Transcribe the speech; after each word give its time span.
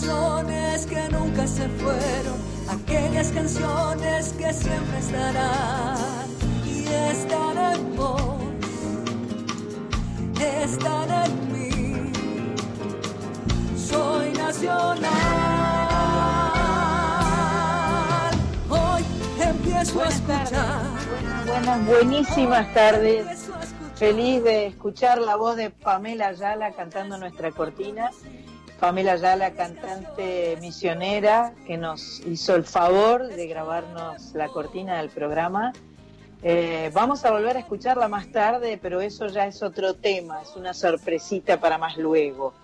canciones 0.00 0.86
que 0.86 1.08
nunca 1.10 1.46
se 1.46 1.68
fueron, 1.68 2.38
aquellas 2.70 3.28
canciones 3.32 4.32
que 4.32 4.52
siempre 4.52 4.98
estarán 4.98 6.26
y 6.64 6.86
están 6.86 7.58
en 7.58 7.96
vos, 7.96 8.40
están 10.40 11.10
en 11.10 11.52
mí. 11.52 12.12
Soy 13.76 14.32
nacional. 14.32 15.10
Hoy 18.70 19.04
empiezo 19.38 20.02
a 20.02 20.08
escuchar. 20.08 20.82
Buenas, 21.46 21.86
buenísimas 21.86 22.72
tardes. 22.72 23.50
Feliz 23.96 24.42
de 24.44 24.68
escuchar 24.68 25.18
la 25.18 25.36
voz 25.36 25.56
de 25.56 25.68
Pamela 25.68 26.28
Ayala 26.28 26.72
cantando 26.72 27.18
nuestra 27.18 27.50
cortina. 27.50 28.10
Pamela 28.80 29.12
Ayala, 29.12 29.50
cantante 29.50 30.56
misionera, 30.58 31.52
que 31.66 31.76
nos 31.76 32.20
hizo 32.20 32.56
el 32.56 32.64
favor 32.64 33.26
de 33.26 33.46
grabarnos 33.46 34.32
la 34.32 34.48
cortina 34.48 34.96
del 34.96 35.10
programa. 35.10 35.74
Eh, 36.42 36.90
vamos 36.94 37.22
a 37.26 37.30
volver 37.30 37.58
a 37.58 37.60
escucharla 37.60 38.08
más 38.08 38.32
tarde, 38.32 38.78
pero 38.80 39.02
eso 39.02 39.26
ya 39.26 39.46
es 39.46 39.62
otro 39.62 39.96
tema, 39.96 40.40
es 40.40 40.56
una 40.56 40.72
sorpresita 40.72 41.60
para 41.60 41.76
más 41.76 41.98
luego. 41.98 42.54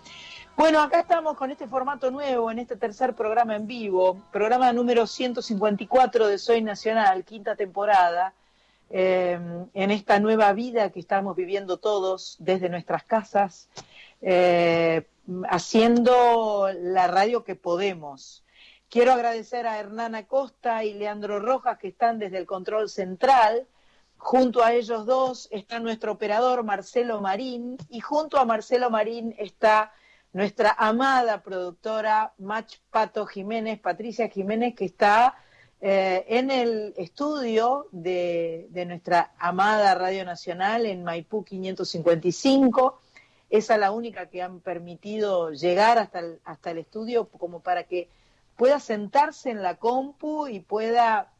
Bueno, 0.56 0.80
acá 0.80 1.00
estamos 1.00 1.36
con 1.36 1.50
este 1.50 1.68
formato 1.68 2.10
nuevo, 2.10 2.50
en 2.50 2.60
este 2.60 2.76
tercer 2.76 3.12
programa 3.12 3.54
en 3.54 3.66
vivo, 3.66 4.18
programa 4.32 4.72
número 4.72 5.06
154 5.06 6.28
de 6.28 6.38
Soy 6.38 6.62
Nacional, 6.62 7.24
quinta 7.24 7.56
temporada. 7.56 8.32
Eh, 8.88 9.38
en 9.74 9.90
esta 9.90 10.18
nueva 10.18 10.52
vida 10.54 10.90
que 10.90 11.00
estamos 11.00 11.36
viviendo 11.36 11.76
todos 11.76 12.36
desde 12.38 12.70
nuestras 12.70 13.02
casas, 13.02 13.68
eh, 14.22 15.04
haciendo 15.48 16.68
la 16.74 17.06
radio 17.06 17.44
que 17.44 17.54
podemos. 17.54 18.44
Quiero 18.88 19.12
agradecer 19.12 19.66
a 19.66 19.78
Hernán 19.78 20.24
Costa 20.24 20.84
y 20.84 20.94
Leandro 20.94 21.40
Rojas 21.40 21.78
que 21.78 21.88
están 21.88 22.18
desde 22.18 22.38
el 22.38 22.46
control 22.46 22.88
central. 22.88 23.66
Junto 24.16 24.62
a 24.62 24.72
ellos 24.72 25.04
dos 25.06 25.48
está 25.50 25.80
nuestro 25.80 26.12
operador 26.12 26.62
Marcelo 26.64 27.20
Marín 27.20 27.76
y 27.88 28.00
junto 28.00 28.38
a 28.38 28.44
Marcelo 28.44 28.88
Marín 28.90 29.34
está 29.38 29.92
nuestra 30.32 30.74
amada 30.78 31.42
productora 31.42 32.34
Mach 32.38 32.76
Pato 32.90 33.26
Jiménez, 33.26 33.80
Patricia 33.80 34.28
Jiménez, 34.28 34.74
que 34.74 34.84
está 34.84 35.34
eh, 35.80 36.24
en 36.28 36.50
el 36.50 36.94
estudio 36.96 37.88
de, 37.92 38.68
nuestra 38.86 39.32
amada 39.38 39.94
Radio 39.94 40.24
Nacional 40.24 40.86
en 40.86 41.04
Maipú 41.04 41.44
555. 41.44 43.00
Esa 43.50 43.74
es 43.74 43.80
la 43.80 43.92
única 43.92 44.28
que 44.28 44.42
han 44.42 44.60
permitido 44.60 45.52
llegar 45.52 45.98
hasta 45.98 46.18
el, 46.20 46.40
hasta 46.44 46.70
el 46.72 46.78
estudio 46.78 47.28
como 47.28 47.60
para 47.60 47.84
que 47.84 48.08
pueda 48.56 48.80
sentarse 48.80 49.50
en 49.50 49.62
la 49.62 49.76
compu 49.76 50.48
y 50.48 50.60
pueda 50.60 51.32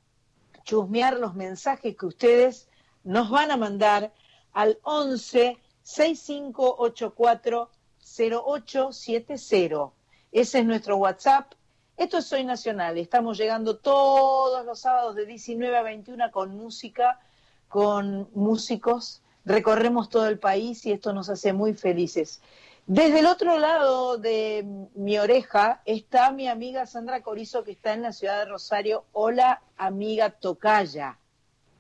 chusmear 0.65 1.19
los 1.19 1.35
mensajes 1.35 1.97
que 1.97 2.07
ustedes 2.07 2.69
nos 3.05 3.31
van 3.31 3.51
a 3.51 3.57
mandar 3.57 4.13
al 4.53 4.79
11 4.83 5.59
6584 5.83 7.71
0870. 8.01 9.93
Ese 10.33 10.59
es 10.59 10.65
nuestro 10.65 10.97
WhatsApp. 10.97 11.53
Esto 11.97 12.19
es 12.19 12.27
Soy 12.27 12.45
Nacional, 12.45 12.99
estamos 12.99 13.39
llegando 13.39 13.79
todos 13.79 14.67
los 14.67 14.81
sábados 14.81 15.15
de 15.15 15.25
19 15.25 15.77
a 15.77 15.83
21 15.83 16.31
con 16.31 16.55
música, 16.55 17.21
con 17.69 18.29
músicos, 18.35 19.23
recorremos 19.47 20.11
todo 20.11 20.29
el 20.29 20.39
país 20.39 20.85
y 20.85 20.93
esto 20.93 21.13
nos 21.13 21.31
hace 21.31 21.53
muy 21.53 21.73
felices. 21.73 22.43
Desde 22.87 23.21
el 23.21 23.27
otro 23.27 23.59
lado 23.59 24.19
de 24.19 24.65
mi 24.95 25.19
oreja 25.19 25.83
está 25.87 26.31
mi 26.31 26.49
amiga 26.49 26.87
Sandra 26.87 27.23
Corizo 27.23 27.65
que 27.65 27.73
está 27.73 27.95
en 27.95 28.03
la 28.03 28.13
ciudad 28.13 28.41
de 28.41 28.45
Rosario. 28.45 29.07
Hola, 29.13 29.63
amiga 29.77 30.31
Tocaya. 30.31 31.19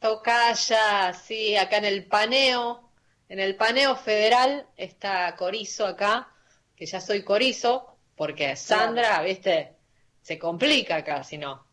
Tocaya, 0.00 1.12
sí, 1.12 1.56
acá 1.56 1.78
en 1.78 1.84
el 1.84 2.06
paneo, 2.06 2.88
en 3.28 3.40
el 3.40 3.56
paneo 3.56 3.96
federal 3.96 4.66
está 4.76 5.34
Corizo 5.36 5.86
acá, 5.86 6.28
que 6.76 6.86
ya 6.86 7.00
soy 7.00 7.22
Corizo, 7.22 7.96
porque 8.16 8.54
Sandra, 8.56 9.22
viste, 9.22 9.74
se 10.22 10.38
complica 10.38 10.96
acá, 10.96 11.22
si 11.24 11.38
no. 11.38 11.66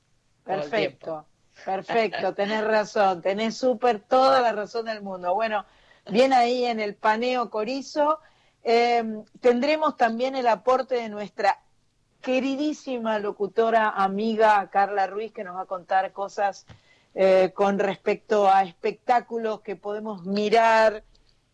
Perfecto, 0.43 1.25
perfecto, 1.65 2.33
tenés 2.35 2.63
razón, 2.63 3.21
tenés 3.21 3.57
súper 3.57 3.99
toda 3.99 4.41
la 4.41 4.51
razón 4.51 4.85
del 4.85 5.01
mundo. 5.01 5.33
Bueno, 5.33 5.65
bien 6.09 6.33
ahí 6.33 6.65
en 6.65 6.79
el 6.79 6.95
paneo 6.95 7.49
Corizo. 7.49 8.19
Em, 8.63 9.23
tendremos 9.41 9.97
también 9.97 10.35
el 10.35 10.47
aporte 10.47 10.95
de 10.95 11.09
nuestra 11.09 11.59
queridísima 12.21 13.19
locutora 13.19 13.89
amiga 13.89 14.69
Carla 14.69 15.07
Ruiz, 15.07 15.33
que 15.33 15.43
nos 15.43 15.55
va 15.55 15.61
a 15.61 15.65
contar 15.65 16.13
cosas 16.13 16.65
eh, 17.15 17.51
con 17.53 17.79
respecto 17.79 18.49
a 18.49 18.63
espectáculos 18.63 19.61
que 19.61 19.75
podemos 19.75 20.25
mirar 20.25 21.03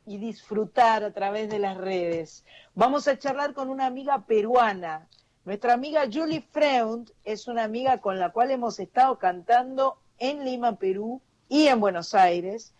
y 0.05 0.17
disfrutar 0.17 1.03
a 1.03 1.11
través 1.11 1.49
de 1.49 1.59
las 1.59 1.77
redes. 1.77 2.45
Vamos 2.75 3.07
a 3.07 3.17
charlar 3.17 3.53
con 3.53 3.69
una 3.69 3.87
amiga 3.87 4.25
peruana, 4.25 5.07
nuestra 5.49 5.73
amiga 5.73 6.03
Julie 6.13 6.45
Freund 6.51 7.11
es 7.23 7.47
una 7.47 7.63
amiga 7.63 7.97
con 7.99 8.19
la 8.19 8.31
cual 8.31 8.51
hemos 8.51 8.79
estado 8.79 9.17
cantando 9.17 9.97
en 10.19 10.45
Lima, 10.45 10.75
Perú 10.75 11.21
y 11.47 11.66
en 11.66 11.79
Buenos 11.79 12.13
Aires. 12.13 12.75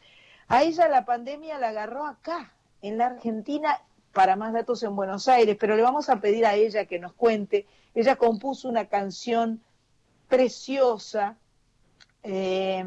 A 0.50 0.64
ella 0.64 0.90
la 0.90 1.06
pandemia 1.06 1.58
la 1.58 1.70
agarró 1.70 2.06
acá, 2.06 2.54
en 2.82 2.98
la 2.98 3.06
Argentina, 3.06 3.82
para 4.14 4.36
más 4.36 4.52
datos 4.52 4.84
en 4.84 4.96
Buenos 4.96 5.28
Aires, 5.28 5.56
pero 5.60 5.76
le 5.76 5.84
vamos 5.84 6.10
a 6.10 6.20
pedir 6.20 6.46
a 6.46 6.56
ella 6.56 6.86
que 6.86 7.00
nos 7.00 7.14
cuente. 7.14 7.66
Ella 7.96 8.16
compuso 8.16 8.68
una 8.68 8.86
canción 8.86 9.62
preciosa 10.28 11.38
eh, 12.24 12.84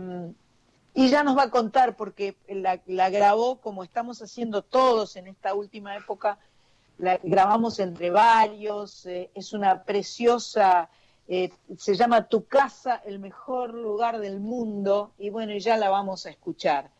y 0.94 1.08
ya 1.08 1.22
nos 1.24 1.38
va 1.38 1.44
a 1.44 1.50
contar 1.50 1.96
porque 1.96 2.36
la, 2.48 2.80
la 2.86 3.08
grabó 3.10 3.60
como 3.60 3.84
estamos 3.84 4.20
haciendo 4.20 4.62
todos 4.62 5.16
en 5.16 5.28
esta 5.28 5.54
última 5.54 5.96
época 5.96 6.38
la 6.98 7.18
grabamos 7.22 7.80
entre 7.80 8.10
varios, 8.10 9.06
eh, 9.06 9.30
es 9.34 9.52
una 9.52 9.82
preciosa, 9.82 10.88
eh, 11.26 11.50
se 11.76 11.94
llama 11.94 12.28
Tu 12.28 12.44
casa, 12.46 13.02
el 13.04 13.18
mejor 13.18 13.74
lugar 13.74 14.20
del 14.20 14.40
mundo, 14.40 15.12
y 15.18 15.30
bueno, 15.30 15.56
ya 15.56 15.76
la 15.76 15.90
vamos 15.90 16.26
a 16.26 16.30
escuchar. 16.30 16.90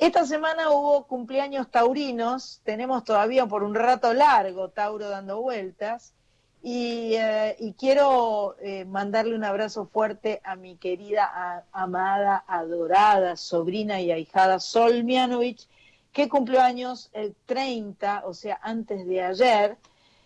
Esta 0.00 0.24
semana 0.24 0.70
hubo 0.70 1.06
cumpleaños 1.06 1.70
taurinos, 1.70 2.62
tenemos 2.64 3.04
todavía 3.04 3.44
por 3.44 3.62
un 3.62 3.74
rato 3.74 4.14
largo 4.14 4.70
Tauro 4.70 5.10
dando 5.10 5.42
vueltas, 5.42 6.14
y, 6.62 7.16
eh, 7.16 7.74
quiero 7.78 8.56
mandarle 8.86 9.34
un 9.34 9.44
abrazo 9.44 9.84
fuerte 9.92 10.40
a 10.42 10.56
mi 10.56 10.76
querida, 10.76 11.66
amada, 11.72 12.42
adorada, 12.46 13.36
sobrina 13.36 14.00
y 14.00 14.10
ahijada 14.10 14.58
Sol 14.58 15.04
Mianovich, 15.04 15.68
que 16.12 16.30
cumplió 16.30 16.62
años 16.62 17.10
el 17.12 17.34
30, 17.44 18.22
o 18.24 18.32
sea, 18.32 18.58
antes 18.62 19.06
de 19.06 19.22
ayer. 19.22 19.76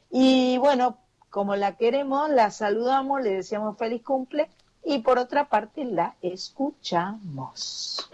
Y 0.08 0.56
bueno, 0.58 0.98
como 1.30 1.56
la 1.56 1.76
queremos, 1.76 2.30
la 2.30 2.52
saludamos, 2.52 3.22
le 3.22 3.30
deseamos 3.30 3.76
feliz 3.76 4.04
cumple 4.04 4.48
y 4.84 5.00
por 5.00 5.18
otra 5.18 5.48
parte 5.48 5.84
la 5.84 6.14
escuchamos. 6.22 8.08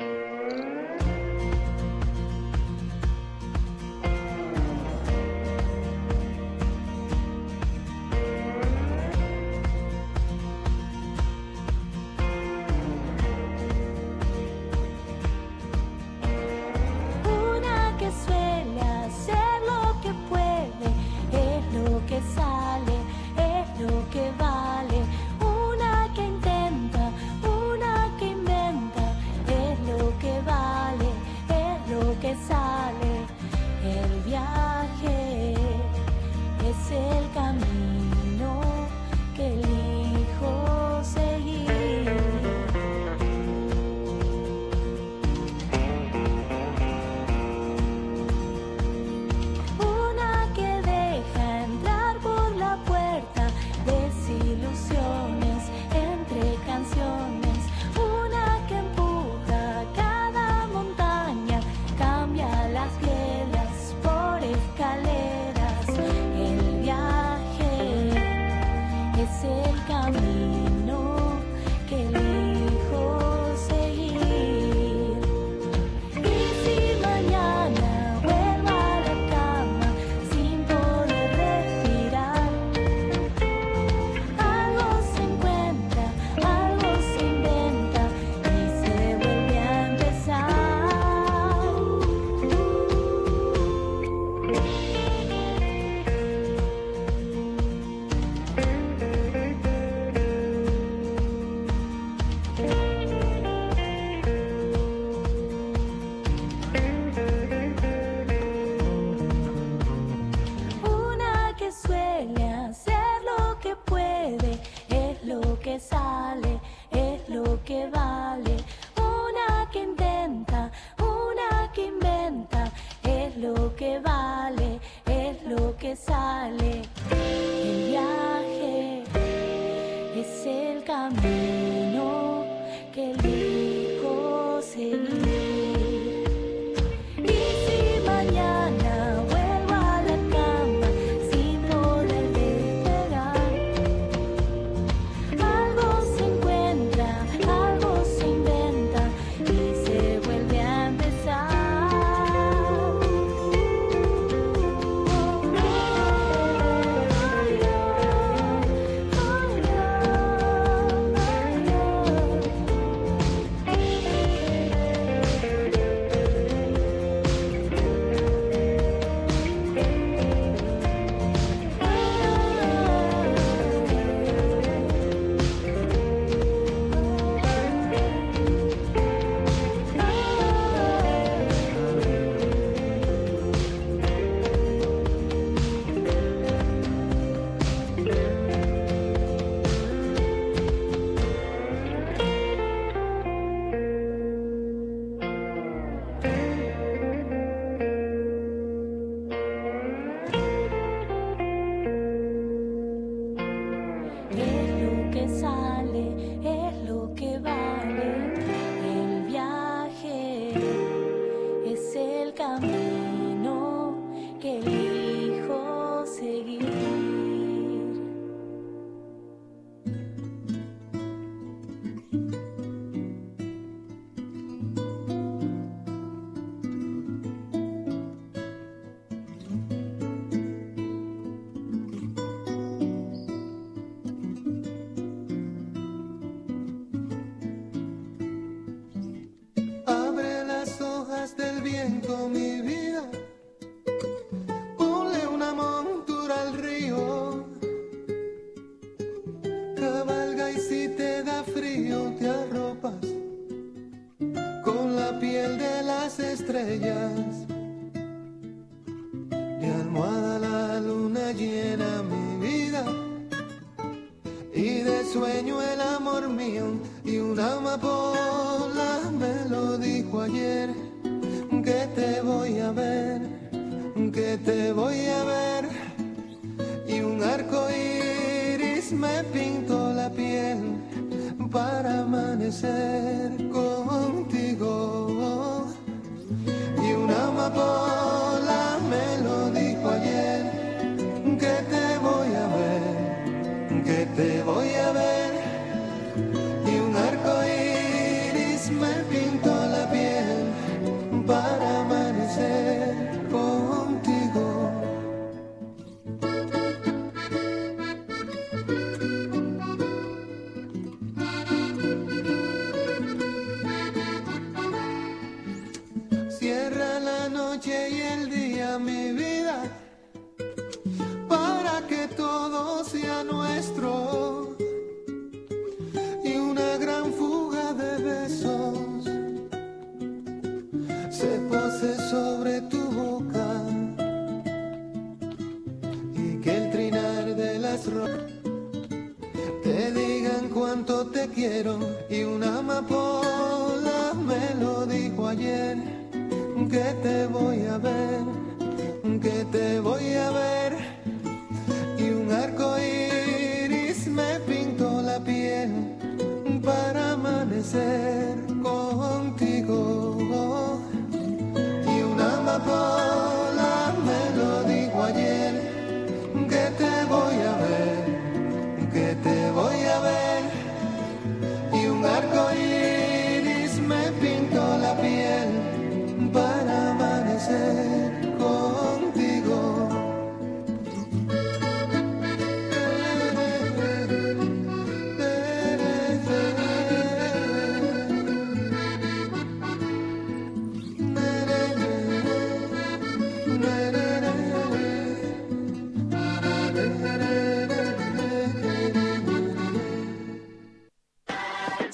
es 36.93 37.17
el 37.17 37.30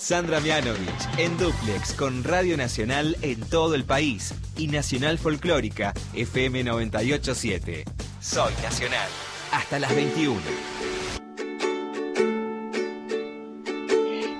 Sandra 0.06 0.38
Mianovich 0.38 1.18
en 1.18 1.36
Duplex 1.36 1.92
con 1.92 2.22
Radio 2.22 2.56
Nacional 2.56 3.16
en 3.22 3.40
todo 3.40 3.74
el 3.74 3.82
país 3.82 4.32
y 4.56 4.68
Nacional 4.68 5.18
Folclórica 5.18 5.94
FM 6.14 6.62
987. 6.62 7.84
Soy 8.20 8.52
Nacional. 8.62 9.08
Hasta 9.50 9.80
las 9.80 9.92
21. 9.96 10.40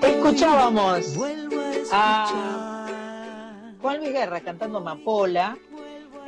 Escuchábamos 0.02 1.18
a 1.90 2.87
Juan 3.80 3.99
Luis 3.99 4.12
Guerra 4.12 4.40
cantando 4.42 4.80
Mapola. 4.80 5.58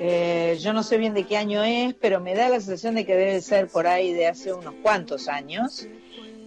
Eh, 0.01 0.59
yo 0.61 0.73
no 0.73 0.83
sé 0.83 0.99
bien 0.99 1.15
de 1.15 1.23
qué 1.23 1.37
año 1.37 1.63
es, 1.63 1.95
pero 1.95 2.19
me 2.19 2.35
da 2.35 2.49
la 2.49 2.59
sensación 2.59 2.97
de 2.97 3.07
que 3.07 3.15
debe 3.15 3.41
ser 3.41 3.69
por 3.69 3.87
ahí 3.87 4.13
de 4.13 4.27
hace 4.27 4.53
unos 4.53 4.75
cuantos 4.83 5.29
años. 5.29 5.87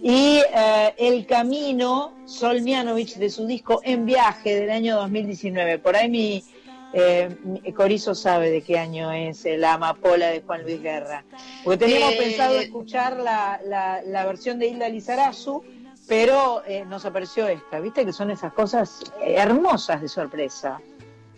Y 0.04 0.42
eh, 0.52 0.94
El 0.98 1.26
Camino, 1.26 2.12
Sol 2.26 2.60
Mianovich, 2.62 3.14
de 3.16 3.30
su 3.30 3.46
disco 3.46 3.80
En 3.84 4.04
Viaje 4.04 4.56
del 4.56 4.70
año 4.70 4.96
2019. 4.96 5.78
Por 5.78 5.94
ahí 5.94 6.08
mi, 6.10 6.44
eh, 6.92 7.28
Corizo 7.74 8.14
sabe 8.14 8.50
de 8.50 8.62
qué 8.62 8.78
año 8.78 9.12
es 9.12 9.44
La 9.44 9.74
Amapola 9.74 10.26
de 10.28 10.40
Juan 10.42 10.62
Luis 10.64 10.82
Guerra. 10.82 11.24
Porque 11.62 11.78
teníamos 11.86 12.14
Eh, 12.14 12.18
pensado 12.18 12.58
escuchar 12.58 13.16
la, 13.18 13.60
la- 13.64 14.02
la 14.02 14.26
versión 14.26 14.58
de 14.58 14.66
Hilda 14.66 14.88
Lizarazu, 14.88 15.62
pero 16.08 16.64
eh, 16.66 16.84
nos 16.84 17.04
apareció 17.04 17.46
esta. 17.46 17.78
¿Viste 17.78 18.04
que 18.04 18.12
son 18.12 18.32
esas 18.32 18.52
cosas 18.52 19.04
hermosas 19.24 20.02
de 20.02 20.08
sorpresa? 20.08 20.80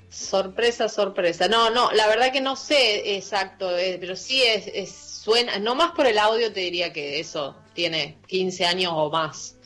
Sorpresa, 0.08 0.88
sorpresa. 0.88 1.48
No, 1.48 1.68
no, 1.70 1.92
la 1.92 2.06
verdad 2.06 2.32
que 2.32 2.40
no 2.40 2.56
sé 2.56 3.16
exacto, 3.16 3.68
pero 4.00 4.16
sí 4.16 4.42
es, 4.42 4.68
es- 4.72 4.90
suena, 5.22 5.58
no 5.58 5.74
más 5.74 5.92
por 5.92 6.06
el 6.06 6.18
audio 6.18 6.50
te 6.52 6.60
diría 6.60 6.92
que 6.94 7.20
eso 7.20 7.56
tiene 7.74 8.18
15 8.26 8.64
años 8.66 8.92
o 8.94 9.10
más, 9.10 9.56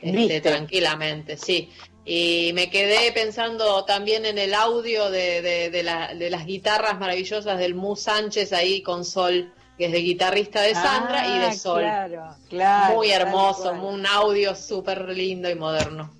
este, 0.00 0.40
tranquilamente, 0.40 1.36
sí. 1.36 1.70
Y 2.04 2.52
me 2.54 2.70
quedé 2.70 3.12
pensando 3.12 3.84
también 3.84 4.24
en 4.24 4.38
el 4.38 4.54
audio 4.54 5.10
de, 5.10 5.42
de, 5.42 5.70
de 5.70 5.82
la- 5.82 6.14
de 6.14 6.30
las 6.30 6.46
guitarras 6.46 6.98
maravillosas 6.98 7.58
del 7.58 7.74
Mu 7.74 7.96
Sánchez 7.96 8.52
ahí 8.54 8.82
con 8.82 9.04
Sol, 9.04 9.52
que 9.76 9.86
es 9.86 9.92
de 9.92 9.98
guitarrista 9.98 10.62
de 10.62 10.74
Sandra 10.74 11.26
y 11.28 11.30
Ah, 11.38 11.46
de 11.48 11.52
Sol. 11.52 11.80
Claro, 11.82 12.36
claro. 12.48 12.94
Muy 12.96 13.10
hermoso, 13.10 13.72
un 13.72 14.06
audio 14.06 14.54
súper 14.56 15.08
lindo 15.10 15.50
y 15.50 15.54
moderno. 15.54 16.10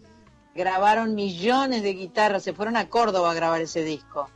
Grabaron 0.54 1.14
millones 1.14 1.82
de 1.82 1.94
guitarras, 1.94 2.42
se 2.42 2.52
fueron 2.52 2.76
a 2.76 2.88
Córdoba 2.88 3.30
a 3.30 3.34
grabar 3.34 3.60
ese 3.62 3.82
disco. 3.82 4.28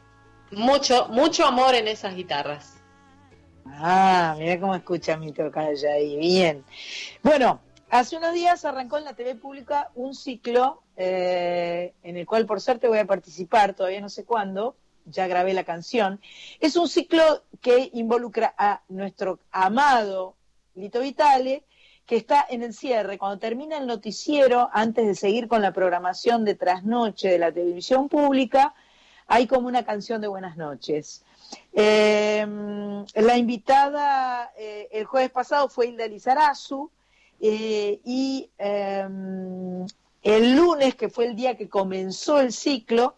Mucho, 0.52 1.08
mucho 1.08 1.46
amor 1.46 1.74
en 1.74 1.88
esas 1.88 2.14
guitarras. 2.14 2.74
Ah, 3.66 4.34
mira 4.38 4.58
cómo 4.60 4.74
escucha 4.74 5.16
mi 5.16 5.32
tocaya 5.32 5.92
ahí, 5.92 6.16
bien. 6.16 6.64
Bueno, 7.22 7.60
hace 7.90 8.16
unos 8.16 8.32
días 8.32 8.64
arrancó 8.64 8.98
en 8.98 9.04
la 9.04 9.14
TV 9.14 9.34
pública 9.34 9.90
un 9.94 10.14
ciclo 10.14 10.82
eh, 10.96 11.94
en 12.02 12.16
el 12.16 12.26
cual 12.26 12.46
por 12.46 12.60
suerte 12.60 12.88
voy 12.88 12.98
a 12.98 13.06
participar, 13.06 13.74
todavía 13.74 14.00
no 14.00 14.08
sé 14.08 14.24
cuándo, 14.24 14.76
ya 15.06 15.26
grabé 15.26 15.54
la 15.54 15.64
canción. 15.64 16.20
Es 16.60 16.76
un 16.76 16.88
ciclo 16.88 17.42
que 17.60 17.90
involucra 17.94 18.54
a 18.56 18.82
nuestro 18.88 19.40
amado 19.50 20.36
Lito 20.74 21.00
Vitale, 21.00 21.64
que 22.06 22.16
está 22.16 22.44
en 22.48 22.62
el 22.62 22.74
cierre. 22.74 23.18
Cuando 23.18 23.38
termina 23.38 23.78
el 23.78 23.86
noticiero, 23.86 24.68
antes 24.72 25.06
de 25.06 25.14
seguir 25.14 25.48
con 25.48 25.62
la 25.62 25.72
programación 25.72 26.44
de 26.44 26.54
trasnoche 26.54 27.28
de 27.28 27.38
la 27.38 27.52
televisión 27.52 28.08
pública, 28.08 28.74
hay 29.26 29.46
como 29.46 29.68
una 29.68 29.84
canción 29.84 30.20
de 30.20 30.28
buenas 30.28 30.56
noches. 30.56 31.24
Eh, 31.72 32.46
la 33.14 33.36
invitada 33.36 34.52
eh, 34.58 34.88
el 34.92 35.04
jueves 35.04 35.30
pasado 35.30 35.68
fue 35.68 35.88
Hilda 35.88 36.06
Lizarazu 36.06 36.90
eh, 37.40 38.00
y 38.04 38.50
eh, 38.58 39.08
el 40.22 40.56
lunes, 40.56 40.94
que 40.94 41.08
fue 41.08 41.26
el 41.26 41.34
día 41.34 41.56
que 41.56 41.68
comenzó 41.68 42.40
el 42.40 42.52
ciclo, 42.52 43.16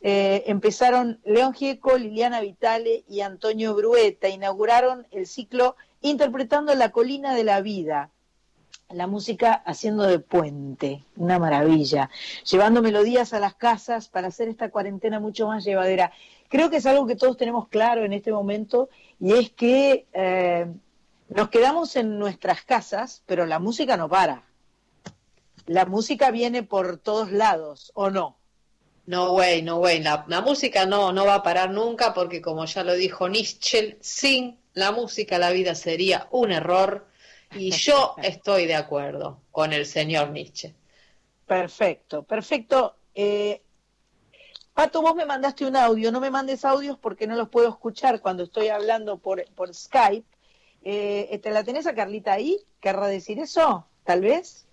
eh, 0.00 0.44
empezaron 0.46 1.20
León 1.24 1.52
Gieco, 1.52 1.98
Liliana 1.98 2.40
Vitale 2.40 3.04
y 3.08 3.20
Antonio 3.20 3.74
Brueta, 3.74 4.28
inauguraron 4.28 5.06
el 5.10 5.26
ciclo 5.26 5.76
interpretando 6.00 6.74
La 6.74 6.90
colina 6.90 7.34
de 7.34 7.44
la 7.44 7.60
vida, 7.60 8.10
la 8.90 9.06
música 9.06 9.52
haciendo 9.52 10.04
de 10.04 10.18
puente, 10.18 11.02
una 11.16 11.38
maravilla, 11.38 12.10
llevando 12.50 12.82
melodías 12.82 13.32
a 13.32 13.40
las 13.40 13.54
casas 13.54 14.08
para 14.08 14.28
hacer 14.28 14.48
esta 14.48 14.70
cuarentena 14.70 15.18
mucho 15.18 15.48
más 15.48 15.64
llevadera. 15.64 16.12
Creo 16.48 16.70
que 16.70 16.76
es 16.76 16.86
algo 16.86 17.06
que 17.06 17.16
todos 17.16 17.36
tenemos 17.36 17.68
claro 17.68 18.04
en 18.04 18.12
este 18.12 18.32
momento 18.32 18.88
y 19.18 19.32
es 19.32 19.50
que 19.50 20.06
eh, 20.12 20.66
nos 21.28 21.48
quedamos 21.48 21.96
en 21.96 22.18
nuestras 22.18 22.62
casas, 22.62 23.22
pero 23.26 23.46
la 23.46 23.58
música 23.58 23.96
no 23.96 24.08
para. 24.08 24.44
La 25.66 25.84
música 25.84 26.30
viene 26.30 26.62
por 26.62 26.98
todos 26.98 27.32
lados, 27.32 27.90
¿o 27.94 28.10
no? 28.10 28.36
No 29.06 29.32
way, 29.32 29.62
no. 29.62 29.82
La, 29.82 30.24
la 30.28 30.40
música 30.40 30.86
no, 30.86 31.12
no 31.12 31.26
va 31.26 31.36
a 31.36 31.42
parar 31.42 31.70
nunca 31.70 32.14
porque 32.14 32.40
como 32.40 32.64
ya 32.66 32.84
lo 32.84 32.94
dijo 32.94 33.28
Nietzsche, 33.28 33.98
sin 34.00 34.58
la 34.74 34.92
música 34.92 35.38
la 35.38 35.50
vida 35.50 35.74
sería 35.74 36.28
un 36.30 36.52
error. 36.52 37.06
Y 37.52 37.70
yo 37.70 38.14
estoy 38.22 38.66
de 38.66 38.74
acuerdo 38.74 39.40
con 39.50 39.72
el 39.72 39.86
señor 39.86 40.30
Nietzsche. 40.30 40.74
Perfecto, 41.46 42.22
perfecto. 42.24 42.96
Eh, 43.14 43.62
Pato, 44.74 45.00
vos 45.00 45.14
me 45.14 45.24
mandaste 45.24 45.64
un 45.64 45.74
audio, 45.76 46.12
no 46.12 46.20
me 46.20 46.30
mandes 46.30 46.64
audios 46.64 46.98
porque 46.98 47.26
no 47.26 47.34
los 47.34 47.48
puedo 47.48 47.68
escuchar 47.68 48.20
cuando 48.20 48.42
estoy 48.42 48.68
hablando 48.68 49.16
por, 49.18 49.42
por 49.54 49.74
Skype. 49.74 50.26
Eh, 50.82 51.38
¿Te 51.42 51.50
la 51.50 51.64
tenés 51.64 51.86
a 51.86 51.94
Carlita 51.94 52.34
ahí? 52.34 52.58
¿Querrá 52.80 53.06
decir 53.06 53.38
eso? 53.38 53.88
¿Tal 54.04 54.20
vez? 54.20 54.66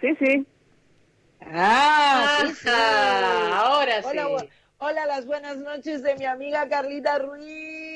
Sí, 0.00 0.08
sí. 0.20 0.46
Ah, 1.40 2.26
sí, 2.38 2.54
sí. 2.54 2.68
Ahora 2.68 4.02
sí. 4.02 4.08
Hola, 4.08 4.28
bu- 4.28 4.48
hola, 4.78 5.06
las 5.06 5.26
buenas 5.26 5.56
noches 5.56 6.02
de 6.02 6.16
mi 6.16 6.26
amiga 6.26 6.68
Carlita 6.68 7.18
Ruiz. 7.18 7.95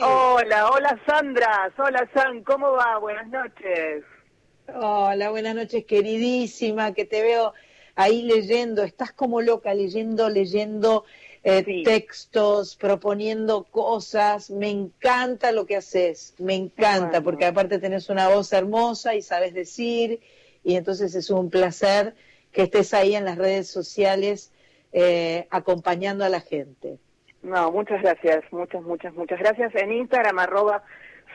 Hola, 0.00 0.70
hola 0.70 1.00
Sandra. 1.06 1.72
Hola 1.76 2.08
San, 2.14 2.44
¿cómo 2.44 2.72
va? 2.72 2.98
Buenas 2.98 3.26
noches. 3.28 4.04
Hola, 4.72 5.30
buenas 5.30 5.54
noches, 5.56 5.84
queridísima, 5.86 6.94
que 6.94 7.04
te 7.04 7.22
veo 7.22 7.52
ahí 7.96 8.22
leyendo, 8.22 8.84
estás 8.84 9.12
como 9.12 9.40
loca 9.40 9.74
leyendo, 9.74 10.28
leyendo 10.28 11.04
eh, 11.42 11.62
Sí. 11.64 11.82
textos, 11.82 12.76
proponiendo 12.76 13.64
cosas, 13.64 14.50
me 14.50 14.70
encanta 14.70 15.50
lo 15.52 15.66
que 15.66 15.76
haces, 15.76 16.34
me 16.38 16.54
encanta, 16.54 17.06
Bueno. 17.08 17.24
porque 17.24 17.46
aparte 17.46 17.78
tenés 17.78 18.08
una 18.08 18.28
voz 18.28 18.52
hermosa 18.52 19.14
y 19.14 19.22
sabes 19.22 19.54
decir, 19.54 20.20
y 20.62 20.76
entonces 20.76 21.14
es 21.14 21.30
un 21.30 21.48
placer 21.50 22.14
que 22.52 22.62
estés 22.62 22.92
ahí 22.94 23.14
en 23.14 23.24
las 23.24 23.38
redes 23.38 23.68
sociales 23.68 24.52
eh, 24.92 25.46
acompañando 25.50 26.24
a 26.24 26.28
la 26.28 26.40
gente. 26.40 26.98
No, 27.42 27.70
muchas 27.70 28.02
gracias, 28.02 28.44
muchas, 28.52 28.82
muchas, 28.82 29.14
muchas 29.14 29.38
gracias. 29.38 29.74
En 29.76 29.92
Instagram, 29.92 30.38
arroba, 30.38 30.82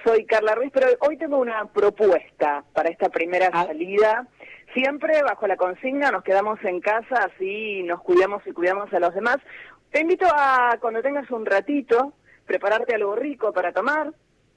soy 0.05 0.25
Carla 0.25 0.53
Ruiz, 0.55 0.71
pero 0.73 0.87
hoy 0.99 1.17
tengo 1.17 1.37
una 1.37 1.65
propuesta 1.65 2.63
para 2.73 2.89
esta 2.89 3.09
primera 3.09 3.49
Ah. 3.53 3.65
salida. 3.65 4.27
Siempre 4.73 5.21
bajo 5.23 5.47
la 5.47 5.55
consigna, 5.55 6.11
nos 6.11 6.23
quedamos 6.23 6.59
en 6.63 6.81
casa, 6.81 7.29
así 7.33 7.83
nos 7.83 8.01
cuidamos 8.01 8.45
y 8.45 8.51
cuidamos 8.51 8.91
a 8.93 8.99
los 8.99 9.13
demás. 9.13 9.37
Te 9.91 10.01
invito 10.01 10.25
a, 10.27 10.77
cuando 10.81 11.01
tengas 11.01 11.29
un 11.31 11.45
ratito, 11.45 12.13
prepararte 12.45 12.95
algo 12.95 13.15
rico 13.15 13.53
para 13.53 13.71
tomar, 13.71 14.11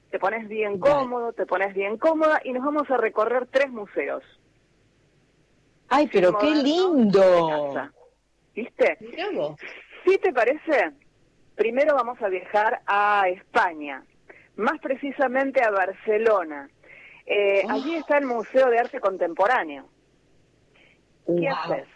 te 0.09 0.17
pones 0.19 0.47
bien 0.47 0.79
cómodo, 0.79 1.33
te 1.33 1.45
pones 1.45 1.73
bien 1.75 1.97
cómoda 1.97 2.41
y 2.43 2.51
nos 2.51 2.65
vamos 2.65 2.89
a 2.89 2.97
recorrer 2.97 3.47
tres 3.51 3.69
museos. 3.69 4.23
¡Ay, 5.89 6.09
pero 6.11 6.37
qué 6.37 6.49
lindo! 6.49 7.73
¿Viste? 8.55 8.97
Si 10.05 10.17
te 10.17 10.33
parece, 10.33 10.91
primero 11.57 11.95
vamos 11.95 12.21
a 12.21 12.29
viajar 12.29 12.79
a 12.85 13.27
España, 13.29 14.03
más 14.55 14.79
precisamente 14.79 15.61
a 15.63 15.71
Barcelona. 15.71 16.69
Eh, 17.25 17.63
Oh. 17.65 17.71
Allí 17.71 17.95
está 17.95 18.17
el 18.19 18.25
Museo 18.25 18.69
de 18.69 18.79
Arte 18.79 18.99
Contemporáneo. 19.01 19.85
¿Qué 21.25 21.33
Wow. 21.33 21.49
haces? 21.49 21.87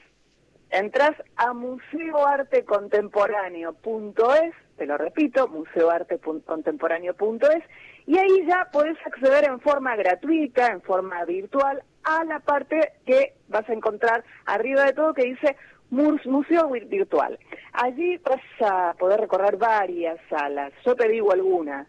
Entras 0.72 1.12
a 1.38 1.54
museoartecontemporáneo.es, 1.54 4.54
te 4.78 4.86
lo 4.86 4.98
repito, 4.98 5.48
museoartecontemporáneo.es, 5.48 7.64
y 8.08 8.18
ahí 8.18 8.46
ya 8.48 8.68
podés 8.72 8.98
acceder 9.06 9.48
en 9.50 9.60
forma 9.60 9.96
gratuita, 9.96 10.68
en 10.68 10.82
forma 10.82 11.24
virtual, 11.26 11.84
a 12.04 12.24
la 12.24 12.40
parte 12.40 12.94
que 13.06 13.36
vas 13.48 13.68
a 13.70 13.74
encontrar 13.74 14.24
arriba 14.46 14.86
de 14.86 14.94
todo 14.94 15.14
que 15.14 15.26
dice 15.26 15.56
Museo 15.92 16.70
Vir- 16.70 16.88
Virtual. 16.88 17.38
Allí 17.74 18.18
vas 18.18 18.42
a 18.62 18.94
poder 18.98 19.20
recorrer 19.22 19.58
varias 19.58 20.18
salas, 20.30 20.74
yo 20.86 20.96
te 20.96 21.08
digo 21.08 21.32
algunas. 21.32 21.88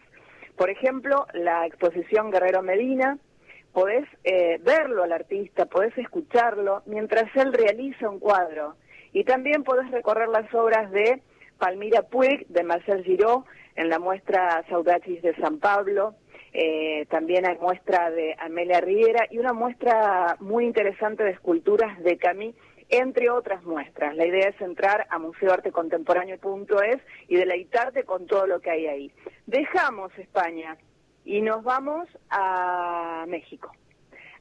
Por 0.56 0.68
ejemplo, 0.68 1.26
la 1.32 1.66
exposición 1.66 2.30
Guerrero 2.30 2.62
Medina, 2.62 3.18
podés 3.72 4.06
eh, 4.24 4.58
verlo 4.62 5.02
al 5.02 5.12
artista, 5.12 5.64
podés 5.66 5.96
escucharlo 5.96 6.82
mientras 6.86 7.34
él 7.36 7.52
realiza 7.52 8.08
un 8.10 8.18
cuadro. 8.18 8.74
Y 9.14 9.24
también 9.24 9.64
podés 9.64 9.90
recorrer 9.90 10.28
las 10.28 10.52
obras 10.54 10.90
de 10.90 11.22
Palmira 11.58 12.02
Puig, 12.02 12.46
de 12.48 12.64
Marcel 12.64 13.02
Giraud, 13.04 13.44
en 13.76 13.88
la 13.88 13.98
muestra 13.98 14.62
Saudachis 14.68 15.22
de 15.22 15.34
San 15.36 15.58
Pablo. 15.58 16.14
Eh, 16.52 17.06
también 17.08 17.46
hay 17.46 17.56
muestra 17.58 18.10
de 18.10 18.36
Amelia 18.38 18.80
Riera 18.80 19.26
y 19.30 19.38
una 19.38 19.54
muestra 19.54 20.36
muy 20.40 20.66
interesante 20.66 21.24
de 21.24 21.30
esculturas 21.30 21.98
de 22.02 22.18
Camille, 22.18 22.54
entre 22.92 23.30
otras 23.30 23.64
muestras. 23.64 24.14
La 24.14 24.26
idea 24.26 24.50
es 24.50 24.60
entrar 24.60 25.06
a 25.08 25.18
museoartecontemporáneo.es 25.18 26.98
y 27.26 27.36
deleitarte 27.36 28.04
con 28.04 28.26
todo 28.26 28.46
lo 28.46 28.60
que 28.60 28.70
hay 28.70 28.86
ahí. 28.86 29.12
Dejamos 29.46 30.16
España 30.18 30.76
y 31.24 31.40
nos 31.40 31.64
vamos 31.64 32.06
a 32.28 33.24
México. 33.28 33.72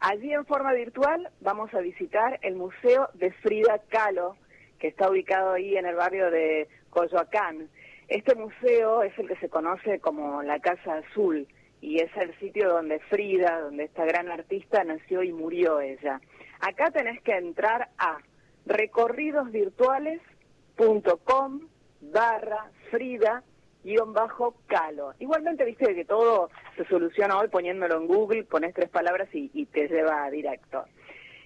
Allí 0.02 0.34
en 0.34 0.46
forma 0.46 0.74
virtual 0.74 1.30
vamos 1.40 1.74
a 1.74 1.80
visitar 1.80 2.40
el 2.42 2.56
Museo 2.56 3.08
de 3.14 3.32
Frida 3.32 3.80
Kahlo, 3.88 4.36
que 4.80 4.90
está 4.90 5.10
ubicado 5.10 5.54
ahí 5.54 5.78
en 5.78 5.86
el 5.86 5.96
barrio 5.96 6.30
de 6.30 6.68
Coyoacán. 6.90 7.70
Este 8.10 8.36
museo 8.36 9.04
es 9.04 9.18
el 9.18 9.30
que 9.30 9.38
se 9.38 9.48
conoce 9.48 10.00
como 10.02 10.44
la 10.44 10.60
Casa 10.60 10.98
Azul 10.98 11.48
y 11.80 12.02
es 12.02 12.12
el 12.18 12.38
sitio 12.40 12.68
donde 12.68 13.00
Frida, 13.00 13.62
donde 13.62 13.86
esta 13.86 14.04
gran 14.04 14.30
artista 14.30 14.84
nació 14.84 15.24
y 15.24 15.32
murió 15.32 15.80
ella. 15.80 16.20
Acá 16.60 16.92
tenés 16.92 17.22
que 17.22 17.32
entrar 17.32 17.90
a 17.98 18.18
recorridosvirtuales.com 18.66 21.62
barra 22.02 22.72
Frida 22.90 23.44
guion 23.84 24.14
bajo 24.14 24.56
Calo. 24.68 25.14
Igualmente, 25.20 25.66
viste 25.66 25.96
que 25.96 26.06
todo 26.06 26.50
se 26.78 26.86
soluciona 26.86 27.38
hoy 27.38 27.48
poniéndolo 27.48 27.98
en 27.98 28.08
Google, 28.08 28.44
pones 28.44 28.74
tres 28.74 28.90
palabras 28.90 29.30
y, 29.34 29.50
y 29.54 29.66
te 29.66 29.88
lleva 29.88 30.30
directo. 30.30 30.86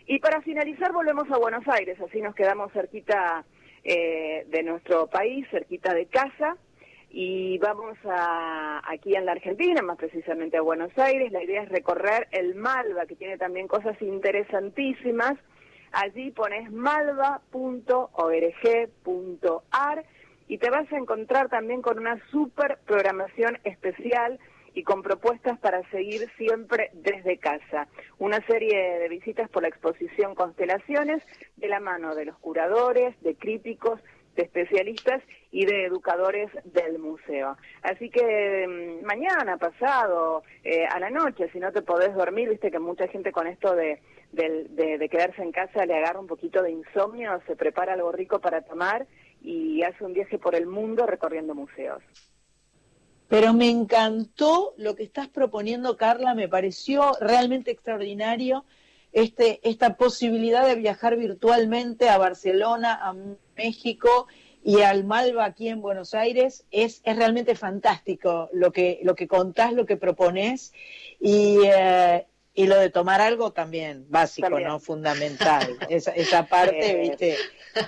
Y 0.08 0.20
para 0.20 0.42
finalizar 0.42 0.92
volvemos 0.92 1.30
a 1.32 1.38
Buenos 1.38 1.68
Aires, 1.68 2.00
así 2.00 2.22
nos 2.22 2.36
quedamos 2.36 2.72
cerquita 2.74 3.44
eh, 3.84 4.46
de 4.50 4.64
nuestro 4.64 5.08
país, 5.08 5.48
cerquita 5.50 5.94
de 5.94 6.06
casa, 6.08 6.58
y 7.10 7.58
vamos 7.60 7.98
a, 8.04 8.82
aquí 8.92 9.16
en 9.16 9.26
la 9.26 9.32
Argentina, 9.32 9.82
más 9.82 9.98
precisamente 9.98 10.58
a 10.58 10.62
Buenos 10.62 10.96
Aires. 10.98 11.32
La 11.32 11.44
idea 11.44 11.64
es 11.64 11.70
recorrer 11.70 12.28
el 12.32 12.56
Malva, 12.56 13.06
que 13.06 13.16
tiene 13.16 13.38
también 13.38 13.68
cosas 13.68 14.00
interesantísimas. 14.02 15.36
Allí 15.96 16.30
pones 16.32 16.70
malva.org.ar 16.74 17.46
y 20.50 20.58
te 20.58 20.70
vas 20.70 20.92
a 20.92 20.98
encontrar 20.98 21.48
también 21.48 21.82
con 21.82 21.98
una 22.00 22.20
super 22.32 22.80
programación 22.86 23.58
especial 23.64 24.38
y 24.74 24.84
con 24.84 25.04
propuestas 25.04 25.58
para 25.60 25.90
seguir 25.92 26.30
siempre 26.38 26.92
desde 26.92 27.38
casa. 27.38 27.88
Una 28.20 28.46
serie 28.46 29.00
de 29.00 29.08
visitas 29.08 29.50
por 29.50 29.62
la 29.62 29.70
exposición 29.70 30.36
Constelaciones 30.36 31.24
de 31.56 31.70
la 31.70 31.80
mano 31.80 32.14
de 32.14 32.26
los 32.26 32.38
curadores, 32.40 33.16
de 33.22 33.36
críticos, 33.36 34.02
de 34.36 34.44
especialistas 34.44 35.22
y 35.52 35.66
de 35.66 35.86
educadores 35.86 36.50
del 36.66 37.00
museo. 37.00 37.58
Así 37.82 38.10
que 38.10 38.66
mm, 39.02 39.06
mañana, 39.06 39.58
pasado, 39.58 40.44
eh, 40.64 40.86
a 40.86 41.00
la 41.00 41.10
noche, 41.10 41.50
si 41.52 41.60
no 41.60 41.72
te 41.72 41.82
podés 41.82 42.14
dormir, 42.16 42.50
viste 42.50 42.72
que 42.72 42.80
mucha 42.80 43.08
gente 43.08 43.32
con 43.32 43.48
esto 43.48 43.76
de, 43.76 44.02
del- 44.32 44.76
de, 44.76 44.98
de 44.98 45.10
quedarse 45.10 45.42
en 45.42 45.52
casa 45.52 45.86
le 45.86 45.96
agarra 45.96 46.20
un 46.20 46.28
poquito 46.28 46.62
de 46.62 46.72
insomnio, 46.72 47.42
se 47.48 47.56
prepara 47.56 47.94
algo 47.94 48.12
rico 48.12 48.40
para 48.40 48.62
tomar 48.62 49.08
y 49.42 49.84
hace 49.84 50.04
un 50.04 50.14
viaje 50.14 50.40
por 50.40 50.56
el 50.56 50.66
mundo 50.66 51.06
recorriendo 51.06 51.54
museos. 51.56 52.02
Pero 53.28 53.54
me 53.54 53.70
encantó 53.70 54.74
lo 54.78 54.96
que 54.96 55.04
estás 55.04 55.28
proponiendo, 55.30 55.98
Carla, 55.98 56.36
me 56.36 56.48
pareció 56.48 57.14
realmente 57.20 57.72
extraordinario 57.72 58.66
este, 59.16 59.60
esta 59.68 59.96
posibilidad 59.96 60.68
de 60.68 60.76
viajar 60.76 61.16
virtualmente 61.16 62.10
a 62.10 62.18
Barcelona, 62.18 63.00
a 63.02 63.16
México 63.56 64.28
y 64.62 64.82
al 64.82 65.06
Malva 65.06 65.46
aquí 65.46 65.70
en 65.70 65.82
Buenos 65.82 66.14
Aires. 66.14 66.66
Es, 66.70 67.02
es 67.06 67.16
realmente 67.16 67.56
fantástico 67.56 68.50
lo 68.52 68.72
que, 68.72 69.00
lo 69.04 69.16
que 69.16 69.28
contás, 69.28 69.72
lo 69.74 69.86
que 69.86 69.96
proponés 69.96 70.74
y, 71.20 71.60
eh, 71.66 72.26
y 72.54 72.68
lo 72.68 72.78
de 72.78 72.90
tomar 72.90 73.22
algo 73.22 73.54
también, 73.54 74.06
básico, 74.10 74.48
También. 74.50 74.68
¿no? 74.70 74.80
Fundamental. 74.80 75.64
Esa, 75.90 76.12
esa 76.12 76.48
parte, 76.48 76.96
viste, 77.00 77.36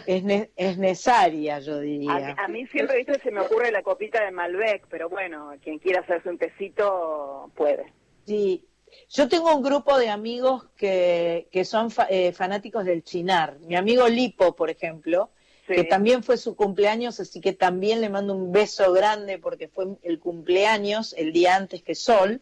es, 0.05 0.23
ne- 0.23 0.49
es 0.55 0.77
necesaria, 0.77 1.59
yo 1.59 1.75
A, 1.75 1.79
diría. 1.81 2.35
a 2.37 2.47
mí 2.47 2.65
siempre, 2.67 2.97
viste, 2.97 3.19
se 3.19 3.31
me 3.31 3.41
ocurre 3.41 3.71
la 3.71 3.81
copita 3.83 4.23
de 4.23 4.31
Malbec, 4.31 4.85
pero 4.89 5.09
bueno, 5.09 5.51
quien 5.61 5.79
quiera 5.79 5.99
hacerse 6.01 6.29
un 6.29 6.37
tecito 6.37 7.51
puede. 7.55 7.91
Sí, 8.25 8.66
yo 9.09 9.27
tengo 9.29 9.55
un 9.55 9.61
grupo 9.63 9.97
de 9.97 10.09
amigos 10.09 10.65
que, 10.75 11.47
que 11.51 11.63
son 11.65 11.91
fa- 11.91 12.07
eh, 12.09 12.31
fanáticos 12.33 12.85
del 12.85 13.03
chinar. 13.03 13.57
Mi 13.61 13.75
amigo 13.75 14.07
Lipo, 14.07 14.55
por 14.55 14.69
ejemplo, 14.69 15.29
Sí. 15.67 15.73
que 15.75 15.83
también 15.83 16.23
fue 16.23 16.37
su 16.37 16.55
cumpleaños, 16.55 17.19
así 17.19 17.41
que 17.41 17.51
también 17.51 17.99
le 17.99 18.07
mando 18.09 18.33
un 18.33 18.53
beso 18.53 18.93
grande 18.93 19.37
porque 19.37 19.67
fue 19.67 19.85
el 20.03 20.17
cumpleaños 20.19 21.13
el 21.17 21.33
día 21.33 21.55
antes 21.57 21.83
que 21.83 21.93
Sol. 21.93 22.41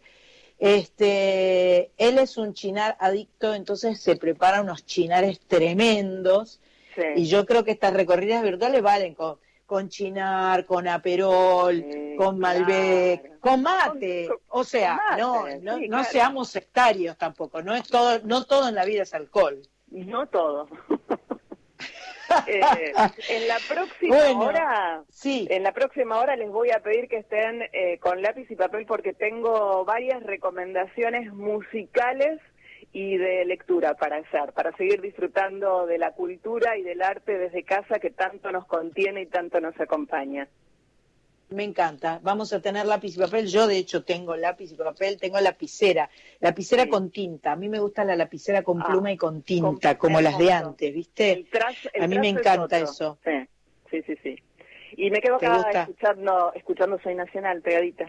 Este, 0.60 1.92
él 1.98 2.18
es 2.20 2.38
un 2.38 2.54
chinar 2.54 2.96
adicto, 3.00 3.54
entonces 3.54 4.00
se 4.00 4.16
prepara 4.16 4.62
unos 4.62 4.86
chinares 4.86 5.40
tremendos. 5.48 6.60
Sí. 6.96 7.02
Y 7.16 7.26
yo 7.28 7.46
creo 7.46 7.64
que 7.64 7.72
estas 7.72 7.94
recorridas 7.94 8.44
virtuales 8.44 8.82
valen 8.82 9.16
con, 9.16 9.38
con 9.66 9.90
chinar, 9.90 10.66
con 10.66 10.88
aperol, 10.88 11.76
Sí, 11.76 12.16
con 12.18 12.40
Malbec, 12.40 13.22
claro. 13.22 13.40
con 13.40 13.62
mate. 13.62 14.28
Con- 14.28 14.38
o 14.50 14.64
sea, 14.64 15.00
no, 15.18 15.42
mate, 15.44 15.60
no, 15.62 15.78
sí, 15.78 15.82
no 15.84 15.98
claro. 15.98 16.04
seamos 16.12 16.50
sectarios 16.50 17.18
tampoco. 17.18 17.62
No 17.62 17.74
es 17.76 17.88
todo, 17.88 18.20
no 18.24 18.46
todo 18.46 18.70
en 18.70 18.76
la 18.76 18.86
vida 18.86 19.04
es 19.04 19.14
alcohol. 19.14 19.62
No 19.90 20.28
todo. 20.28 20.68
Eh, 22.48 22.92
en 23.30 23.48
la 23.48 23.58
próxima 23.70 24.16
Bueno. 24.16 24.40
hora, 24.48 25.04
Sí, 25.10 25.48
en 25.50 25.62
la 25.64 25.72
próxima 25.74 26.18
hora 26.20 26.36
les 26.36 26.50
voy 26.50 26.72
a 26.72 26.80
pedir 26.82 27.08
que 27.08 27.18
estén 27.18 27.62
eh, 27.72 28.00
con 28.00 28.22
lápiz 28.22 28.50
y 28.50 28.56
papel 28.56 28.86
porque 28.88 29.14
tengo 29.14 29.86
varias 29.86 30.22
recomendaciones 30.24 31.32
musicales 31.34 32.42
y 32.98 33.18
de 33.18 33.44
lectura 33.44 33.96
para 33.96 34.16
hacer, 34.16 34.54
para 34.54 34.72
seguir 34.78 35.02
disfrutando 35.02 35.86
de 35.86 35.98
la 35.98 36.12
cultura 36.12 36.78
y 36.78 36.82
del 36.82 37.02
arte 37.02 37.38
desde 37.38 37.64
casa 37.64 38.00
que 38.00 38.10
tanto 38.10 38.54
nos 38.54 38.66
contiene 38.68 39.24
y 39.24 39.26
tanto 39.26 39.60
nos 39.60 39.78
acompaña. 39.82 40.48
me 41.50 41.64
encanta. 41.64 42.20
Vamos 42.24 42.52
a 42.54 42.62
tener 42.62 42.86
lápiz 42.88 43.16
y 43.16 43.20
papel. 43.20 43.46
Yo, 43.48 43.68
de 43.68 43.78
hecho, 43.78 44.04
tengo 44.04 44.36
lápiz 44.36 44.72
y 44.72 44.76
papel, 44.76 45.20
tengo 45.20 45.40
lapicera. 45.40 46.10
Lapicera 46.40 46.84
Sí. 46.84 46.90
con 46.90 47.12
tinta. 47.12 47.52
A 47.52 47.56
mí 47.56 47.70
me 47.70 47.80
gusta 47.80 48.04
la 48.04 48.16
lapicera 48.16 48.64
con 48.64 48.82
Ah, 48.82 48.86
pluma 48.88 49.12
y 49.12 49.18
con 49.18 49.44
tinta, 49.44 49.96
con- 49.98 50.10
como 50.10 50.22
las 50.22 50.38
de 50.40 50.52
antes, 50.52 50.92
¿viste? 50.94 51.32
El 51.34 51.50
tras- 51.50 51.90
el 51.94 52.02
A 52.04 52.08
mí 52.08 52.18
me 52.18 52.30
es 52.30 52.38
encanta 52.38 52.80
eso. 52.80 53.20
Sí, 53.24 53.32
sí, 53.92 54.02
sí. 54.08 54.16
sí. 54.24 54.36
Y 54.98 55.12
me 55.12 55.20
quedo 55.22 55.38
¿Te 55.38 55.46
acá 55.46 55.82
escuchando, 55.84 56.52
escuchando 56.56 56.98
Soy 57.04 57.14
Nacional, 57.16 57.62
pegadita. 57.62 58.06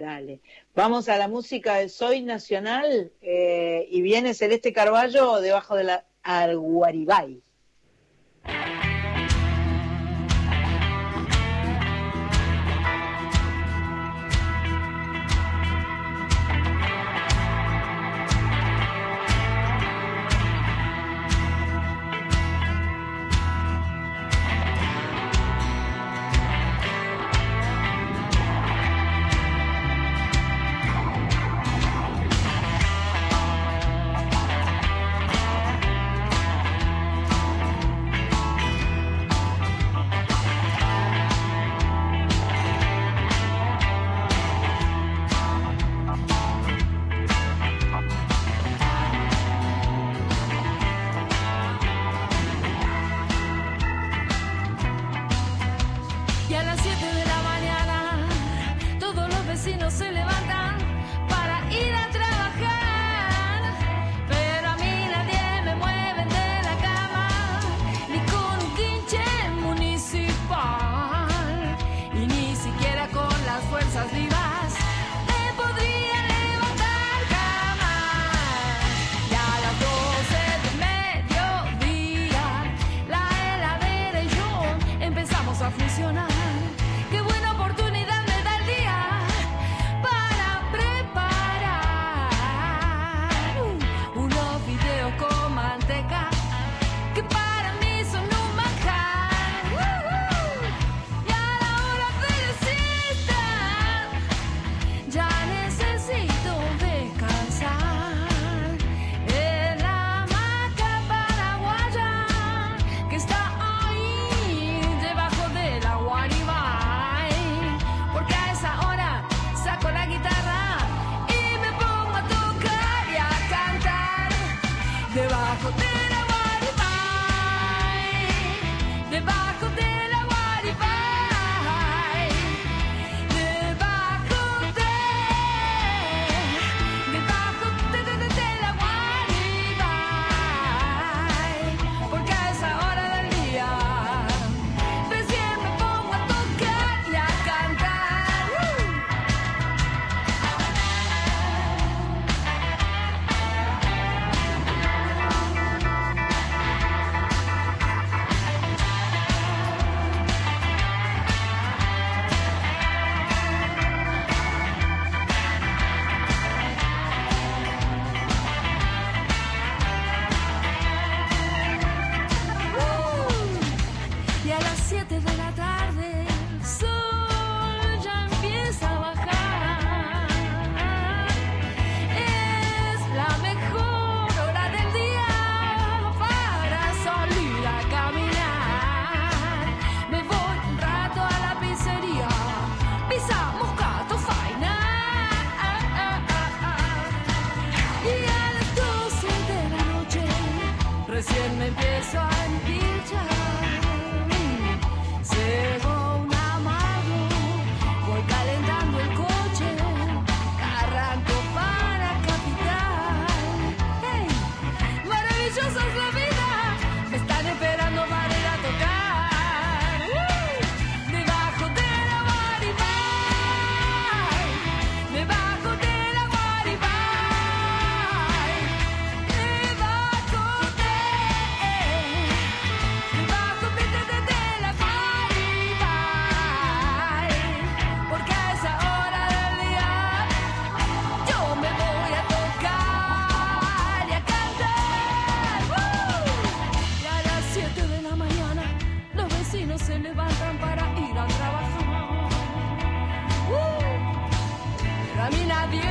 Dale. 0.00 0.40
Vamos 0.74 1.10
a 1.10 1.18
la 1.18 1.28
música 1.28 1.74
del 1.74 1.90
Soy 1.90 2.22
Nacional 2.22 3.12
eh, 3.20 3.86
y 3.90 4.00
viene 4.00 4.32
Celeste 4.32 4.72
Carballo 4.72 5.42
debajo 5.42 5.76
de 5.76 5.84
la 5.84 6.06
Arguaribay. 6.22 7.42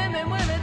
mueve, 0.10 0.26
mueve. 0.26 0.59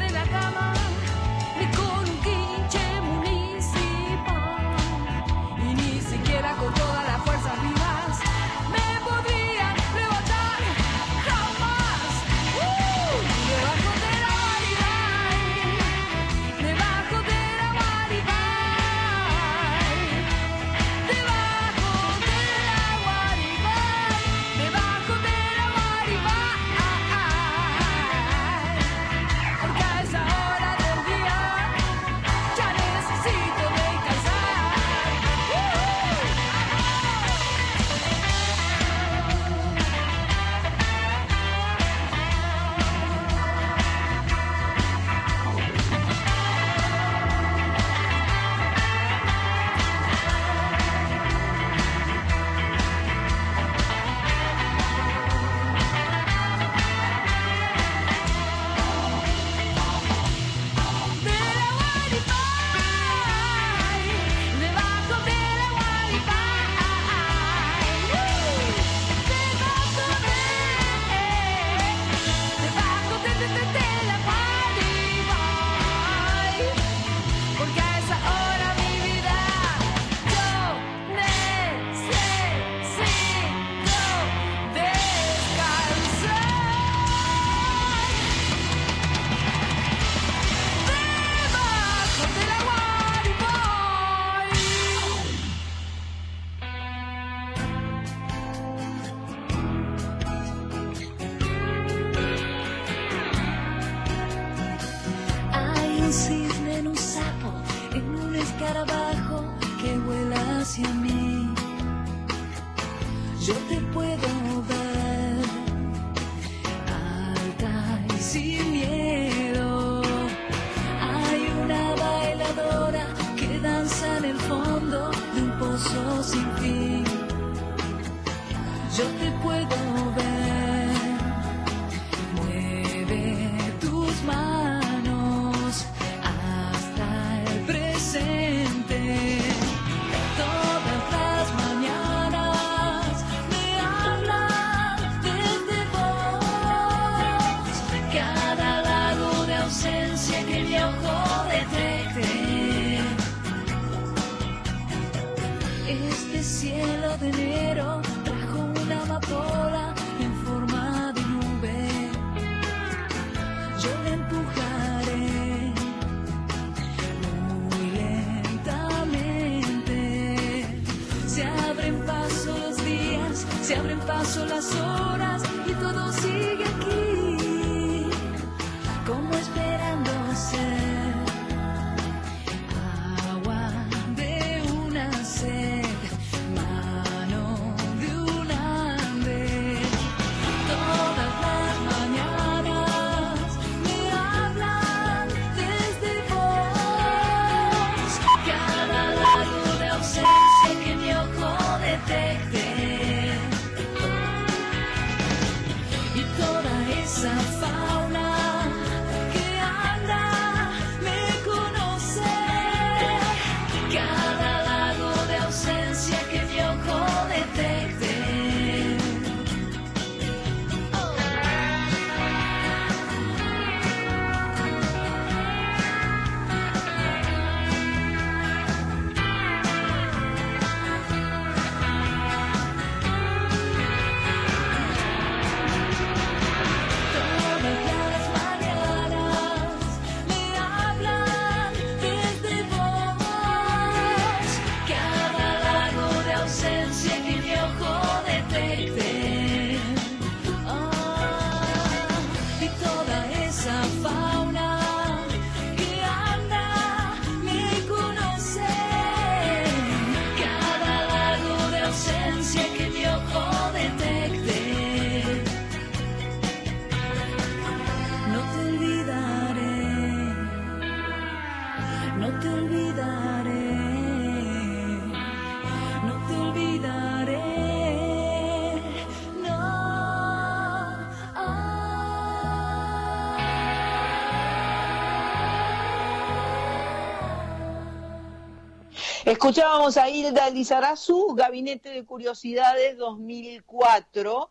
Escuchábamos 289.46 289.96
a 289.96 290.10
Hilda 290.10 290.50
Lizarazu, 290.50 291.32
Gabinete 291.36 291.90
de 291.90 292.04
Curiosidades 292.04 292.98
2004, 292.98 294.50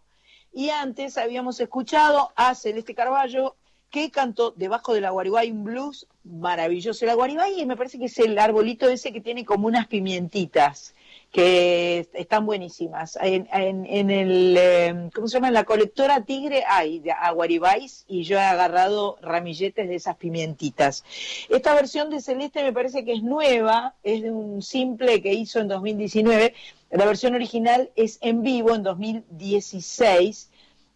y 0.53 0.69
antes 0.69 1.17
habíamos 1.17 1.60
escuchado 1.60 2.31
a 2.38 2.55
Celeste 2.55 2.95
Carballo, 2.95 3.58
que 3.89 4.10
cantó 4.10 4.51
Debajo 4.51 4.93
de 4.93 5.01
la 5.01 5.10
Guaribay 5.10 5.51
un 5.51 5.65
blues 5.65 6.08
maravilloso. 6.23 7.05
La 7.05 7.13
Guaribay 7.13 7.65
me 7.65 7.75
parece 7.75 7.99
que 7.99 8.05
es 8.05 8.17
el 8.19 8.39
arbolito 8.39 8.88
ese 8.88 9.12
que 9.12 9.19
tiene 9.19 9.43
como 9.43 9.67
unas 9.67 9.88
pimientitas, 9.88 10.95
que 11.39 12.07
están 12.13 12.45
buenísimas. 12.45 13.17
En, 13.21 13.49
en- 13.51 13.85
en 13.85 14.09
el, 14.09 14.55
eh, 14.57 15.09
¿cómo 15.13 15.27
se 15.27 15.33
llama? 15.33 15.49
En 15.49 15.53
la 15.53 15.65
colectora 15.65 16.21
Tigre 16.23 16.63
hay 16.65 16.99
de 16.99 17.11
aguaribáis 17.11 18.05
y 18.07 18.23
yo 18.23 18.37
he 18.37 18.41
agarrado 18.41 19.17
ramilletes 19.21 19.89
de 19.89 19.95
esas 19.95 20.15
pimientitas. 20.15 21.03
Esta 21.49 21.75
versión 21.75 22.09
de 22.09 22.21
Celeste 22.21 22.63
me 22.63 22.71
parece 22.71 23.03
que 23.03 23.11
es 23.11 23.21
nueva, 23.21 23.95
es 24.01 24.21
de 24.21 24.31
un 24.31 24.61
simple 24.61 25.21
que 25.21 25.33
hizo 25.33 25.59
en 25.59 25.67
2019. 25.67 26.53
La 26.91 27.05
versión 27.05 27.35
original 27.35 27.91
es 27.97 28.17
en 28.21 28.41
vivo 28.41 28.73
en 28.73 28.83
2016 28.83 30.51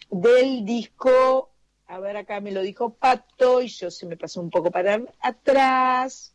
del 0.09 0.63
disco, 0.63 1.49
a 1.87 1.99
ver 1.99 2.15
acá 2.15 2.39
me 2.39 2.53
lo 2.53 2.61
dijo 2.61 2.91
Pato 2.91 3.61
y 3.61 3.67
yo 3.67 3.91
se 3.91 4.05
me 4.05 4.15
pasó 4.15 4.39
un 4.39 4.49
poco 4.51 4.71
para 4.71 5.01
atrás. 5.19 6.33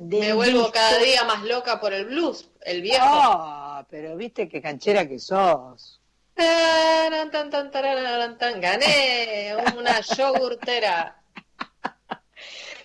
Me 0.00 0.32
vuelvo 0.32 0.58
disco- 0.60 0.72
cada 0.72 0.98
día 0.98 1.24
más 1.24 1.42
loca 1.44 1.80
por 1.80 1.92
el 1.92 2.04
blues, 2.06 2.47
el 2.68 2.82
viejo. 2.82 3.04
Ah, 3.04 3.86
pero 3.90 4.16
viste 4.16 4.48
qué 4.48 4.60
canchera 4.60 5.08
que 5.08 5.18
sos. 5.18 6.00
Taran, 6.34 7.30
tan, 7.30 7.50
tan, 7.50 7.70
tararan, 7.70 8.38
tan. 8.38 8.60
Gané 8.60 9.56
una 9.76 10.00
yogurtera. 10.00 11.20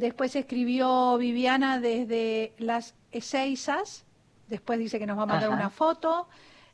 Después 0.00 0.34
escribió 0.34 1.18
Viviana 1.18 1.78
desde 1.78 2.54
las 2.56 2.94
Eseizas. 3.12 4.06
Después 4.48 4.78
dice 4.78 4.98
que 4.98 5.04
nos 5.04 5.18
va 5.18 5.24
a 5.24 5.26
mandar 5.26 5.50
Ajá. 5.50 5.56
una 5.56 5.68
foto. 5.68 6.26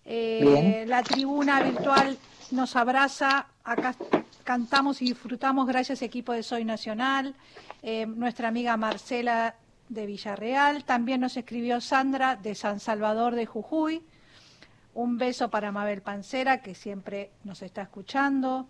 Eh, 0.04 0.84
la 0.86 1.02
tribuna 1.02 1.60
virtual 1.60 2.16
nos 2.52 2.76
abraza. 2.76 3.48
Acá 3.64 3.96
cantamos 4.44 5.02
y 5.02 5.06
disfrutamos 5.06 5.66
gracias 5.66 6.02
equipo 6.02 6.32
de 6.32 6.44
Soy 6.44 6.64
Nacional. 6.64 7.34
Eh, 7.82 8.06
nuestra 8.06 8.46
amiga 8.46 8.76
Marcela 8.76 9.56
de 9.88 10.06
Villarreal. 10.06 10.84
También 10.84 11.20
nos 11.20 11.36
escribió 11.36 11.80
Sandra 11.80 12.36
de 12.36 12.54
San 12.54 12.78
Salvador 12.78 13.34
de 13.34 13.46
Jujuy. 13.46 14.04
Un 14.94 15.18
beso 15.18 15.50
para 15.50 15.72
Mabel 15.72 16.00
Pancera, 16.00 16.62
que 16.62 16.76
siempre 16.76 17.32
nos 17.42 17.60
está 17.62 17.82
escuchando. 17.82 18.68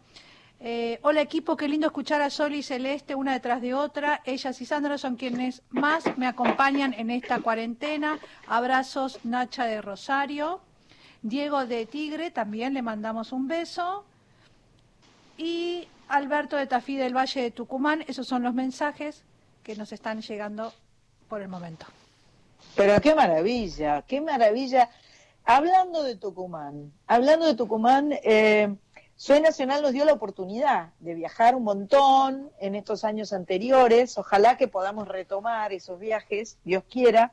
Eh, 0.59 0.99
hola 1.03 1.21
equipo, 1.21 1.57
qué 1.57 1.69
lindo 1.69 1.87
escuchar 1.87 2.23
a 2.23 2.31
Sol 2.31 2.55
y 2.55 2.63
Celeste 2.63 3.15
una 3.15 3.35
detrás 3.35 3.61
de 3.61 3.75
otra. 3.75 4.23
Ellas 4.25 4.61
y 4.61 4.65
Sandra 4.65 4.97
son 4.97 5.17
quienes 5.17 5.63
más 5.71 6.17
me 6.17 6.27
acompañan 6.27 6.95
en 6.95 7.11
esta 7.11 7.41
cuarentena. 7.41 8.19
Abrazos 8.49 9.21
Nacha 9.25 9.65
de 9.65 9.83
Rosario. 9.83 10.61
Diego 11.23 11.67
de 11.67 11.87
Tigre, 11.87 12.31
también 12.31 12.73
le 12.73 12.83
mandamos 12.83 13.33
un 13.33 13.49
beso. 13.49 14.05
Y 15.37 15.89
Alberto 16.09 16.57
de 16.57 16.67
Tafí 16.67 16.97
del 16.97 17.15
Valle 17.15 17.43
de 17.43 17.51
Tucumán, 17.51 18.05
esos 18.07 18.27
son 18.27 18.43
los 18.43 18.55
mensajes 18.55 19.25
que 19.63 19.77
nos 19.77 19.93
están 19.93 20.23
llegando 20.23 20.73
por 21.29 21.43
el 21.43 21.49
momento. 21.49 21.87
Pero 22.77 22.99
qué 23.01 23.15
maravilla, 23.15 24.03
qué 24.03 24.21
maravilla. 24.21 24.89
Hablando 25.45 26.03
de 26.03 26.17
Tucumán, 26.17 26.93
hablando 27.07 27.47
de 27.47 27.55
Tucumán, 27.55 28.13
eh, 28.23 28.75
Soy 29.19 29.41
Nacional 29.41 29.81
nos 29.81 29.93
dio 29.93 30.05
la 30.05 30.13
oportunidad 30.13 30.91
de 31.01 31.15
viajar 31.15 31.55
un 31.55 31.65
montón 31.65 32.51
en 32.61 32.75
estos 32.75 33.03
años 33.03 33.33
anteriores. 33.33 34.19
Ojalá 34.19 34.59
que 34.59 34.69
podamos 34.69 35.09
retomar 35.09 35.73
esos 35.73 35.99
viajes, 35.99 36.59
Dios 36.65 36.85
quiera. 36.85 37.33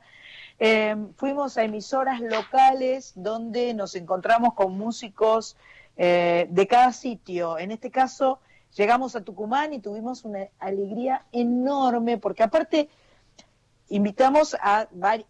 Eh, 0.58 0.96
fuimos 1.16 1.58
a 1.58 1.64
emisoras 1.64 2.22
locales 2.22 3.12
donde 3.16 3.74
nos 3.74 3.96
encontramos 3.96 4.54
con 4.54 4.78
músicos 4.78 5.58
eh, 5.98 6.46
de 6.48 6.66
cada 6.66 6.90
sitio. 6.94 7.58
En 7.58 7.70
este 7.70 7.90
caso, 7.90 8.40
llegamos 8.74 9.14
a 9.14 9.20
Tucumán 9.20 9.74
y 9.74 9.78
tuvimos 9.78 10.24
una 10.24 10.48
alegría 10.58 11.26
enorme, 11.32 12.16
porque 12.16 12.44
aparte 12.44 12.88
invitamos 13.90 14.56
a, 14.58 14.88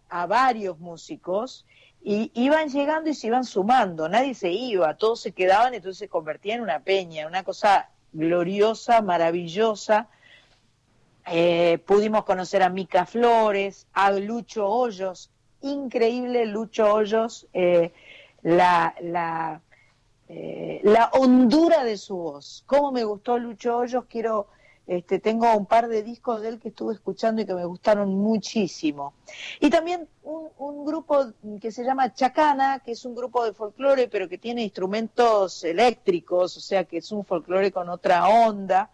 a 0.08 0.26
varios 0.26 0.78
músicos 0.78 1.66
y 2.06 2.30
iban 2.34 2.68
llegando 2.68 3.08
y 3.08 3.14
se 3.14 3.28
iban 3.28 3.44
sumando, 3.44 4.10
nadie 4.10 4.34
se 4.34 4.50
iba, 4.50 4.94
todos 4.94 5.22
se 5.22 5.32
quedaban, 5.32 5.72
entonces 5.72 5.98
se 5.98 6.08
convertía 6.08 6.54
en 6.54 6.60
una 6.60 6.80
peña, 6.80 7.26
una 7.26 7.44
cosa 7.44 7.88
gloriosa, 8.12 9.00
maravillosa. 9.00 10.08
Eh, 11.26 11.78
pudimos 11.86 12.24
conocer 12.24 12.62
a 12.62 12.68
Mica 12.68 13.06
Flores, 13.06 13.86
a 13.94 14.10
Lucho 14.12 14.68
Hoyos, 14.68 15.30
increíble 15.62 16.44
Lucho 16.44 16.92
Hoyos, 16.92 17.46
eh, 17.54 17.94
la, 18.42 18.94
la, 19.00 19.62
eh, 20.28 20.82
la 20.84 21.08
hondura 21.14 21.84
de 21.84 21.96
su 21.96 22.18
voz. 22.18 22.64
Cómo 22.66 22.92
me 22.92 23.04
gustó 23.04 23.38
Lucho 23.38 23.78
Hoyos, 23.78 24.04
quiero, 24.10 24.48
este, 24.86 25.18
tengo 25.18 25.54
un 25.56 25.64
par 25.64 25.88
de 25.88 26.02
discos 26.02 26.42
de 26.42 26.48
él 26.48 26.60
que 26.60 26.68
estuve 26.68 26.92
escuchando 26.92 27.40
y 27.40 27.46
que 27.46 27.54
me 27.54 27.64
gustaron 27.64 28.14
muchísimo. 28.14 29.14
Y 29.60 29.70
también 29.70 30.08
un, 30.22 30.84
grupo 30.84 31.32
que 31.60 31.72
se 31.72 31.84
llama 31.84 32.12
Chacana, 32.12 32.80
que 32.80 32.92
es 32.92 33.04
un 33.06 33.14
grupo 33.14 33.44
de 33.44 33.54
folclore, 33.54 34.08
pero 34.08 34.28
que 34.28 34.36
tiene 34.36 34.62
instrumentos 34.62 35.64
eléctricos, 35.64 36.56
o 36.58 36.60
sea 36.60 36.84
que 36.84 36.98
es 36.98 37.10
un 37.12 37.24
folclore 37.24 37.72
con 37.72 37.88
otra 37.88 38.28
onda. 38.28 38.90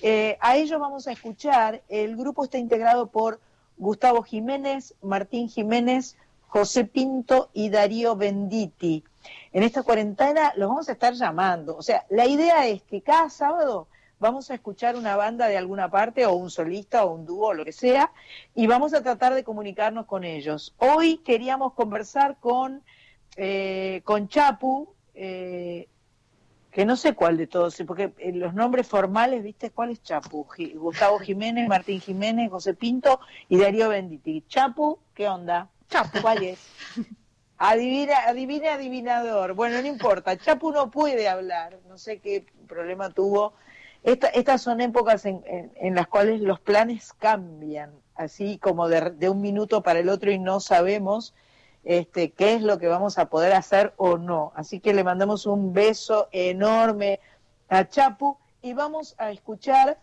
Eh, 0.00 0.38
a 0.40 0.56
ellos 0.56 0.78
vamos 0.78 1.08
a 1.08 1.12
escuchar, 1.12 1.82
el 1.88 2.16
grupo 2.16 2.44
está 2.44 2.58
integrado 2.58 3.08
por 3.08 3.40
Gustavo 3.76 4.22
Jiménez, 4.22 4.94
Martín 5.02 5.48
Jiménez, 5.48 6.16
José 6.46 6.84
Pinto 6.84 7.50
y 7.52 7.70
Darío 7.70 8.14
Benditi. 8.14 9.02
En 9.52 9.64
esta 9.64 9.82
cuarentena 9.82 10.52
los 10.56 10.68
vamos 10.68 10.88
a 10.88 10.92
estar 10.92 11.14
llamando. 11.14 11.76
O 11.76 11.82
sea, 11.82 12.06
la 12.10 12.26
idea 12.26 12.68
es 12.68 12.82
que 12.82 13.00
cada 13.00 13.28
sábado 13.30 13.88
vamos 14.18 14.50
a 14.50 14.54
escuchar 14.54 14.96
una 14.96 15.16
banda 15.16 15.48
de 15.48 15.56
alguna 15.56 15.90
parte, 15.90 16.26
o 16.26 16.34
un 16.34 16.50
solista, 16.50 17.04
o 17.04 17.14
un 17.14 17.26
dúo, 17.26 17.48
o 17.48 17.54
lo 17.54 17.64
que 17.64 17.72
sea, 17.72 18.12
y 18.54 18.66
vamos 18.66 18.94
a 18.94 19.02
tratar 19.02 19.34
de 19.34 19.44
comunicarnos 19.44 20.06
con 20.06 20.24
ellos. 20.24 20.74
Hoy 20.78 21.18
queríamos 21.18 21.74
conversar 21.74 22.36
con, 22.40 22.82
eh, 23.36 24.00
con 24.04 24.28
Chapu, 24.28 24.94
eh, 25.14 25.88
que 26.70 26.84
no 26.84 26.96
sé 26.96 27.14
cuál 27.14 27.36
de 27.36 27.46
todos, 27.46 27.80
porque 27.86 28.12
eh, 28.18 28.32
los 28.32 28.52
nombres 28.52 28.88
formales, 28.88 29.44
¿viste? 29.44 29.70
¿Cuál 29.70 29.90
es 29.90 30.02
Chapu? 30.02 30.46
Gustavo 30.74 31.20
Jiménez, 31.20 31.68
Martín 31.68 32.00
Jiménez, 32.00 32.50
José 32.50 32.74
Pinto 32.74 33.20
y 33.48 33.58
Darío 33.58 33.90
Benditi. 33.90 34.42
Chapu, 34.48 34.98
¿qué 35.14 35.28
onda? 35.28 35.68
Chapu, 35.88 36.20
¿cuál 36.20 36.42
es? 36.42 36.58
Adivina, 37.58 38.24
adivina, 38.26 38.74
adivinador. 38.74 39.54
Bueno, 39.54 39.80
no 39.80 39.86
importa. 39.86 40.36
Chapu 40.36 40.72
no 40.72 40.90
puede 40.90 41.28
hablar. 41.28 41.78
No 41.88 41.96
sé 41.96 42.18
qué 42.18 42.44
problema 42.66 43.10
tuvo. 43.10 43.54
Esta- 44.04 44.28
estas 44.28 44.62
son 44.62 44.80
épocas 44.80 45.24
en, 45.24 45.42
las 45.94 46.06
cuales 46.06 46.40
los 46.40 46.60
planes 46.60 47.12
cambian, 47.14 47.90
así 48.14 48.58
como 48.58 48.88
de, 48.88 49.10
de 49.10 49.28
un 49.30 49.40
minuto 49.40 49.82
para 49.82 49.98
el 49.98 50.08
otro 50.10 50.30
y 50.30 50.38
no 50.38 50.60
sabemos 50.60 51.34
este, 51.84 52.30
qué 52.30 52.54
es 52.54 52.62
lo 52.62 52.78
que 52.78 52.86
vamos 52.86 53.18
a 53.18 53.30
poder 53.30 53.52
hacer 53.54 53.94
o 53.96 54.16
no. 54.18 54.52
Así 54.56 54.78
que 54.80 54.94
le 54.94 55.04
mandamos 55.04 55.46
un 55.46 55.72
beso 55.72 56.28
enorme 56.32 57.18
a 57.68 57.88
Chapu 57.88 58.36
y 58.62 58.74
vamos 58.74 59.14
a 59.18 59.30
escuchar 59.30 59.98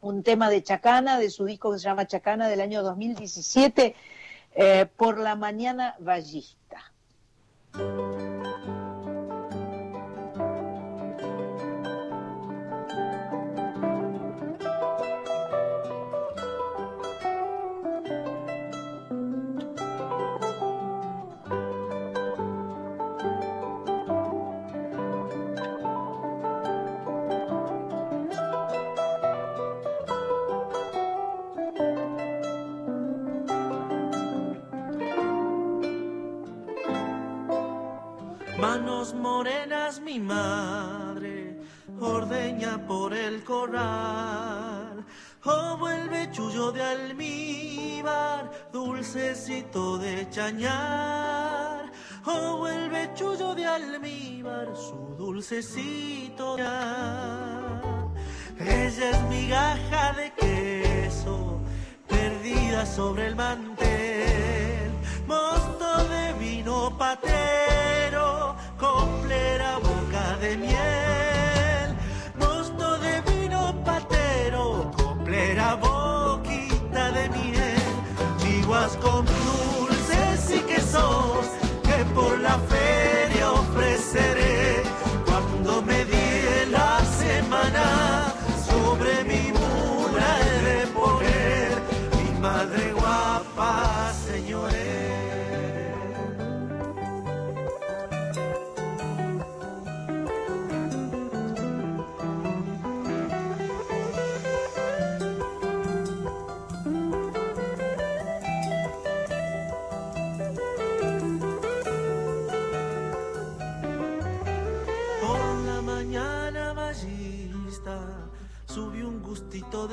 un 0.00 0.22
tema 0.22 0.48
de 0.50 0.62
Chacana, 0.62 1.18
de 1.18 1.30
su 1.30 1.44
disco 1.44 1.72
que 1.72 1.78
se 1.78 1.84
llama 1.84 2.06
Chacana 2.06 2.48
del 2.48 2.60
año 2.60 2.82
2017, 2.82 3.94
eh, 4.54 4.86
Por 4.96 5.18
la 5.18 5.36
Mañana 5.36 5.94
Ballista. 6.00 6.78
Morenas 39.42 39.98
mi 40.00 40.20
madre, 40.20 41.58
ordeña 42.00 42.86
por 42.86 43.12
el 43.12 43.42
corral. 43.42 45.04
Oh, 45.44 45.76
vuelve 45.78 46.30
chullo 46.30 46.70
de 46.70 46.80
almíbar, 46.80 48.68
dulcecito 48.72 49.98
de 49.98 50.30
chañar. 50.30 51.90
Oh, 52.24 52.58
vuelve 52.58 53.10
chullo 53.14 53.52
de 53.56 53.66
almíbar, 53.66 54.76
su 54.76 55.16
dulcecito 55.18 56.56
de. 56.56 56.62
Ella 58.60 59.10
es 59.10 59.22
migaja 59.22 60.12
de 60.12 60.32
queso, 60.34 61.60
perdida 62.06 62.86
sobre 62.86 63.26
el 63.26 63.34
mantel. 63.34 64.92
Mosto 65.26 66.08
de 66.08 66.32
vino 66.34 66.96
patero, 66.96 67.61
coplera, 68.82 69.78
boca 69.78 70.36
de 70.40 70.56
miel, 70.56 71.88
mosto 72.36 72.98
de 72.98 73.20
vino 73.30 73.60
patero, 73.84 74.90
coplera, 74.96 75.76
boquita 75.76 77.12
de 77.12 77.28
miel, 77.28 77.82
chiguas 78.40 78.96
con 78.96 79.24
dulces 79.24 80.50
y 80.58 80.60
quesos 80.62 81.46
que 81.84 82.04
por 82.12 82.40
la 82.40 82.58
feria 82.74 83.52
ofreceré. 83.52 84.41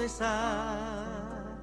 Sal. 0.07 1.57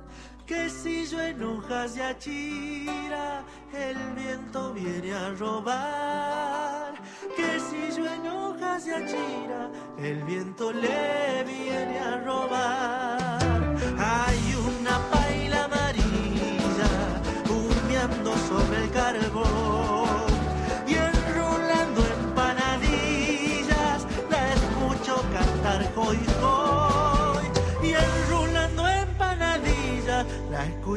Que 0.46 0.70
si 0.70 1.06
yo 1.06 1.20
en 1.20 1.42
hojas 1.42 1.94
de 1.94 2.02
achira 2.02 3.44
el 3.72 3.96
viento 4.14 4.72
viene 4.72 5.12
a 5.12 5.30
robar. 5.34 6.94
Que 7.36 7.60
si 7.60 7.96
yo 7.96 8.06
en 8.06 8.26
hojas 8.28 8.84
de 8.86 8.94
achira 8.94 9.70
el 9.98 10.22
viento 10.24 10.72
le 10.72 11.44
viene 11.44 11.98
a 11.98 12.22
robar. 12.24 13.25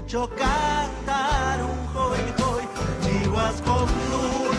Escucho 0.09 0.27
cantar 0.35 1.63
un 1.63 1.87
hoy 1.95 2.19
hoy 2.43 2.63
chivas 3.03 3.61
con 3.61 3.85
dulces 4.09 4.58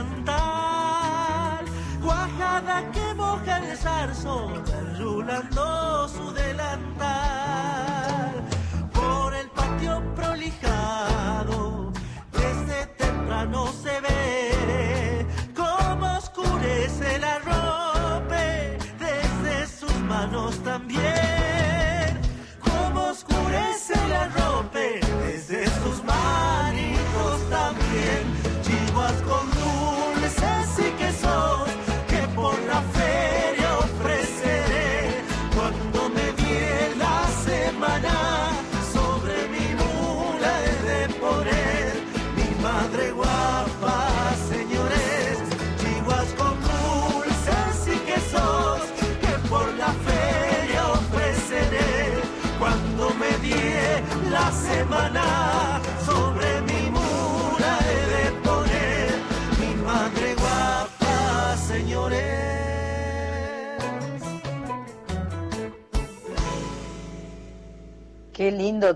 delantal. 0.00 1.64
Cuajada 2.02 2.90
que 2.92 3.14
moja 3.14 3.58
el 3.58 3.76
zarzo, 3.76 4.50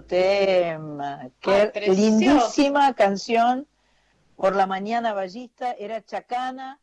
Tema, 0.03 1.28
qué 1.40 1.70
precioso. 1.72 2.01
lindísima 2.01 2.95
canción. 2.95 3.66
Por 4.36 4.57
la 4.57 4.66
mañana 4.66 5.12
ballista 5.12 5.72
era 5.72 6.05
Chacana 6.05 6.80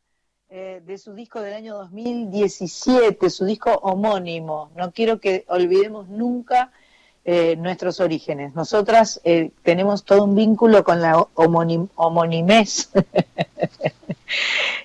eh, 0.49 0.81
de 0.85 0.97
su 0.97 1.13
disco 1.13 1.41
del 1.41 1.53
año 1.53 1.75
2017, 1.77 3.29
su 3.29 3.45
disco 3.45 3.71
homónimo. 3.83 4.71
No 4.75 4.91
quiero 4.91 5.19
que 5.19 5.45
olvidemos 5.47 6.07
nunca 6.07 6.71
eh, 7.23 7.55
nuestros 7.57 7.99
orígenes. 7.99 8.55
Nosotras 8.55 9.21
eh, 9.23 9.51
tenemos 9.63 10.03
todo 10.05 10.23
un 10.23 10.35
vínculo 10.35 10.83
con 10.83 11.01
la 11.01 11.17
homonim-. 11.35 11.89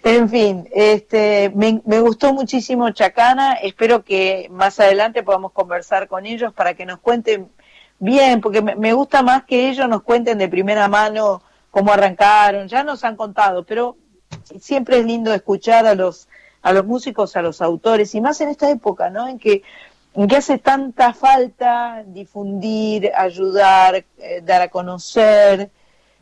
En 0.02 0.28
fin, 0.28 0.68
este, 0.72 1.50
me, 1.54 1.80
me 1.84 1.98
gustó 2.00 2.32
muchísimo 2.32 2.90
Chacana, 2.90 3.54
espero 3.54 4.04
que 4.04 4.48
más 4.50 4.78
adelante 4.78 5.24
podamos 5.24 5.50
conversar 5.50 6.06
con 6.06 6.26
ellos 6.26 6.52
para 6.52 6.74
que 6.74 6.86
nos 6.86 7.00
cuenten 7.00 7.48
bien, 7.98 8.40
porque 8.40 8.62
me, 8.62 8.92
gusta 8.92 9.22
más 9.22 9.44
que 9.44 9.68
ellos 9.68 9.88
nos 9.88 10.02
cuenten 10.02 10.38
de 10.38 10.48
primera 10.48 10.88
mano 10.88 11.42
cómo 11.70 11.92
arrancaron, 11.92 12.68
ya 12.68 12.82
nos 12.84 13.04
han 13.04 13.16
contado, 13.16 13.64
pero 13.64 13.96
siempre 14.60 14.98
es 14.98 15.06
lindo 15.06 15.32
escuchar 15.32 15.86
a 15.86 15.94
los, 15.94 16.28
a 16.62 16.72
los 16.72 16.86
músicos, 16.86 17.36
a 17.36 17.42
los 17.42 17.60
autores, 17.60 18.14
y 18.14 18.20
más 18.20 18.40
en 18.40 18.48
esta 18.48 18.70
época, 18.70 19.10
¿no? 19.10 19.28
En 19.28 19.38
que, 19.38 19.62
que 20.28 20.36
hace 20.36 20.58
tanta 20.58 21.12
falta 21.12 22.02
difundir, 22.06 23.12
ayudar, 23.14 24.04
eh, 24.18 24.40
dar 24.42 24.62
a 24.62 24.68
conocer. 24.68 25.70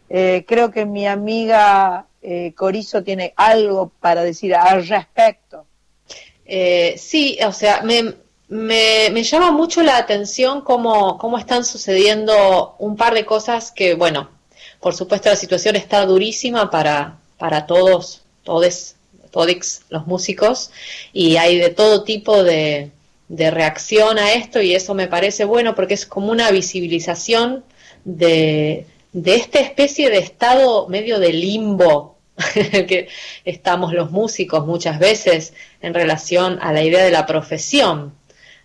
Eh, 0.09 0.45
creo 0.47 0.71
que 0.71 0.85
mi 0.85 1.07
amiga 1.07 2.07
eh, 2.21 2.53
Corizo 2.55 3.03
tiene 3.03 3.33
algo 3.37 3.93
para 4.01 4.23
decir 4.23 4.55
al 4.55 4.87
respecto. 4.87 5.67
Eh, 6.47 6.95
sí, 6.99 7.39
o 7.47 7.53
sea, 7.53 7.83
me, 7.83 8.15
me, 8.55 9.11
me 9.11 9.25
llama 9.25 9.51
mucho 9.51 9.83
la 9.83 9.97
atención 9.97 10.61
cómo, 10.61 11.37
están 11.37 11.65
sucediendo 11.65 12.77
un 12.79 12.97
par 12.97 13.13
de 13.13 13.25
cosas 13.25 13.73
que, 13.73 13.95
bueno, 13.95 14.31
por 14.79 14.95
supuesto 14.95 15.29
la 15.29 15.35
situación 15.35 15.75
está 15.75 16.07
durísima 16.07 16.71
para, 16.71 17.19
para 17.37 17.67
todos, 17.67 18.23
todes, 18.45 18.95
todex, 19.33 19.83
los 19.89 20.07
músicos, 20.07 20.71
y 21.13 21.37
hay 21.37 21.59
de 21.59 21.71
todo 21.71 22.05
tipo 22.05 22.45
de, 22.45 22.93
de 23.29 23.51
reacción 23.51 24.19
a 24.21 24.35
esto, 24.35 24.63
y 24.63 24.73
eso 24.73 24.95
me 24.95 25.09
parece 25.09 25.45
bueno 25.45 25.75
porque 25.75 25.95
es 25.95 26.07
como 26.07 26.31
una 26.31 26.53
visibilización 26.53 27.65
de, 28.05 28.87
de 29.13 29.35
esta 29.35 29.59
especie 29.59 30.11
de 30.11 30.19
estado 30.19 30.87
medio 30.87 31.19
de 31.19 31.33
limbo 31.33 32.19
que 32.55 33.09
estamos 33.45 33.93
los 33.93 34.13
músicos 34.13 34.65
muchas 34.65 35.01
veces 35.01 35.55
en 35.83 35.93
relación 35.93 36.61
a 36.63 36.73
la 36.73 36.85
idea 36.85 37.03
de 37.03 37.11
la 37.11 37.27
profesión, 37.27 38.15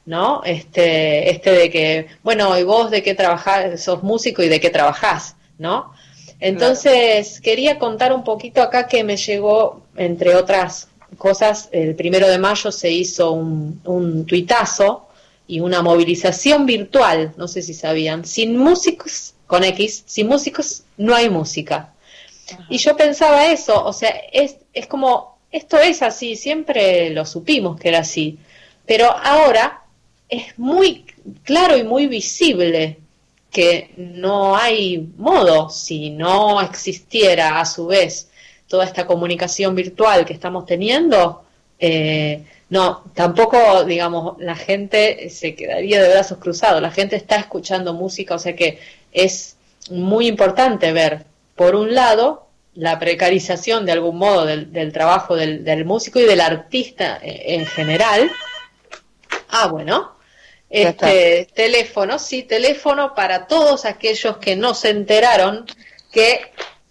¿no? 0.10 0.42
Este, 0.44 1.30
este 1.30 1.52
de 1.52 1.70
que, 1.70 2.08
bueno, 2.24 2.58
¿y 2.58 2.64
vos 2.64 2.90
de 2.90 3.04
qué 3.04 3.14
trabajás? 3.14 3.80
Sos 3.80 4.02
músico 4.02 4.42
y 4.42 4.50
de 4.50 4.60
qué 4.60 4.72
trabajás, 4.72 5.36
¿no? 5.60 5.94
Entonces, 6.40 7.40
quería 7.40 7.78
contar 7.78 8.12
un 8.12 8.24
poquito 8.24 8.64
acá 8.64 8.88
que 8.88 9.04
me 9.04 9.18
llegó, 9.18 9.84
entre 9.96 10.36
otras 10.36 10.88
cosas, 11.20 11.70
el 11.72 11.94
primero 11.94 12.28
de 12.28 12.40
mayo 12.40 12.72
se 12.72 12.90
hizo 12.90 13.34
un, 13.34 13.82
un 13.86 14.26
tuitazo 14.26 15.06
y 15.48 15.60
una 15.60 15.84
movilización 15.84 16.66
virtual, 16.66 17.34
no 17.38 17.48
sé 17.48 17.62
si 17.62 17.76
sabían, 17.76 18.26
sin 18.26 18.58
músicos, 18.58 19.36
con 19.46 19.64
X, 19.64 20.06
sin 20.08 20.26
músicos 20.26 20.86
no 20.98 21.14
hay 21.14 21.30
música. 21.30 21.94
Y 22.68 22.80
yo 22.80 22.98
pensaba 22.98 23.46
eso, 23.52 23.86
o 23.86 23.94
sea, 23.94 24.10
es, 24.34 24.56
es 24.74 24.88
como, 24.88 25.38
esto 25.52 25.78
es 25.78 26.02
así, 26.02 26.36
siempre 26.36 27.12
lo 27.12 27.28
supimos 27.28 27.80
que 27.80 27.90
era 27.90 28.00
así, 28.00 28.40
pero 28.88 29.16
ahora 29.16 29.84
es 30.30 30.58
muy 30.58 31.06
claro 31.44 31.76
y 31.76 31.84
muy 31.84 32.08
visible 32.08 33.00
que 33.52 33.92
no 33.98 34.56
hay 34.56 35.10
modo, 35.18 35.70
si 35.70 36.12
no 36.12 36.62
existiera 36.62 37.60
a 37.60 37.66
su 37.66 37.88
vez 37.88 38.30
toda 38.68 38.86
esta 38.86 39.08
comunicación 39.08 39.74
virtual 39.74 40.26
que 40.26 40.34
estamos 40.34 40.68
teniendo, 40.68 41.44
eh, 41.80 42.44
no, 42.70 43.04
tampoco, 43.16 43.84
digamos, 43.84 44.38
la 44.40 44.56
gente 44.56 45.32
se 45.32 45.56
quedaría 45.56 46.02
de 46.04 46.10
brazos 46.10 46.38
cruzados, 46.38 46.80
la 46.80 46.92
gente 46.92 47.16
está 47.16 47.38
escuchando 47.38 47.94
música, 47.94 48.36
o 48.36 48.40
sea 48.40 48.56
que 48.56 48.80
es 49.12 49.58
muy 49.90 50.28
importante 50.28 50.92
ver, 50.92 51.26
por 51.56 51.76
un 51.76 51.96
lado, 51.96 52.46
la 52.76 53.00
precarización 53.00 53.88
de 53.88 53.94
algún 53.94 54.18
modo 54.18 54.46
del, 54.46 54.94
trabajo 54.94 55.36
del, 55.36 55.64
del 55.64 55.84
músico 55.84 56.20
y 56.20 56.26
del 56.26 56.40
artista 56.40 57.20
eh, 57.24 57.56
en 57.56 57.66
general. 57.66 58.30
Ah, 59.50 59.68
bueno. 59.68 60.19
Este 60.70 61.48
teléfono, 61.54 62.20
sí, 62.20 62.44
teléfono 62.44 63.16
para 63.16 63.48
todos 63.48 63.86
aquellos 63.86 64.38
que 64.38 64.56
no 64.56 64.74
se 64.74 64.90
enteraron 64.90 65.66
que 66.12 66.42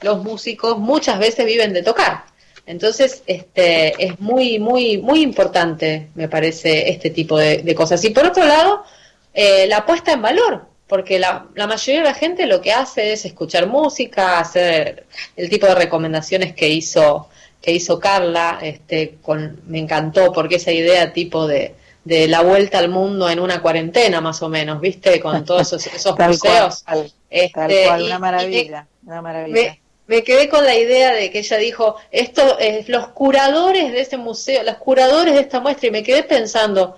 los 0.00 0.22
músicos 0.22 0.78
muchas 0.78 1.18
veces 1.18 1.46
viven 1.46 1.72
de 1.72 1.82
tocar. 1.82 2.24
Entonces, 2.66 3.22
este, 3.26 4.04
es 4.04 4.20
muy, 4.20 4.58
muy, 4.58 4.98
muy 4.98 5.22
importante, 5.22 6.08
me 6.14 6.28
parece, 6.28 6.90
este 6.90 7.10
tipo 7.10 7.38
de, 7.38 7.74
cosas. 7.74 8.04
Y 8.04 8.10
por 8.10 8.26
otro 8.26 8.44
lado, 8.44 8.84
eh, 9.32 9.66
la 9.66 9.86
puesta 9.86 10.12
en 10.12 10.22
valor, 10.22 10.66
porque 10.86 11.18
la, 11.18 11.46
la 11.54 11.66
mayoría 11.66 12.02
de 12.02 12.08
la 12.08 12.14
gente 12.14 12.46
lo 12.46 12.60
que 12.60 12.72
hace 12.72 13.12
es 13.12 13.24
escuchar 13.24 13.68
música, 13.68 14.38
hacer 14.38 15.06
el 15.36 15.48
tipo 15.48 15.66
de 15.66 15.76
recomendaciones 15.76 16.52
que 16.52 16.68
hizo, 16.68 17.28
que 17.62 17.72
hizo 17.72 17.98
Carla, 17.98 18.58
este, 18.60 19.16
con, 19.22 19.62
me 19.66 19.78
encantó, 19.78 20.32
porque 20.32 20.56
esa 20.56 20.72
idea 20.72 21.12
tipo 21.12 21.46
de, 21.46 21.74
de 22.08 22.26
la 22.26 22.40
vuelta 22.40 22.78
al 22.78 22.88
mundo 22.88 23.28
en 23.28 23.38
una 23.38 23.60
cuarentena, 23.60 24.20
más 24.20 24.42
o 24.42 24.48
menos, 24.48 24.80
¿viste? 24.80 25.20
Con 25.20 25.44
todos 25.44 25.62
esos, 25.72 25.86
esos 25.86 26.16
Tal 26.16 26.30
museos. 26.30 26.82
cual, 26.86 27.12
Este, 27.28 27.52
tal 27.54 27.72
cual, 27.86 28.02
y- 28.02 28.06
una 28.06 28.18
maravilla, 28.18 28.86
una 29.06 29.20
maravilla. 29.22 29.54
me, 29.54 29.80
me 30.06 30.22
quedé 30.24 30.48
con 30.48 30.64
la 30.64 30.74
idea 30.74 31.12
de 31.12 31.30
que 31.30 31.40
ella 31.40 31.58
dijo, 31.58 31.96
esto 32.10 32.58
es 32.58 32.88
los 32.88 33.08
curadores 33.08 33.92
de 33.92 34.00
este 34.00 34.16
museo, 34.16 34.62
los 34.62 34.76
curadores 34.76 35.34
de 35.34 35.40
esta 35.40 35.60
muestra, 35.60 35.88
y 35.88 35.90
me 35.90 36.02
quedé 36.02 36.22
pensando, 36.22 36.96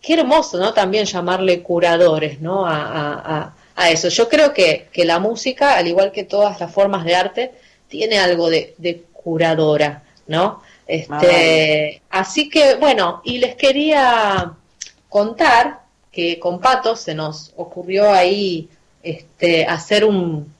qué 0.00 0.14
hermoso, 0.14 0.56
¿no? 0.58 0.72
También 0.72 1.04
llamarle 1.04 1.62
curadores, 1.62 2.40
¿no? 2.40 2.66
A, 2.66 2.76
a- 2.76 3.36
a- 3.36 3.54
a 3.78 3.90
eso. 3.90 4.08
Yo 4.08 4.26
creo 4.30 4.54
que, 4.54 4.88
que 4.90 5.04
la 5.04 5.18
música, 5.18 5.76
al 5.76 5.86
igual 5.86 6.12
que 6.12 6.24
todas 6.24 6.58
las 6.60 6.72
formas 6.72 7.04
de 7.04 7.14
arte, 7.14 7.52
tiene 7.88 8.18
algo 8.18 8.48
de, 8.48 8.74
de 8.78 9.02
curadora, 9.12 10.02
¿no? 10.28 10.62
Este, 10.86 11.08
Maravilla. 11.10 12.00
así 12.10 12.48
que, 12.48 12.76
bueno, 12.76 13.20
y 13.24 13.38
les 13.38 13.56
quería 13.56 14.52
contar 15.08 15.80
que 16.12 16.38
con 16.38 16.60
Pato 16.60 16.96
se 16.96 17.14
nos 17.14 17.52
ocurrió 17.56 18.10
ahí 18.12 18.68
este, 19.02 19.66
hacer 19.66 20.04
un, 20.04 20.52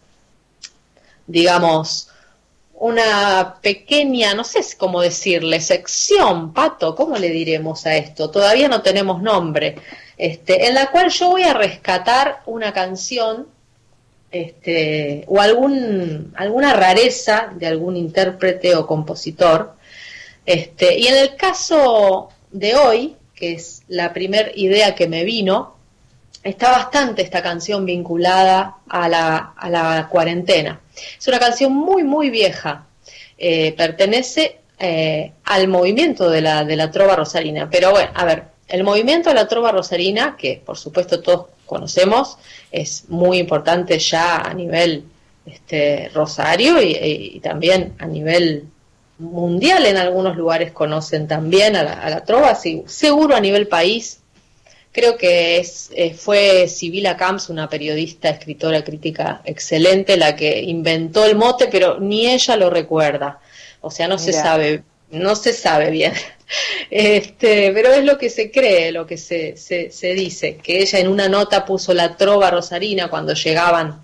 digamos, 1.27 2.11
una 2.75 3.57
pequeña, 3.63 4.35
no 4.35 4.45
sé 4.45 4.61
cómo 4.77 5.01
decirle, 5.01 5.61
sección, 5.61 6.53
Pato, 6.53 6.95
¿cómo 6.95 7.17
le 7.17 7.31
diremos 7.31 7.87
a 7.87 7.97
esto? 7.97 8.31
Todavía 8.31 8.69
no 8.69 8.83
tenemos 8.83 9.23
nombre, 9.23 9.77
este, 10.19 10.67
en 10.67 10.75
la 10.75 10.91
cual 10.91 11.11
yo 11.11 11.31
voy 11.31 11.45
a 11.45 11.55
rescatar 11.55 12.43
una 12.47 12.73
canción 12.73 13.47
este, 14.31 15.25
o 15.27 15.41
algún, 15.41 16.35
alguna 16.37 16.75
rareza 16.75 17.51
de 17.55 17.67
algún 17.67 17.97
intérprete 17.97 18.75
o 18.75 18.87
compositor. 18.87 19.76
Este, 20.47 20.97
y 20.97 21.09
en 21.09 21.17
el 21.17 21.35
caso 21.35 22.29
de 22.53 22.77
hoy, 22.77 23.17
que 23.35 23.55
es 23.55 23.83
la 23.89 24.13
primera 24.13 24.51
idea 24.55 24.95
que 24.95 25.09
me 25.09 25.25
vino, 25.25 25.75
está 26.43 26.71
bastante 26.71 27.23
esta 27.23 27.43
canción 27.43 27.85
vinculada 27.85 28.77
a 28.89 29.09
la, 29.09 30.09
cuarentena. 30.11 30.81
Es 31.19 31.27
una 31.27 31.41
canción 31.41 31.75
muy, 31.75 32.05
muy 32.05 32.31
vieja. 32.31 32.87
Eh, 33.37 33.75
pertenece 33.77 34.61
eh, 34.79 35.33
al 35.45 35.67
movimiento 35.69 36.31
de 36.31 36.41
la, 36.41 36.91
trova 36.93 37.17
rosarina. 37.17 37.69
Pero 37.69 37.91
bueno, 37.91 38.11
a 38.15 38.25
ver, 38.25 38.45
el 38.69 38.85
movimiento 38.85 39.31
de 39.31 39.35
la 39.35 39.49
trova 39.49 39.73
rosarina, 39.73 40.37
que 40.39 40.63
por 40.65 40.79
supuesto 40.79 41.21
todos 41.21 41.47
conocemos, 41.67 42.39
es 42.71 43.09
muy 43.09 43.39
importante 43.39 43.99
ya 43.99 44.39
a 44.39 44.55
nivel 44.55 45.05
este, 45.45 46.09
rosario 46.15 46.81
y 46.81 47.41
también 47.41 47.95
a 47.99 48.07
nivel 48.07 48.69
mundial 49.19 49.87
en 49.87 49.97
algunos 49.97 50.37
lugares 50.37 50.73
conocen 50.73 51.27
también 51.29 51.77
a 51.77 51.83
la, 51.83 51.93
a 51.95 52.11
la 52.11 52.25
trova, 52.25 52.55
sí, 52.55 52.83
seguro 52.87 53.35
a 53.37 53.41
nivel 53.41 53.67
país. 53.69 54.21
Creo 54.93 55.17
que 55.19 55.59
es, 55.59 55.91
eh, 55.95 56.15
fue 56.15 56.69
Sibila 56.69 57.17
Camps, 57.19 57.51
una 57.51 57.69
periodista, 57.69 58.31
escritora, 58.31 58.83
crítica 58.83 59.43
excelente, 59.45 60.17
la 60.17 60.35
que 60.37 60.63
inventó 60.63 61.25
el 61.27 61.37
mote, 61.37 61.69
pero 61.71 62.01
ni 62.01 62.27
ella 62.29 62.57
lo 62.57 62.71
recuerda. 62.71 63.41
O 63.83 63.91
sea, 63.91 64.09
no 64.09 64.17
se 64.19 64.33
sabe, 64.43 64.85
no 65.11 65.37
se 65.37 65.53
sabe 65.53 65.91
bien. 65.91 66.13
Este, 66.91 67.73
pero 67.73 67.93
es 67.93 68.05
lo 68.05 68.19
que 68.19 68.31
se 68.31 68.51
cree, 68.53 68.93
lo 68.93 69.05
que 69.07 69.17
se, 69.19 69.57
se, 69.57 69.91
se 69.91 70.15
dice, 70.15 70.57
que 70.59 70.79
ella 70.81 71.01
en 71.01 71.09
una 71.09 71.29
nota 71.29 71.65
puso 71.65 71.93
la 71.93 72.17
trova 72.17 72.51
rosarina 72.51 73.09
cuando 73.09 73.35
llegaban 73.35 74.03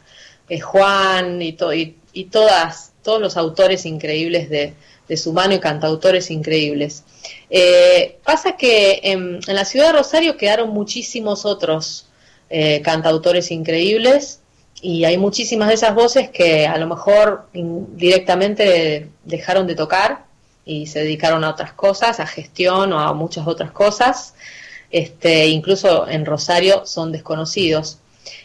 eh, 0.48 0.58
Juan 0.60 1.40
y, 1.40 1.52
to- 1.52 1.72
y, 1.72 1.96
y 2.12 2.24
todas, 2.24 2.92
todos 3.04 3.20
los 3.20 3.36
autores 3.36 3.86
increíbles 3.86 4.50
de, 4.50 4.74
de 5.12 5.18
su 5.18 5.34
mano 5.34 5.52
y 5.52 5.60
cantautores 5.60 6.30
increíbles. 6.30 7.04
Eh, 7.50 8.16
pasa 8.24 8.56
que 8.56 8.98
en, 9.02 9.40
la 9.46 9.66
ciudad 9.66 9.88
de 9.88 9.98
Rosario 9.98 10.38
quedaron 10.38 10.70
muchísimos 10.70 11.44
otros 11.44 12.06
eh, 12.48 12.80
cantautores 12.80 13.50
increíbles 13.50 14.40
y 14.80 15.04
hay 15.04 15.18
muchísimas 15.18 15.68
de 15.68 15.74
esas 15.74 15.94
voces 15.94 16.30
que 16.30 16.66
a 16.66 16.78
lo 16.78 16.86
mejor 16.86 17.46
directamente 17.52 19.10
dejaron 19.24 19.66
de 19.66 19.74
tocar 19.74 20.24
y 20.64 20.86
se 20.86 21.00
dedicaron 21.00 21.44
a 21.44 21.50
otras 21.50 21.74
cosas, 21.74 22.18
a 22.18 22.26
gestión 22.26 22.94
o 22.94 22.98
a 22.98 23.12
muchas 23.12 23.46
otras 23.46 23.70
cosas. 23.70 24.32
Este, 24.90 25.48
incluso 25.48 26.08
en 26.08 26.24
Rosario 26.24 26.86
son 26.86 27.12
desconocidos. 27.12 27.98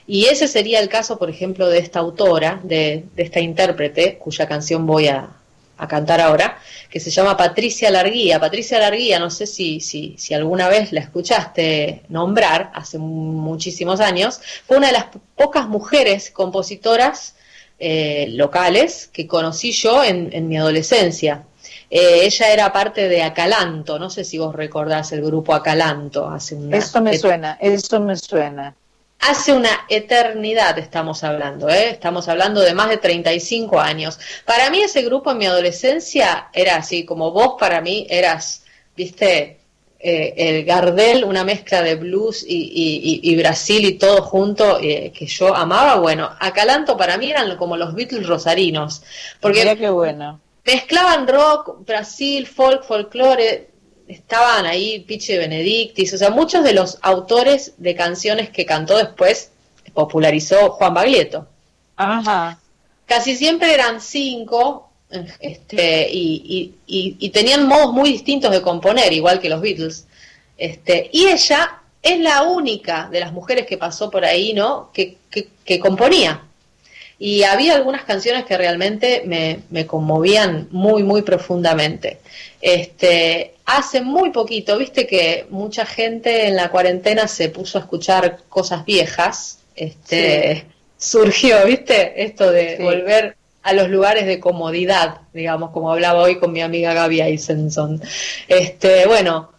Y 0.05 0.25
ese 0.25 0.49
sería 0.49 0.81
el 0.81 0.89
caso, 0.89 1.17
por 1.17 1.29
ejemplo, 1.29 1.69
de 1.69 1.77
esta 1.79 1.99
autora, 1.99 2.59
de 2.61 3.05
esta 3.15 3.39
intérprete, 3.39 4.17
cuya 4.17 4.47
canción 4.47 4.85
voy 4.85 5.07
a, 5.07 5.29
a 5.77 5.87
cantar 5.87 6.21
ahora, 6.21 6.57
que 6.89 6.99
se 6.99 7.09
llama 7.09 7.37
Patricia 7.37 7.91
Larguía. 7.91 8.39
Patricia 8.39 8.79
Larguía, 8.79 9.19
no 9.19 9.29
sé 9.29 9.45
si, 9.45 9.79
si, 9.79 10.15
si 10.17 10.33
alguna 10.33 10.67
vez 10.67 10.91
la 10.91 11.01
escuchaste 11.01 12.03
nombrar, 12.09 12.71
hace 12.73 12.97
muchísimos 12.97 13.99
años, 13.99 14.39
fue 14.65 14.77
una 14.77 14.87
de 14.87 14.93
las 14.93 15.05
pocas 15.35 15.67
mujeres 15.67 16.31
compositoras 16.31 17.35
eh, 17.79 18.27
locales 18.31 19.07
que 19.11 19.27
conocí 19.27 19.71
yo 19.71 20.03
en, 20.03 20.29
en 20.33 20.47
mi 20.47 20.57
adolescencia. 20.57 21.43
Eh, 21.89 22.21
ella 22.23 22.51
era 22.51 22.73
parte 22.73 23.07
de 23.07 23.21
Acalanto, 23.21 23.97
no 23.97 24.09
sé 24.09 24.23
si 24.23 24.37
vos 24.37 24.53
recordás 24.53 25.11
el 25.11 25.21
grupo 25.21 25.53
Acalanto. 25.53 26.27
Hace 26.27 26.55
una, 26.55 26.77
Eso 26.77 27.01
me 27.01 27.17
suena, 27.17 27.57
eso 27.61 27.99
me 27.99 28.17
suena. 28.17 28.75
Hace 29.19 29.51
una 29.51 29.85
eternidad 29.89 30.77
estamos 30.77 31.23
hablando, 31.23 31.67
¿eh? 31.69 31.89
estamos 31.89 32.27
hablando 32.29 32.61
de 32.61 32.73
más 32.73 32.89
de 32.89 32.97
35 32.97 33.79
años. 33.79 34.19
Para 34.45 34.69
mí 34.69 34.81
ese 34.81 35.01
grupo 35.01 35.31
en 35.31 35.39
mi 35.39 35.45
adolescencia 35.47 36.47
era 36.53 36.75
así, 36.77 37.03
como 37.03 37.31
vos 37.31 37.55
para 37.59 37.81
mí 37.81 38.05
eras, 38.09 38.63
viste, 38.95 39.57
eh, 39.99 40.33
el 40.37 40.65
Gardel, 40.65 41.23
una 41.25 41.43
mezcla 41.43 41.81
de 41.81 41.95
blues 41.95 42.45
y, 42.47 42.55
y- 42.55 43.19
y- 43.23 43.31
y 43.31 43.35
Brasil 43.37 43.83
y 43.85 43.93
todo 43.97 44.21
junto, 44.21 44.79
eh, 44.79 45.11
que 45.17 45.25
yo 45.25 45.53
amaba. 45.55 45.95
Bueno, 45.95 46.29
Acalanto 46.39 46.95
para 46.95 47.17
mí 47.17 47.31
eran 47.31 47.57
como 47.57 47.75
los 47.75 47.95
Beatles 47.95 48.27
rosarinos, 48.27 49.01
porque 49.41 49.59
Mira 49.59 49.75
qué 49.75 49.89
bueno. 49.89 50.39
mezclaban 50.63 51.27
rock, 51.27 51.79
Brasil, 51.85 52.45
folk, 52.45 52.83
folclore, 52.83 53.69
estaban 54.07 54.65
ahí 54.65 54.99
Piche 54.99 55.37
Benedictis, 55.37 56.13
o 56.13 56.17
sea, 56.17 56.29
muchos 56.29 56.63
de 56.63 56.73
los 56.73 56.97
autores 57.01 57.73
de 57.77 57.95
canciones 57.95 58.49
que 58.49 58.65
cantó 58.65 58.97
después 58.97 59.51
popularizó 59.93 60.71
Juan 60.71 60.93
Baglietto. 60.93 61.47
Ajá. 61.95 62.59
Casi 63.05 63.35
siempre 63.35 63.73
eran 63.73 63.99
cinco 64.01 64.89
este, 65.39 66.09
y, 66.11 66.41
y- 66.45 66.73
y- 66.85 67.15
y 67.19 67.29
tenían 67.29 67.65
modos 67.67 67.93
muy 67.93 68.11
distintos 68.11 68.51
de 68.51 68.61
componer, 68.61 69.13
igual 69.13 69.39
que 69.39 69.49
los 69.49 69.61
Beatles. 69.61 70.05
Este, 70.57 71.09
y 71.13 71.27
ella 71.27 71.79
es 72.01 72.19
la 72.19 72.43
única 72.43 73.07
de 73.11 73.19
las 73.21 73.31
mujeres 73.31 73.65
que 73.65 73.77
pasó 73.77 74.09
por 74.11 74.25
ahí, 74.25 74.53
¿no? 74.53 74.89
Que, 74.93 75.17
que- 75.31 75.47
que 75.65 75.79
componía. 75.79 76.43
Y 77.19 77.43
había 77.43 77.75
algunas 77.75 78.03
canciones 78.03 78.45
que 78.45 78.57
realmente 78.57 79.23
me, 79.25 79.61
me 79.71 79.87
conmovían 79.87 80.67
muy, 80.71 81.01
muy 81.03 81.21
profundamente. 81.23 82.19
Este, 82.67 83.55
hace 83.65 84.01
muy 84.01 84.31
poquito, 84.31 84.77
viste 84.77 85.07
que 85.07 85.45
mucha 85.49 85.85
gente 85.85 86.47
en 86.47 86.57
la 86.57 86.69
cuarentena 86.69 87.25
se 87.29 87.47
puso 87.47 87.77
a 87.77 87.81
escuchar 87.81 88.39
cosas 88.49 88.83
viejas. 88.83 89.59
Este, 89.73 90.65
surgió, 90.97 91.65
viste, 91.65 92.23
esto 92.23 92.51
de 92.51 92.75
Sí. 92.75 92.83
volver 92.83 93.37
a 93.63 93.71
los 93.71 93.87
lugares 93.87 94.25
de 94.25 94.41
comodidad, 94.41 95.21
digamos, 95.33 95.71
como 95.71 95.91
hablaba 95.91 96.21
hoy 96.21 96.39
con 96.39 96.51
mi 96.51 96.61
amiga 96.61 96.93
Gaby 96.93 97.21
Eisenson. 97.21 98.01
Este, 98.49 99.05
bueno, 99.07 99.49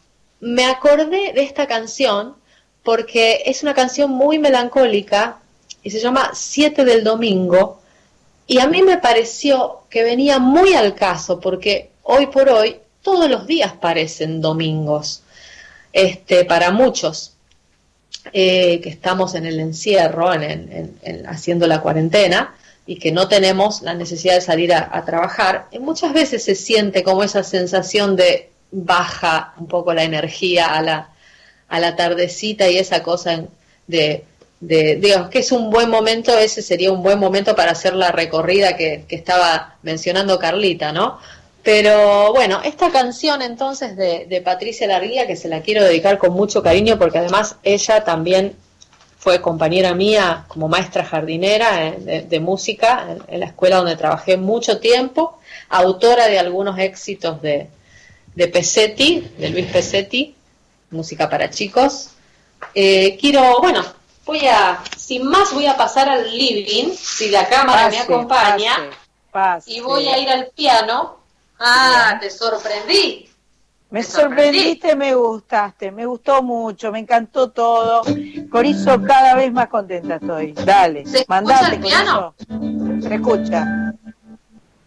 me 0.41 0.67
acordé 0.67 1.33
de 1.33 1.43
esta 1.43 1.67
canción 1.67 2.35
porque 2.83 3.43
es 3.47 3.63
una 3.63 3.73
canción 3.73 4.11
muy 4.11 4.39
melancólica 4.39 5.39
y 5.83 5.91
se 5.91 5.99
llama 6.01 6.33
Siete 6.35 6.85
del 6.85 7.05
Domingo 7.05 7.81
y 8.47 8.59
a 8.59 8.67
mí 8.67 8.83
me 8.83 8.99
pareció 8.99 9.81
que 9.89 10.03
venía 10.03 10.39
muy 10.39 10.75
al 10.75 10.95
caso 10.95 11.41
porque 11.41 11.89
hoy 12.03 12.27
por 12.27 12.49
hoy 12.51 12.77
todos 13.13 13.31
los 13.31 13.47
días 13.47 13.73
parecen 13.73 14.41
domingos. 14.41 15.23
este, 15.93 16.45
para 16.45 16.71
muchos 16.71 17.33
eh, 18.33 18.81
que 18.83 18.91
estamos 18.91 19.35
en 19.35 19.47
el 19.47 19.59
encierro, 19.59 20.33
en, 20.35 20.43
en- 20.43 20.99
en- 21.03 21.27
haciendo 21.27 21.67
la 21.67 21.81
cuarentena 21.81 22.55
y 22.87 22.99
que 22.99 23.11
no 23.13 23.27
tenemos 23.29 23.81
la 23.83 23.95
necesidad 23.95 24.35
de 24.35 24.41
salir 24.43 24.73
a, 24.75 25.05
trabajar, 25.07 25.67
eh, 25.73 25.79
muchas 25.79 26.13
veces 26.13 26.45
se 26.45 26.55
siente 26.55 27.03
como 27.03 27.23
esa 27.25 27.43
sensación 27.43 28.17
de 28.17 28.51
baja 28.71 29.55
un 29.59 29.67
poco 29.67 29.95
la 29.95 30.05
energía 30.05 30.67
a 30.77 30.83
la, 30.83 31.09
a 31.69 31.81
la 31.81 31.97
tardecita 31.97 32.69
y 32.69 32.77
esa 32.77 33.03
cosa 33.03 33.45
de, 33.87 34.25
de, 34.61 34.97
digamos, 34.97 35.31
que 35.31 35.39
es 35.39 35.53
un 35.53 35.71
buen 35.71 35.89
momento, 35.89 36.37
ese 36.37 36.61
sería 36.61 36.93
un 36.93 37.03
buen 37.03 37.19
momento 37.19 37.55
para 37.57 37.73
hacer 37.73 37.95
la 37.95 38.13
recorrida 38.13 38.77
que 38.77 39.07
estaba 39.09 39.77
mencionando 39.83 40.39
Carlita, 40.39 40.93
¿no? 40.93 41.19
Pero 41.63 42.33
bueno, 42.33 42.61
esta 42.65 42.91
canción 42.91 43.43
entonces 43.43 43.97
de, 43.97 44.27
de 44.27 44.41
Patricia 44.41 44.87
Larguía, 44.87 45.27
que 45.27 45.37
se 45.37 45.49
la 45.49 45.61
quiero 45.61 45.85
dedicar 45.85 46.19
con 46.19 46.33
mucho 46.33 46.63
cariño, 46.63 46.99
porque 46.99 47.19
además 47.19 47.57
ella 47.63 48.05
también 48.05 48.57
fue 49.19 49.43
compañera 49.43 49.95
mía 49.95 50.45
como 50.49 50.69
maestra 50.69 51.05
jardinera 51.05 51.87
eh, 51.89 51.97
de, 51.99 52.23
de 52.23 52.41
música 52.41 53.07
en, 53.11 53.23
en 53.35 53.41
la 53.41 53.47
escuela 53.47 53.77
donde 53.79 53.97
trabajé 53.97 54.37
mucho 54.37 54.79
tiempo, 54.79 55.41
autora 55.69 56.29
de 56.29 56.39
algunos 56.39 56.79
éxitos 56.79 57.43
de, 57.43 57.69
de 58.35 58.49
Pesetti, 58.49 59.29
de 59.37 59.51
Luis 59.51 59.67
Pesetti, 59.67 60.35
música 60.91 61.29
para 61.29 61.51
chicos. 61.51 62.11
Eh, 62.75 63.19
quiero, 63.21 63.59
bueno, 63.61 63.85
voy 64.25 64.47
a, 64.47 64.83
sin 64.97 65.27
más, 65.27 65.53
voy 65.53 65.67
a 65.67 65.77
pasar 65.77 66.09
al 66.09 66.31
living, 66.31 66.93
si 66.95 67.31
la 67.31 67.49
cámara 67.49 67.89
me 67.91 67.99
acompaña, 67.99 68.77
pase, 68.77 68.91
pase. 69.33 69.73
y 69.73 69.81
voy 69.81 70.07
a 70.07 70.19
ir 70.19 70.29
al 70.29 70.47
piano. 70.55 71.18
Ah, 71.59 72.19
te 72.21 72.31
sorprendí. 72.31 73.29
Me 73.91 74.03
sorprendiste, 74.03 74.95
me 74.95 75.15
gustaste, 75.15 75.91
me 75.91 76.05
gustó 76.05 76.43
mucho, 76.43 76.93
me 76.93 76.99
encantó 76.99 77.51
todo. 77.51 78.03
Corizo, 78.51 79.03
cada 79.03 79.35
vez 79.35 79.51
más 79.51 79.69
contenta 79.69 80.17
estoy. 80.17 80.53
Dale, 80.53 81.07
¿Se 81.07 81.21
escucha 81.21 81.41
mandate, 81.41 81.77
el 81.77 81.81
piano? 81.81 82.35
Corizo. 82.47 83.09
Se 83.09 83.15
escucha. 83.15 83.95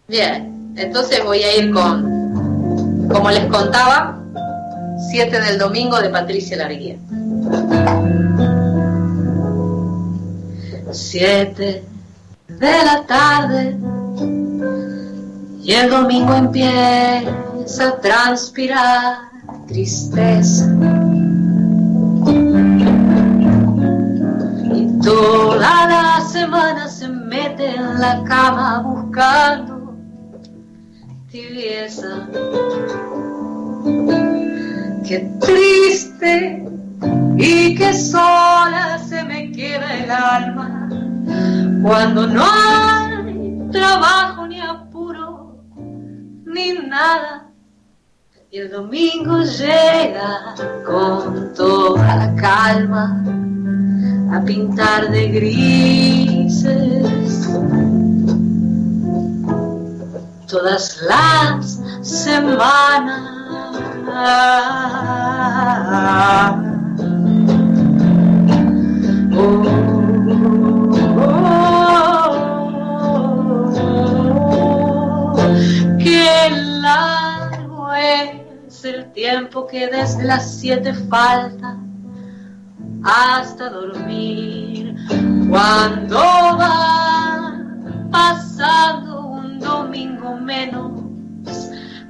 Bien, 0.06 0.72
entonces 0.76 1.24
voy 1.24 1.42
a 1.42 1.56
ir 1.56 1.72
con, 1.72 3.08
como 3.08 3.30
les 3.30 3.46
contaba, 3.46 4.20
7 5.10 5.40
del 5.40 5.58
domingo 5.58 6.00
de 6.00 6.10
Patricia 6.10 6.56
Larguía. 6.56 6.96
7 10.92 11.84
de 12.48 12.84
la 12.84 13.04
tarde 13.06 13.76
y 15.62 15.72
el 15.72 15.90
domingo 15.90 16.34
empieza 16.34 17.88
a 17.88 18.00
transpirar 18.00 19.16
tristeza. 19.68 20.66
Y 24.74 24.98
toda 25.00 25.86
la 25.86 26.20
semana 26.28 26.88
se 26.88 27.08
mete 27.08 27.76
en 27.76 28.00
la 28.00 28.24
cama 28.24 28.80
buscando 28.80 29.94
tibieza. 31.30 32.28
Qué 35.06 35.30
triste 35.40 36.64
y 37.36 37.74
qué 37.76 37.94
sola 37.94 38.98
se 39.08 39.22
me 39.24 39.52
queda 39.52 39.96
el 39.96 40.10
alma 40.10 40.88
cuando 41.82 42.26
no 42.26 42.42
hay 42.44 43.70
trabajo 43.72 44.41
ni 46.52 46.72
nada. 46.72 47.48
Y 48.50 48.58
el 48.58 48.70
domingo 48.70 49.38
llega 49.38 50.54
con 50.84 51.54
toda 51.54 52.16
la 52.16 52.34
calma 52.34 53.24
a 54.32 54.44
pintar 54.44 55.10
de 55.10 55.28
grises 55.28 57.02
todas 60.46 61.00
las 61.08 61.80
semanas. 62.02 63.32
Qué 76.22 76.50
largo 76.50 77.92
es 77.94 78.84
el 78.84 79.10
tiempo 79.12 79.66
que 79.66 79.88
desde 79.88 80.24
las 80.24 80.58
siete 80.58 80.94
falta 80.94 81.76
hasta 83.02 83.70
dormir. 83.70 84.94
Cuando 85.48 86.18
va 86.18 87.54
pasando 88.10 89.26
un 89.26 89.58
domingo 89.58 90.36
menos 90.36 90.92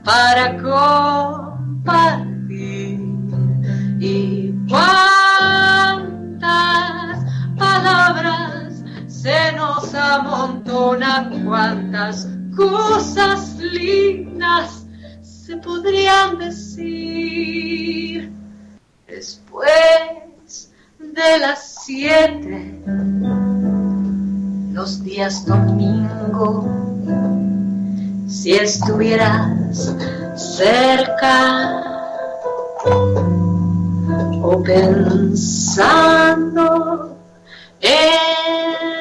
para 0.05 0.59
compartir 0.59 1.81
y 3.99 4.53
cuántas 4.69 6.05
palabras 7.57 8.85
se 9.07 9.53
nos 9.57 9.95
amontonan 9.95 11.45
cuántas 11.45 12.29
cosas 12.57 13.57
lindas 13.59 14.85
se 15.23 15.57
podrían 15.57 16.39
decir. 16.39 18.33
Después 19.07 20.71
de 20.99 21.39
las 21.39 21.85
siete 21.85 22.81
los 24.73 25.03
días 25.05 25.45
domingo 25.45 26.67
si 28.27 28.53
estuvieras 28.53 29.95
cerca 30.35 31.83
o 34.43 34.63
pensando 34.63 35.87
en 37.81 38.92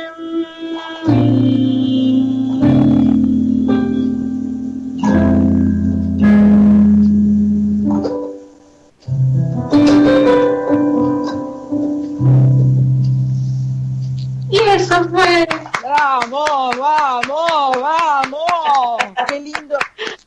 Vamos, 15.01 16.77
vamos, 16.77 17.81
vamos. 17.81 18.97
Qué 19.29 19.39
lindo, 19.39 19.77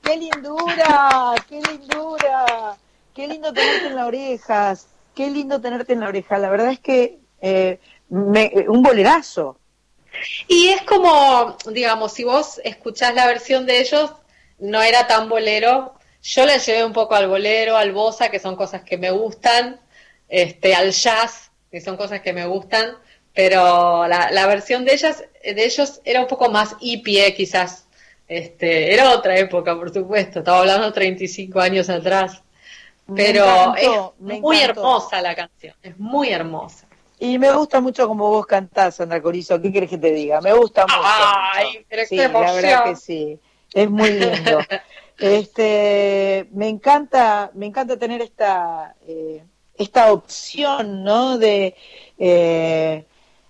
qué 0.02 0.16
lindura, 0.16 1.34
qué 1.48 1.60
lindura. 1.60 2.76
Qué 3.14 3.28
lindo 3.28 3.52
tenerte 3.52 3.86
en 3.88 3.96
las 3.96 4.06
orejas. 4.06 4.86
Qué 5.14 5.30
lindo 5.30 5.60
tenerte 5.60 5.92
en 5.92 6.00
la 6.00 6.08
oreja. 6.08 6.38
La 6.38 6.48
verdad 6.48 6.70
es 6.72 6.80
que 6.80 7.18
eh, 7.42 7.78
me- 8.08 8.52
un 8.68 8.82
bolerazo. 8.82 9.58
Y 10.48 10.68
es 10.68 10.82
como, 10.82 11.56
digamos, 11.70 12.12
si 12.12 12.24
vos 12.24 12.58
escuchás 12.64 13.14
la 13.14 13.26
versión 13.26 13.66
de 13.66 13.80
ellos, 13.80 14.12
no 14.58 14.80
era 14.82 15.06
tan 15.06 15.28
bolero. 15.28 15.94
Yo 16.22 16.46
le 16.46 16.58
llevé 16.58 16.84
un 16.84 16.94
poco 16.94 17.14
al 17.14 17.28
bolero, 17.28 17.76
al 17.76 17.92
bossa, 17.92 18.30
que 18.30 18.38
son 18.38 18.56
cosas 18.56 18.82
que 18.82 18.96
me 18.96 19.10
gustan, 19.10 19.78
este, 20.28 20.74
al 20.74 20.90
jazz, 20.92 21.50
que 21.70 21.82
son 21.82 21.96
cosas 21.98 22.22
que 22.22 22.32
me 22.32 22.46
gustan, 22.46 22.96
pero 23.34 24.06
la, 24.06 24.30
la 24.30 24.46
versión 24.46 24.84
de 24.84 24.94
ellas, 24.94 25.24
de 25.42 25.64
ellos 25.64 26.00
era 26.04 26.20
un 26.20 26.28
poco 26.28 26.48
más 26.50 26.76
hippie, 26.80 27.34
quizás. 27.34 27.86
Este, 28.26 28.94
era 28.94 29.10
otra 29.10 29.36
época, 29.36 29.76
por 29.76 29.92
supuesto, 29.92 30.38
estaba 30.38 30.60
hablando 30.60 30.92
35 30.92 31.60
años 31.60 31.90
atrás. 31.90 32.42
Pero 33.14 33.44
encantó, 33.44 34.14
es 34.28 34.40
muy 34.40 34.60
hermosa 34.60 35.20
la 35.20 35.34
canción, 35.34 35.74
es 35.82 35.98
muy 35.98 36.30
hermosa. 36.30 36.86
Y 37.18 37.38
me 37.38 37.52
gusta 37.52 37.80
mucho 37.80 38.08
como 38.08 38.30
vos 38.30 38.46
cantás, 38.46 38.96
Sandra 38.96 39.20
Corizo. 39.20 39.60
¿Qué 39.60 39.70
querés 39.70 39.90
que 39.90 39.98
te 39.98 40.12
diga? 40.12 40.40
Me 40.40 40.52
gusta 40.52 40.82
mucho. 40.82 41.00
Ay, 41.02 41.66
mucho. 41.66 41.86
pero 41.88 42.02
qué 42.02 42.08
sí, 42.08 42.16
la 42.16 42.28
verdad 42.28 42.84
que 42.84 42.96
sí. 42.96 43.38
Es 43.72 43.90
muy 43.90 44.10
lindo. 44.10 44.58
Este, 45.16 46.48
me 46.50 46.68
encanta, 46.68 47.52
me 47.54 47.66
encanta 47.66 47.96
tener 47.96 48.20
esta, 48.20 48.96
eh, 49.06 49.44
esta 49.78 50.12
opción, 50.12 51.04
¿no? 51.04 51.38
De, 51.38 51.76
eh, 52.18 53.04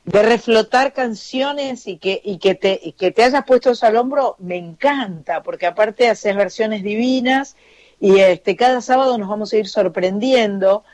de 0.05 0.23
reflotar 0.23 0.93
canciones 0.93 1.87
y 1.87 1.97
que, 1.97 2.21
y 2.23 2.39
que 2.39 2.55
te, 2.55 2.79
y 2.83 2.93
que 2.93 3.11
te 3.11 3.25
hayas 3.25 3.45
puesto 3.45 3.71
eso 3.71 3.87
al 3.87 3.97
hombro, 3.97 4.37
me 4.39 4.57
encanta, 4.57 5.43
porque 5.43 5.67
aparte 5.67 6.09
haces 6.09 6.37
versiones 6.37 6.83
divinas 6.83 7.57
y 8.01 8.19
este, 8.19 8.55
cada 8.55 8.81
sábado 8.83 9.17
nos 9.17 9.29
vamos 9.29 9.53
a 9.53 9.57
ir 9.57 9.69
sorprendiendo. 9.69 10.85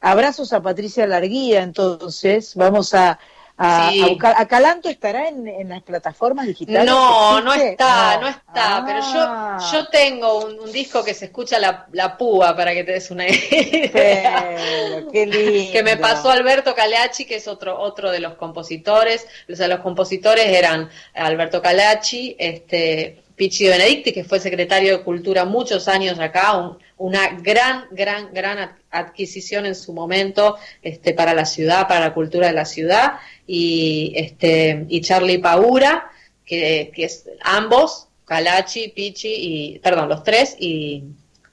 Abrazos 0.00 0.52
a 0.52 0.62
Patricia 0.62 1.06
Larguía, 1.06 1.62
entonces, 1.62 2.54
vamos 2.54 2.94
a, 2.94 3.18
a, 3.62 3.90
Sí. 3.90 4.00
a 4.02 4.06
buscar. 4.08 4.34
¿Acalanto 4.38 4.88
estará 4.88 5.28
en, 5.28 5.46
en 5.46 5.68
las 5.68 5.82
plataformas 5.82 6.46
digitales? 6.46 6.84
No, 6.86 7.40
no 7.42 7.52
está, 7.52 8.18
no 8.18 8.26
está, 8.28 8.82
pero 8.86 9.00
Ah. 9.02 9.58
yo, 9.60 9.78
yo 9.80 9.88
tengo 9.88 10.38
un, 10.46 10.58
un 10.60 10.72
disco 10.72 11.04
que 11.04 11.12
se 11.12 11.26
escucha 11.26 11.58
la, 11.58 11.86
la 11.92 12.16
púa 12.16 12.56
para 12.56 12.72
que 12.72 12.84
te 12.84 12.92
des 12.92 13.10
una 13.10 13.28
idea. 13.28 14.48
Pero, 14.56 15.10
qué 15.12 15.26
lindo. 15.26 15.72
que 15.72 15.82
me 15.82 15.96
pasó 15.96 16.30
Alberto 16.30 16.74
Calachi, 16.74 17.24
que 17.26 17.36
es 17.36 17.46
otro, 17.48 17.78
otro 17.78 18.10
de 18.10 18.20
los 18.20 18.34
compositores. 18.34 19.26
O 19.52 19.54
sea, 19.54 19.68
los 19.68 19.80
compositores 19.80 20.46
eran 20.46 20.88
Alberto 21.14 21.60
Calachi, 21.60 22.36
este, 22.38 23.22
Pichi 23.36 23.68
Benedicti, 23.68 24.12
que 24.12 24.24
fue 24.24 24.40
secretario 24.40 24.98
de 24.98 25.04
Cultura 25.04 25.44
muchos 25.44 25.86
años 25.88 26.18
acá, 26.18 26.56
un- 26.56 26.78
una 26.98 27.28
gran, 27.40 27.86
gran, 27.90 28.32
gran 28.32 28.58
adquisición 28.90 29.66
en 29.66 29.74
su 29.74 29.92
momento 29.92 30.56
este, 30.82 31.14
para 31.14 31.34
la 31.34 31.44
ciudad, 31.44 31.88
para 31.88 32.00
la 32.00 32.14
cultura 32.14 32.46
de 32.48 32.52
la 32.52 32.64
ciudad, 32.64 33.14
y, 33.46 34.12
este, 34.16 34.86
y 34.88 35.00
Charlie 35.00 35.38
Paura, 35.38 36.10
que, 36.44 36.90
que 36.94 37.04
es 37.04 37.28
ambos, 37.42 38.08
Calachi, 38.24 38.88
Pichi, 38.88 39.32
y, 39.34 39.78
perdón, 39.80 40.08
los 40.08 40.22
tres, 40.22 40.56
y, 40.58 41.04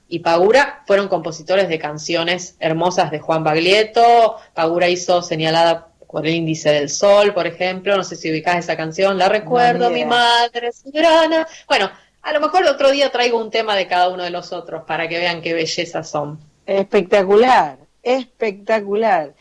y 0.08 0.20
Pagura 0.20 0.82
fueron 0.86 1.08
compositores 1.08 1.68
de 1.68 1.78
canciones 1.78 2.56
hermosas 2.60 3.10
de 3.10 3.18
Juan 3.18 3.44
Baglietto. 3.44 4.36
Pagura 4.54 4.88
hizo 4.88 5.20
señalada 5.22 5.88
por 6.08 6.26
el 6.26 6.34
índice 6.34 6.70
del 6.70 6.88
sol, 6.88 7.34
por 7.34 7.46
ejemplo. 7.46 7.96
No 7.96 8.04
sé 8.04 8.16
si 8.16 8.30
ubicás 8.30 8.56
esa 8.56 8.76
canción. 8.76 9.18
La 9.18 9.28
recuerdo, 9.28 9.90
mi 9.90 10.04
madre 10.04 10.72
soberana. 10.72 11.46
Bueno, 11.66 11.90
a 12.22 12.32
lo 12.32 12.40
mejor 12.40 12.64
otro 12.64 12.90
día 12.90 13.10
traigo 13.10 13.38
un 13.38 13.50
tema 13.50 13.76
de 13.76 13.86
cada 13.86 14.08
uno 14.08 14.22
de 14.22 14.30
los 14.30 14.52
otros 14.52 14.84
para 14.86 15.08
que 15.08 15.18
vean 15.18 15.42
qué 15.42 15.52
bellezas 15.52 16.08
son. 16.08 16.40
Espectacular, 16.68 17.78
espectacular. 18.02 19.34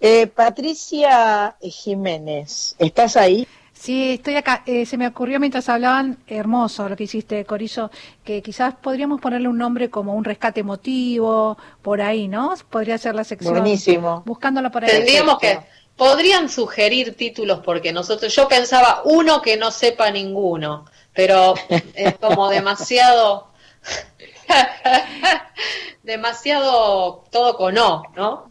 Eh, 0.00 0.26
Patricia 0.26 1.54
Jiménez, 1.60 2.74
¿estás 2.78 3.16
ahí? 3.16 3.46
Sí, 3.72 4.14
estoy 4.14 4.36
acá. 4.36 4.62
Eh, 4.64 4.86
se 4.86 4.96
me 4.96 5.06
ocurrió 5.06 5.38
mientras 5.38 5.68
hablaban, 5.68 6.18
hermoso 6.26 6.88
lo 6.88 6.96
que 6.96 7.04
hiciste, 7.04 7.44
Corizo, 7.44 7.90
que 8.24 8.40
quizás 8.40 8.74
podríamos 8.74 9.20
ponerle 9.20 9.48
un 9.48 9.58
nombre 9.58 9.90
como 9.90 10.14
un 10.14 10.24
rescate 10.24 10.60
emotivo, 10.60 11.58
por 11.82 12.00
ahí, 12.00 12.26
¿no? 12.26 12.54
Podría 12.70 12.96
ser 12.96 13.14
la 13.14 13.24
sección. 13.24 13.52
Buenísimo. 13.52 14.22
Buscándola 14.24 14.70
por 14.70 14.84
ahí. 14.84 14.90
Tendríamos 14.90 15.38
que, 15.38 15.58
podrían 15.96 16.48
sugerir 16.48 17.16
títulos 17.16 17.60
porque 17.64 17.92
nosotros, 17.92 18.34
yo 18.34 18.48
pensaba 18.48 19.02
uno 19.04 19.42
que 19.42 19.56
no 19.56 19.70
sepa 19.70 20.10
ninguno, 20.10 20.86
pero 21.12 21.54
es 21.94 22.16
como 22.18 22.48
demasiado, 22.48 23.48
demasiado 26.02 27.24
todo 27.30 27.56
con 27.56 27.76
O, 27.78 28.02
¿no? 28.16 28.50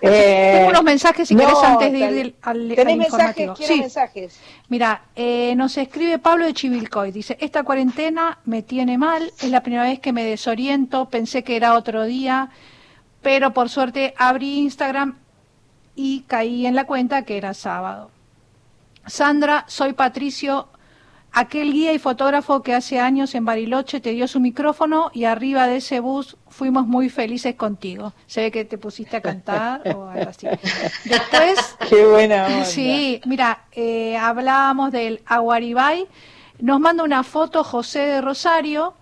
Eh, 0.00 0.52
Tengo 0.56 0.68
unos 0.68 0.84
mensajes 0.84 1.26
si 1.28 1.34
no, 1.34 1.40
querés 1.40 1.58
antes 1.64 1.92
de 1.92 1.98
ir 1.98 2.36
al, 2.42 2.68
¿Tenés 2.68 2.78
al 2.78 2.86
mensajes? 2.86 3.04
informativo. 3.06 3.54
Quiero 3.54 3.74
Sí. 3.74 3.80
mensajes. 3.80 4.40
Mira, 4.68 5.02
eh, 5.16 5.54
nos 5.56 5.76
escribe 5.78 6.18
Pablo 6.18 6.44
de 6.46 6.54
Chivilcoy. 6.54 7.10
Dice, 7.10 7.36
esta 7.40 7.64
cuarentena 7.64 8.38
me 8.44 8.62
tiene 8.62 8.98
mal, 8.98 9.32
es 9.40 9.50
la 9.50 9.62
primera 9.62 9.82
vez 9.82 9.98
que 9.98 10.12
me 10.12 10.24
desoriento, 10.24 11.06
pensé 11.06 11.42
que 11.42 11.56
era 11.56 11.74
otro 11.74 12.04
día, 12.04 12.50
pero 13.22 13.52
por 13.52 13.68
suerte 13.68 14.14
abrí 14.16 14.58
Instagram 14.58 15.18
y 15.96 16.20
caí 16.28 16.66
en 16.66 16.74
la 16.76 16.84
cuenta 16.84 17.22
que 17.22 17.36
era 17.36 17.52
sábado. 17.54 18.10
Sandra, 19.06 19.64
soy 19.66 19.92
Patricio, 19.94 20.68
aquel 21.36 21.70
guía 21.74 21.92
y 21.92 21.98
fotógrafo 21.98 22.62
que 22.62 22.72
hace 22.72 22.98
años 22.98 23.34
en 23.34 23.44
Bariloche 23.44 24.00
te 24.00 24.12
dio 24.12 24.26
su 24.26 24.40
micrófono 24.40 25.10
y 25.12 25.24
arriba 25.24 25.66
de 25.66 25.76
ese 25.76 26.00
bus 26.00 26.38
fuimos 26.48 26.86
muy 26.86 27.10
felices 27.10 27.54
contigo. 27.56 28.14
Se 28.26 28.40
ve 28.40 28.50
que 28.50 28.64
te 28.64 28.78
pusiste 28.78 29.18
a 29.18 29.20
cantar 29.20 29.82
o 29.94 30.08
algo 30.08 30.30
así. 30.30 30.46
Después 31.04 31.76
Qué 31.90 32.06
buena 32.06 32.46
onda. 32.46 32.64
Sí, 32.64 33.20
mira, 33.26 33.64
eh, 33.72 34.16
hablábamos 34.16 34.92
del 34.92 35.20
Aguaribay. 35.26 36.06
Nos 36.58 36.80
manda 36.80 37.04
una 37.04 37.22
foto 37.22 37.62
José 37.62 37.98
de 37.98 38.22
Rosario 38.22 38.94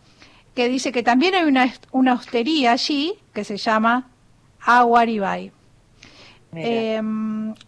que 0.56 0.68
dice 0.68 0.90
que 0.90 1.04
también 1.04 1.36
hay 1.36 1.44
una, 1.44 1.72
una 1.92 2.14
hostería 2.14 2.72
allí 2.72 3.14
que 3.32 3.44
se 3.44 3.58
llama 3.58 4.08
Aguaribay. 4.60 5.52
Eh, 6.56 7.00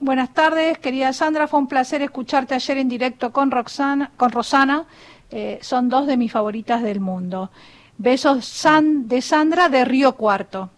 buenas 0.01 0.32
tardes, 0.34 0.78
querida 0.78 1.12
Sandra. 1.12 1.49
Fue 1.49 1.59
un 1.61 1.66
placer 1.68 2.03
escucharte 2.03 2.55
ayer 2.55 2.78
en 2.78 2.89
directo 2.89 3.32
con 3.32 3.51
Roxana, 3.51 4.11
con 4.16 4.30
Rosana. 4.30 4.84
Eh, 5.30 5.59
son 5.62 5.89
dos 5.89 6.07
de 6.07 6.16
mis 6.16 6.32
favoritas 6.32 6.82
del 6.82 7.01
mundo. 7.01 7.51
Besos 7.99 8.45
San, 8.45 9.09
de 9.09 9.22
Sandra 9.22 9.68
de 9.68 9.84
Río 9.84 10.14
Cuarto. 10.14 10.70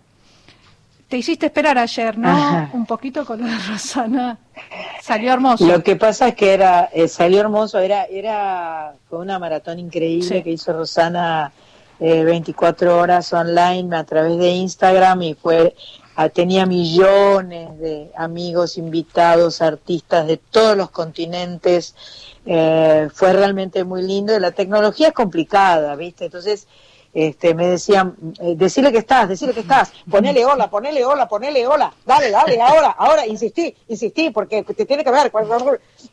Te 1.09 1.17
hiciste 1.17 1.47
esperar 1.47 1.79
ayer, 1.79 2.19
¿no? 2.19 2.29
Ajá. 2.29 2.71
Un 2.75 2.85
poquito 2.87 3.25
con 3.25 3.41
lo 3.41 3.47
de 3.47 3.59
Rosana. 3.69 4.39
Salió 5.03 5.33
hermoso. 5.33 5.67
Lo 5.67 5.83
que 5.83 5.97
pasa 5.97 6.29
es 6.29 6.35
que 6.35 6.53
era 6.53 6.91
eh, 6.93 7.09
salió 7.09 7.41
hermoso, 7.41 7.79
era 7.79 8.05
era 8.05 8.93
fue 9.09 9.19
una 9.21 9.39
maratón 9.39 9.79
increíble 9.79 10.37
Sí. 10.39 10.43
que 10.43 10.51
hizo 10.51 10.73
Rosana 10.73 11.51
eh, 12.01 12.25
24 12.25 12.99
horas 12.99 13.33
online 13.33 13.97
a 13.97 14.05
través 14.05 14.37
de 14.39 14.51
Instagram 14.51 15.23
y 15.23 15.35
fue 15.35 15.75
tenía 16.33 16.67
millones 16.67 17.79
de 17.79 18.11
amigos, 18.17 18.77
invitados, 18.79 19.63
artistas 19.63 20.27
de 20.27 20.37
todos 20.39 20.77
los 20.77 20.91
continentes. 20.91 21.95
Eh, 22.45 23.09
fue 23.15 23.33
realmente 23.33 23.85
muy 23.85 24.03
lindo 24.03 24.37
y 24.37 24.41
la 24.41 24.51
tecnología 24.51 25.09
es 25.09 25.15
complicada, 25.15 25.95
¿viste? 25.95 26.25
Entonces 26.25 26.67
este, 27.15 27.55
me 27.55 27.67
decían, 27.69 28.15
eh, 28.41 28.55
decirle 28.57 28.93
que 28.93 28.99
estás, 28.99 29.29
decirle 29.29 29.55
que 29.55 29.61
estás, 29.61 29.93
ponele 30.11 30.45
hola, 30.45 30.69
ponele 30.69 31.05
hola, 31.05 31.27
ponele 31.29 31.67
hola, 31.67 31.93
dale, 32.05 32.31
dale, 32.31 32.61
ahora, 32.61 32.89
ahora, 32.99 33.27
insistí, 33.27 33.75
insistí, 33.89 34.31
porque 34.31 34.63
te 34.63 34.85
tiene 34.85 35.03
que 35.05 35.11
ver. 35.11 35.33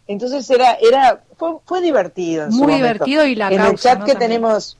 Entonces 0.07 0.49
era, 0.49 0.73
era, 0.75 1.21
fue, 1.37 1.57
fue 1.65 1.81
divertido. 1.81 2.45
en 2.45 2.51
su 2.51 2.59
Muy 2.59 2.73
momento. 2.73 3.05
divertido 3.05 3.25
y 3.25 3.35
la 3.35 3.47
En 3.47 3.53
el 3.61 3.67
causa, 3.67 3.89
chat 3.89 3.99
¿no? 3.99 4.05
que 4.05 4.11
También. 4.13 4.31
tenemos, 4.31 4.77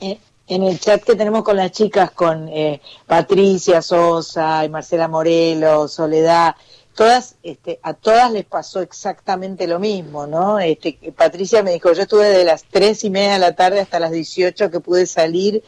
eh, 0.00 0.18
en 0.50 0.62
el 0.64 0.78
chat 0.80 1.02
que 1.02 1.14
tenemos 1.16 1.42
con 1.44 1.56
las 1.56 1.70
chicas, 1.72 2.10
con 2.10 2.48
eh, 2.48 2.80
Patricia 3.06 3.80
Sosa 3.82 4.64
y 4.64 4.68
Marcela 4.68 5.08
Morelos, 5.08 5.92
Soledad, 5.94 6.54
todas, 6.94 7.36
este, 7.42 7.78
a 7.82 7.94
todas 7.94 8.30
les 8.32 8.44
pasó 8.44 8.80
exactamente 8.80 9.66
lo 9.66 9.78
mismo, 9.78 10.26
¿no? 10.26 10.58
Este, 10.58 10.98
Patricia 11.16 11.62
me 11.62 11.72
dijo, 11.72 11.92
yo 11.92 12.02
estuve 12.02 12.28
de 12.28 12.44
las 12.44 12.64
tres 12.64 13.04
y 13.04 13.10
media 13.10 13.34
de 13.34 13.38
la 13.38 13.54
tarde 13.54 13.80
hasta 13.80 13.98
las 14.00 14.10
18 14.10 14.70
que 14.70 14.80
pude 14.80 15.06
salir 15.06 15.62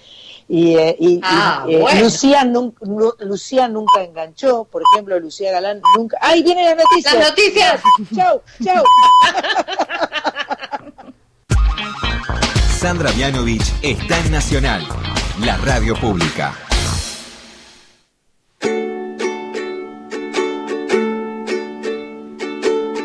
y, 0.49 0.76
eh, 0.76 0.97
y- 0.99 1.14
y, 1.14 1.20
Ah, 1.22 1.64
eh, 1.68 1.78
bueno. 1.80 2.01
Lucía, 2.03 2.45
nun- 2.45 2.74
nu- 2.83 3.14
Lucía 3.20 3.68
nunca 3.68 4.03
enganchó, 4.03 4.64
por 4.64 4.83
ejemplo, 4.93 5.18
Lucía 5.20 5.53
Galán 5.53 5.80
nunca... 5.97 6.18
¡Ay, 6.20 6.43
vienen 6.43 6.66
las 6.66 6.76
noticias! 6.76 7.14
Las 7.14 7.28
noticias. 7.30 7.80
¡Chau, 8.14 8.43
chau! 8.62 8.85
Sandra 12.83 13.12
Mianovich 13.12 13.62
está 13.80 14.18
en 14.18 14.33
Nacional, 14.33 14.85
la 15.39 15.57
radio 15.59 15.95
pública. 15.95 16.53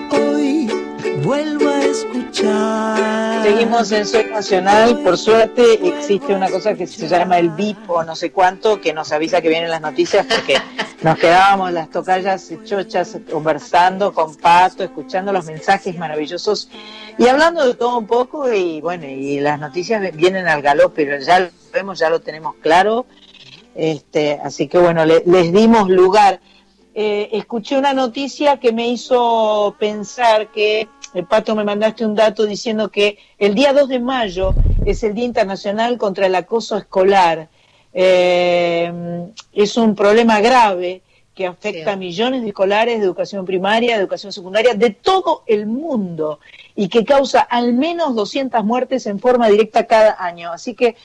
Hoy 0.09 0.67
vuelvo 1.23 1.69
a 1.69 1.83
escuchar. 1.85 2.96
Seguimos 3.51 3.89
en 3.93 4.05
Soy 4.05 4.25
Nacional. 4.25 4.99
Por 5.03 5.17
suerte 5.17 5.87
existe 5.87 6.35
una 6.35 6.49
cosa 6.49 6.73
que 6.73 6.85
se 6.85 7.07
llama 7.07 7.39
el 7.39 7.49
VIP 7.51 7.89
o 7.89 8.03
no 8.03 8.13
sé 8.13 8.33
cuánto, 8.33 8.81
que 8.81 8.91
nos 8.91 9.13
avisa 9.13 9.41
que 9.41 9.47
vienen 9.47 9.69
las 9.69 9.79
noticias 9.79 10.25
porque 10.25 10.57
nos 11.01 11.17
quedábamos 11.17 11.71
las 11.71 11.89
tocallas 11.89 12.51
chochas 12.65 13.17
conversando 13.31 14.13
con 14.13 14.35
Pato, 14.35 14.83
escuchando 14.83 15.31
los 15.31 15.45
mensajes 15.45 15.97
maravillosos 15.97 16.69
y 17.17 17.25
hablando 17.27 17.65
de 17.65 17.75
todo 17.75 17.97
un 17.99 18.05
poco 18.05 18.51
y 18.51 18.81
bueno, 18.81 19.05
y 19.05 19.39
las 19.39 19.57
noticias 19.61 20.13
vienen 20.13 20.45
al 20.49 20.61
galope, 20.61 21.05
pero 21.05 21.23
ya 21.23 21.39
lo 21.39 21.49
vemos, 21.71 21.99
ya 21.99 22.09
lo 22.09 22.19
tenemos 22.19 22.55
claro. 22.61 23.05
Este, 23.73 24.41
así 24.43 24.67
que 24.67 24.77
bueno, 24.77 25.05
le- 25.05 25.23
les 25.25 25.53
dimos 25.53 25.87
lugar. 25.89 26.41
Eh, 26.99 27.29
escuché 27.31 27.77
una 27.77 27.93
noticia 27.93 28.57
que 28.59 28.73
me 28.73 28.89
hizo 28.89 29.73
pensar 29.79 30.51
que, 30.51 30.89
Pato, 31.25 31.55
me 31.55 31.63
mandaste 31.63 32.05
un 32.05 32.15
dato 32.15 32.45
diciendo 32.45 32.89
que 32.89 33.17
el 33.39 33.55
día 33.55 33.73
2 33.73 33.89
de 33.89 33.99
mayo 33.99 34.53
es 34.85 35.03
el 35.03 35.13
Día 35.13 35.25
Internacional 35.25 35.97
contra 35.97 36.27
el 36.27 36.35
Acoso 36.35 36.77
Escolar. 36.77 37.49
Eh, 37.93 38.91
es 39.53 39.77
un 39.77 39.95
problema 39.95 40.39
grave 40.39 41.01
que 41.33 41.45
afecta 41.45 41.93
a 41.93 41.95
millones 41.95 42.41
de 42.41 42.47
escolares 42.47 42.99
de 42.99 43.05
educación 43.05 43.45
primaria, 43.45 43.93
de 43.93 44.01
educación 44.01 44.33
secundaria, 44.33 44.73
de 44.73 44.89
todo 44.89 45.43
el 45.45 45.67
mundo 45.67 46.39
y 46.75 46.89
que 46.89 47.05
causa 47.05 47.41
al 47.41 47.73
menos 47.73 48.15
200 48.15 48.63
muertes 48.63 49.05
en 49.05 49.19
forma 49.19 49.47
directa 49.47 49.85
cada 49.85 50.17
año. 50.19 50.51
Así 50.51 50.73
que 50.73 50.95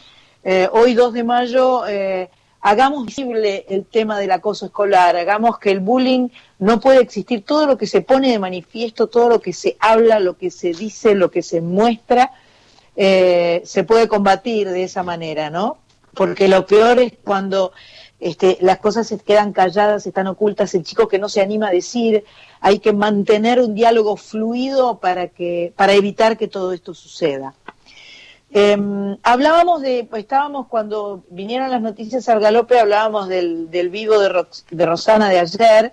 eh, 0.43 0.69
hoy 0.73 0.95
2 0.95 1.13
de 1.13 1.25
mayo 1.25 1.87
eh, 1.87 2.31
hagamos 2.63 3.05
visible 3.05 3.67
el 3.69 3.85
tema 3.85 4.19
del 4.19 4.31
acoso 4.31 4.67
escolar, 4.67 5.17
hagamos 5.17 5.59
que 5.59 5.73
el 5.73 5.81
bullying 5.81 6.29
no 6.61 6.81
puede 6.81 7.01
existir, 7.01 7.45
todo 7.45 7.67
lo 7.67 7.77
que 7.77 7.89
se 7.89 8.03
pone 8.03 8.31
de 8.31 8.39
manifiesto, 8.39 9.09
todo 9.09 9.29
lo 9.29 9.41
que 9.41 9.53
se 9.53 9.77
habla, 9.81 10.21
lo 10.21 10.39
que 10.39 10.51
se 10.51 10.73
dice, 10.73 11.15
lo 11.17 11.31
que 11.31 11.43
se 11.43 11.61
muestra, 11.61 12.33
eh, 12.95 13.63
se 13.65 13.83
puede 13.85 14.07
combatir 14.07 14.71
de 14.71 14.85
esa 14.85 15.03
manera, 15.03 15.51
¿no? 15.51 15.79
Porque 16.15 16.47
lo 16.47 16.65
peor 16.67 17.01
es 17.01 17.15
cuando 17.25 17.73
este, 18.21 18.59
las 18.61 18.79
cosas 18.79 19.09
se 19.09 19.19
quedan 19.19 19.53
calladas, 19.53 20.07
están 20.07 20.29
ocultas, 20.29 20.73
el 20.75 20.85
chico 20.85 21.09
que 21.09 21.19
no 21.19 21.29
se 21.29 21.41
anima 21.41 21.69
a 21.69 21.73
decir, 21.73 22.23
hay 22.61 22.79
que 22.79 22.93
mantener 22.93 23.61
un 23.61 23.75
diálogo 23.75 24.17
fluido 24.17 24.99
para, 25.01 25.29
que, 25.29 25.73
para 25.75 25.95
evitar 25.95 26.39
que 26.39 26.47
todo 26.47 26.73
esto 26.73 26.95
suceda. 26.95 27.55
Em, 28.55 29.17
hablábamos 29.23 29.81
de, 29.81 30.07
pues, 30.09 30.23
estábamos 30.25 30.67
cuando 30.69 31.25
vinieron 31.31 31.71
las 31.71 31.81
noticias 31.81 32.29
al 32.29 32.41
galope, 32.41 32.79
hablábamos 32.79 33.29
del, 33.29 33.69
vivo 33.91 34.19
de, 34.19 34.45
de 34.71 34.87
Rosana 34.87 35.31
de 35.31 35.39
ayer, 35.39 35.93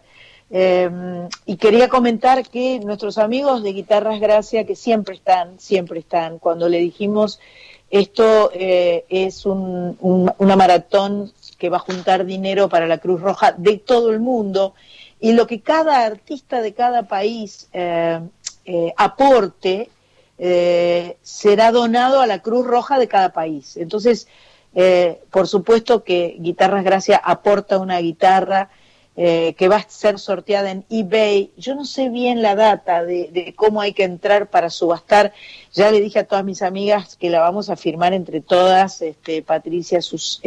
em, 0.49 1.30
y 1.45 1.55
quería 1.55 1.88
comentar 1.88 2.43
que 2.49 2.80
nuestros 2.82 3.18
amigos 3.18 3.64
de 3.64 3.72
Guitarras 3.74 4.20
Gracia, 4.20 4.66
que 4.66 4.76
siempre 4.76 5.16
están, 5.16 5.57
siempre 5.60 5.99
están, 5.99 6.38
cuando 6.39 6.68
le 6.68 6.80
dijimos 6.80 7.39
esto 7.91 8.51
eh, 8.53 9.05
es 9.10 9.45
un- 9.47 9.97
un- 10.01 10.32
una 10.38 10.55
maratón 10.55 11.32
que 11.57 11.70
va 11.70 11.78
a 11.78 11.80
juntar 11.80 12.26
dinero 12.26 12.70
para 12.70 12.86
la 12.88 12.99
Cruz 12.99 13.20
Roja 13.22 13.53
de 13.57 13.78
todo 13.78 14.12
el 14.12 14.20
mundo, 14.20 14.74
y 15.22 15.32
lo 15.34 15.47
que 15.47 15.62
cada 15.62 16.03
artista 16.05 16.62
de 16.62 16.74
cada 16.74 17.03
país 17.03 17.68
eh, 17.74 18.20
eh, 18.66 18.93
aporte, 18.97 19.89
eh, 20.42 21.18
será 21.22 21.74
donado 21.74 22.22
a 22.22 22.28
la 22.28 22.42
Cruz 22.42 22.66
Roja 22.66 22.98
de 22.98 23.10
cada 23.10 23.34
país. 23.34 23.76
Entonces, 23.76 24.30
eh, 24.74 25.20
por 25.32 25.50
supuesto 25.50 26.06
que 26.06 26.38
Guitarras 26.40 26.86
Gracia 26.86 27.18
aporta 27.22 27.78
una 27.78 28.00
guitarra 28.00 28.70
eh, 29.18 29.54
que 29.58 29.68
va 29.68 29.76
a 29.78 29.90
ser 29.90 30.18
sorteada 30.18 30.72
en 30.72 30.86
eBay. 30.90 31.52
Yo 31.58 31.76
no 31.76 31.84
sé 31.84 32.08
bien 32.08 32.42
la 32.42 32.56
data 32.56 33.04
de, 33.04 33.30
de 33.34 33.54
cómo 33.54 33.82
hay 33.82 33.92
que 33.92 34.06
entrar 34.06 34.50
para 34.50 34.70
subastar. 34.70 35.34
Ya 35.74 35.92
le 35.92 36.00
dije 36.00 36.20
a 36.20 36.24
todas 36.24 36.46
mis 36.46 36.62
amigas 36.62 37.18
que 37.18 37.30
la 37.30 37.42
vamos 37.42 37.70
a 37.70 37.76
firmar 37.76 38.14
entre 38.14 38.40
todas, 38.40 39.02
este, 39.02 39.42
Patricia, 39.42 40.02
sus, 40.02 40.42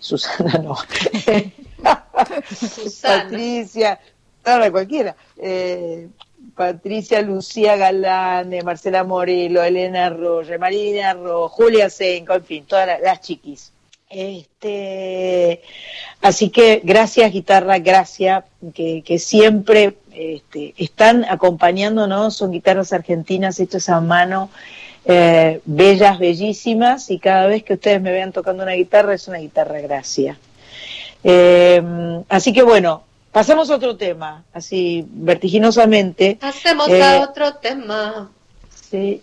Susana, 0.00 0.58
no. 0.58 0.76
Susana. 2.54 3.22
Patricia, 3.24 3.98
ahora 4.44 4.70
cualquiera. 4.70 5.16
Patricia 6.56 7.20
Lucía 7.22 7.76
Galán, 7.76 8.50
Marcela 8.64 9.04
Morelo, 9.04 9.62
Elena 9.62 10.06
Arroyo, 10.06 10.58
Marina 10.58 11.10
Arroyo, 11.10 11.48
Julia 11.48 11.90
Senco, 11.90 12.34
en 12.34 12.44
fin, 12.44 12.64
todas 12.66 12.86
la- 12.86 12.98
las 12.98 13.20
chiquis. 13.20 13.72
Este, 14.08 15.60
así 16.22 16.50
que 16.50 16.80
gracias, 16.84 17.32
guitarra, 17.32 17.78
gracias, 17.78 18.44
que, 18.74 19.02
que 19.02 19.18
siempre 19.18 19.96
este, 20.12 20.74
están 20.78 21.24
acompañándonos, 21.24 22.36
son 22.36 22.52
guitarras 22.52 22.92
argentinas 22.92 23.58
hechas 23.58 23.88
a 23.88 24.00
mano, 24.00 24.50
eh, 25.06 25.60
bellas, 25.64 26.18
bellísimas, 26.18 27.10
y 27.10 27.18
cada 27.18 27.46
vez 27.46 27.64
que 27.64 27.74
ustedes 27.74 28.00
me 28.00 28.12
vean 28.12 28.32
tocando 28.32 28.62
una 28.62 28.72
guitarra 28.72 29.14
es 29.14 29.26
una 29.26 29.38
guitarra 29.38 29.80
gracia. 29.80 30.38
Eh, 31.24 31.82
así 32.28 32.52
que 32.52 32.62
bueno, 32.62 33.02
pasamos 33.34 33.68
a 33.68 33.74
otro 33.74 33.96
tema, 33.96 34.44
así 34.54 35.04
vertiginosamente. 35.10 36.38
Hacemos 36.40 36.88
Eh, 36.88 37.02
a 37.02 37.20
otro 37.20 37.54
tema. 37.56 38.30
Sí. 38.90 39.20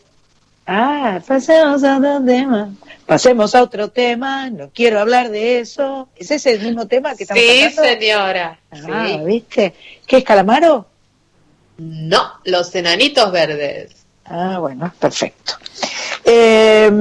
Ah, 0.67 1.19
pasemos 1.25 1.83
a 1.83 1.97
otro 1.97 2.21
tema. 2.23 2.69
Pasemos 3.05 3.55
a 3.55 3.63
otro 3.63 3.89
tema, 3.89 4.49
no 4.49 4.69
quiero 4.73 4.99
hablar 4.99 5.29
de 5.29 5.59
eso. 5.59 6.09
¿Es 6.15 6.29
ese 6.31 6.51
el 6.53 6.61
mismo 6.61 6.87
tema 6.87 7.15
que 7.15 7.23
estamos 7.23 7.41
Sí, 7.41 7.61
cantando? 7.63 7.83
señora. 7.89 8.59
Ah, 8.71 9.07
Sí. 9.07 9.19
¿viste? 9.25 9.73
¿Qué 10.05 10.17
es 10.17 10.23
Calamaro? 10.23 10.85
No, 11.77 12.33
los 12.43 12.75
enanitos 12.75 13.31
verdes. 13.31 13.95
Ah, 14.25 14.57
bueno, 14.59 14.93
perfecto. 14.99 15.53
Eh, 16.25 16.91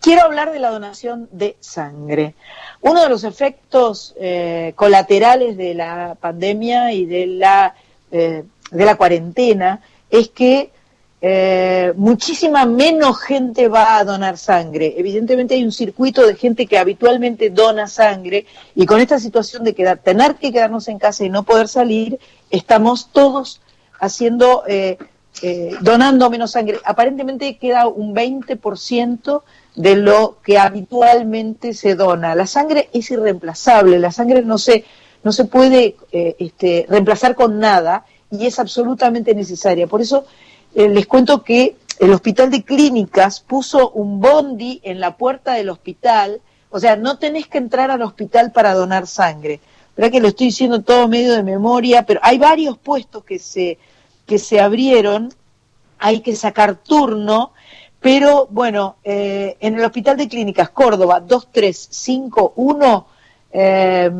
quiero 0.00 0.22
hablar 0.22 0.52
de 0.52 0.58
la 0.58 0.70
donación 0.70 1.28
de 1.32 1.56
sangre. 1.60 2.34
Uno 2.80 3.02
de 3.02 3.08
los 3.08 3.24
efectos 3.24 4.14
eh, 4.18 4.72
colaterales 4.76 5.56
de 5.56 5.74
la 5.74 6.16
pandemia 6.20 6.92
y 6.92 7.06
de 7.06 7.26
la, 7.26 7.74
eh, 8.10 8.44
de 8.70 8.84
la 8.84 8.96
cuarentena 8.96 9.80
es 10.10 10.28
que 10.28 10.70
eh, 11.20 11.92
muchísima 11.96 12.64
menos 12.64 13.20
gente 13.20 13.66
va 13.66 13.98
a 13.98 14.04
donar 14.04 14.38
sangre. 14.38 14.94
Evidentemente 14.96 15.54
hay 15.54 15.64
un 15.64 15.72
circuito 15.72 16.24
de 16.24 16.36
gente 16.36 16.66
que 16.66 16.78
habitualmente 16.78 17.50
dona 17.50 17.88
sangre 17.88 18.46
y 18.76 18.86
con 18.86 19.00
esta 19.00 19.18
situación 19.18 19.64
de 19.64 19.74
quedar, 19.74 19.98
tener 19.98 20.36
que 20.36 20.52
quedarnos 20.52 20.86
en 20.86 20.98
casa 20.98 21.24
y 21.24 21.30
no 21.30 21.42
poder 21.42 21.66
salir, 21.66 22.20
estamos 22.50 23.10
todos 23.10 23.60
haciendo, 23.98 24.62
eh, 24.68 24.96
eh, 25.42 25.74
donando 25.80 26.30
menos 26.30 26.52
sangre. 26.52 26.78
Aparentemente 26.84 27.58
queda 27.58 27.88
un 27.88 28.14
20% 28.14 29.42
de 29.78 29.94
lo 29.94 30.38
que 30.42 30.58
habitualmente 30.58 31.72
se 31.72 31.94
dona. 31.94 32.34
La 32.34 32.48
sangre 32.48 32.90
es 32.92 33.12
irreemplazable, 33.12 34.00
la 34.00 34.10
sangre 34.10 34.42
no 34.42 34.58
se, 34.58 34.84
no 35.22 35.30
se 35.30 35.44
puede 35.44 35.94
eh, 36.10 36.34
este, 36.40 36.84
reemplazar 36.88 37.36
con 37.36 37.60
nada 37.60 38.04
y 38.28 38.46
es 38.46 38.58
absolutamente 38.58 39.36
necesaria. 39.36 39.86
Por 39.86 40.00
eso 40.00 40.24
eh, 40.74 40.88
les 40.88 41.06
cuento 41.06 41.44
que 41.44 41.76
el 42.00 42.12
Hospital 42.12 42.50
de 42.50 42.64
Clínicas 42.64 43.38
puso 43.38 43.90
un 43.90 44.20
bondi 44.20 44.80
en 44.82 44.98
la 44.98 45.16
puerta 45.16 45.52
del 45.52 45.70
hospital, 45.70 46.40
o 46.70 46.80
sea, 46.80 46.96
no 46.96 47.18
tenés 47.18 47.46
que 47.46 47.58
entrar 47.58 47.92
al 47.92 48.02
hospital 48.02 48.50
para 48.50 48.74
donar 48.74 49.06
sangre. 49.06 49.60
Verdad 49.96 50.10
que 50.10 50.20
lo 50.20 50.28
estoy 50.28 50.48
diciendo 50.48 50.82
todo 50.82 51.06
medio 51.06 51.34
de 51.34 51.44
memoria, 51.44 52.04
pero 52.04 52.18
hay 52.24 52.36
varios 52.38 52.78
puestos 52.78 53.22
que 53.22 53.38
se, 53.38 53.78
que 54.26 54.40
se 54.40 54.58
abrieron, 54.58 55.32
hay 56.00 56.18
que 56.18 56.34
sacar 56.34 56.74
turno, 56.74 57.52
pero 58.00 58.46
bueno, 58.50 58.96
eh, 59.04 59.56
en 59.60 59.74
el 59.74 59.84
Hospital 59.84 60.16
de 60.16 60.28
Clínicas 60.28 60.70
Córdoba 60.70 61.20
2351 61.20 63.06
eh, 63.52 64.10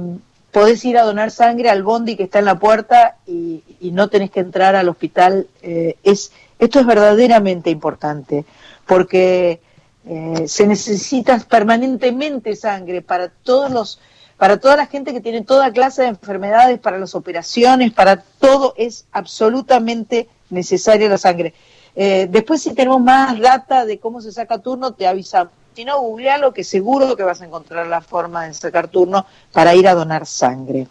podés 0.50 0.84
ir 0.84 0.98
a 0.98 1.04
donar 1.04 1.30
sangre 1.30 1.70
al 1.70 1.82
bondi 1.82 2.16
que 2.16 2.24
está 2.24 2.38
en 2.38 2.46
la 2.46 2.58
puerta 2.58 3.16
y, 3.26 3.62
no 3.92 4.08
tenés 4.08 4.30
que 4.30 4.40
entrar 4.40 4.74
al 4.76 4.88
hospital. 4.88 5.46
eh, 5.62 5.96
es, 6.02 6.32
esto 6.58 6.80
es 6.80 6.86
verdaderamente 6.86 7.70
importante 7.70 8.44
porque 8.86 9.60
eh, 10.06 10.48
se 10.48 10.66
necesita 10.66 11.38
permanentemente 11.38 12.56
sangre 12.56 13.02
para 13.02 13.28
todos 13.28 13.70
los 13.70 14.00
para 14.38 14.58
toda 14.58 14.76
la 14.76 14.86
gente 14.86 15.12
que 15.12 15.20
tiene 15.20 15.42
toda 15.42 15.72
clase 15.72 16.02
de 16.02 16.08
enfermedades, 16.08 16.78
para 16.78 16.98
las 16.98 17.16
operaciones, 17.16 17.92
para 17.92 18.22
todo 18.22 18.72
es 18.76 19.04
absolutamente 19.10 20.28
necesaria 20.48 21.08
la 21.08 21.18
sangre. 21.18 21.54
Eh, 21.96 22.26
después 22.30 22.62
si 22.62 22.74
tenemos 22.74 23.00
más 23.00 23.38
data 23.40 23.84
de 23.84 23.98
cómo 23.98 24.20
se 24.20 24.32
saca 24.32 24.58
turno, 24.58 24.92
te 24.92 25.06
avisamos. 25.06 25.52
Si 25.74 25.84
no, 25.84 26.00
googlealo, 26.00 26.52
que 26.52 26.64
seguro 26.64 27.16
que 27.16 27.22
vas 27.22 27.40
a 27.40 27.44
encontrar 27.46 27.86
la 27.86 28.00
forma 28.00 28.46
de 28.46 28.54
sacar 28.54 28.88
turno 28.88 29.26
para 29.52 29.74
ir 29.74 29.86
a 29.88 29.94
donar 29.94 30.26
sangre. 30.26 30.88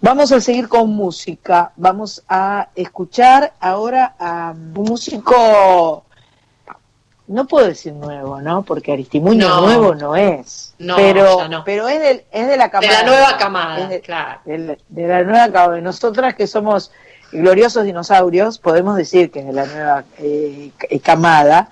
Vamos 0.00 0.30
a 0.32 0.40
seguir 0.40 0.68
con 0.68 0.90
música. 0.90 1.72
Vamos 1.76 2.22
a 2.28 2.68
escuchar 2.74 3.52
ahora 3.60 4.14
a 4.18 4.52
un 4.56 4.84
músico, 4.84 6.04
no 7.28 7.46
puedo 7.46 7.66
decir 7.66 7.92
nuevo, 7.92 8.40
¿no? 8.40 8.62
Porque 8.62 8.92
Aristimuño 8.92 9.48
No. 9.48 9.60
nuevo 9.62 9.94
no 9.94 10.14
es. 10.14 10.74
No, 10.78 10.94
pero, 10.96 11.48
no. 11.48 11.64
pero 11.64 11.88
es, 11.88 12.00
del- 12.00 12.24
es 12.30 12.46
de 12.46 12.56
la 12.56 12.64
De 12.64 12.70
camada. 12.70 12.92
la 12.92 13.02
nueva 13.08 13.36
camada, 13.36 13.86
de- 13.88 14.00
claro. 14.00 14.40
de 14.44 14.58
la, 14.58 14.76
de 14.88 15.06
la 15.08 15.22
nueva 15.22 15.50
camada. 15.52 15.80
Nosotras 15.80 16.34
que 16.34 16.46
somos 16.46 16.92
gloriosos 17.32 17.84
dinosaurios, 17.84 18.58
podemos 18.58 18.96
decir 18.96 19.30
que 19.30 19.40
es 19.40 19.46
de 19.46 19.52
la 19.52 19.66
nueva 19.66 20.04
eh, 20.18 20.70
ca- 20.76 20.86
camada. 21.02 21.70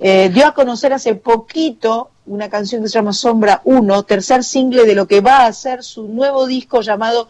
Eh, 0.00 0.30
dio 0.34 0.46
a 0.46 0.54
conocer 0.54 0.92
hace 0.92 1.14
poquito 1.14 2.10
una 2.26 2.48
canción 2.50 2.82
que 2.82 2.88
se 2.88 2.94
llama 2.94 3.12
Sombra 3.12 3.60
1, 3.64 4.02
tercer 4.02 4.42
single 4.44 4.84
de 4.84 4.94
lo 4.94 5.06
que 5.06 5.20
va 5.20 5.46
a 5.46 5.52
ser 5.52 5.82
su 5.84 6.08
nuevo 6.08 6.46
disco 6.46 6.80
llamado 6.82 7.28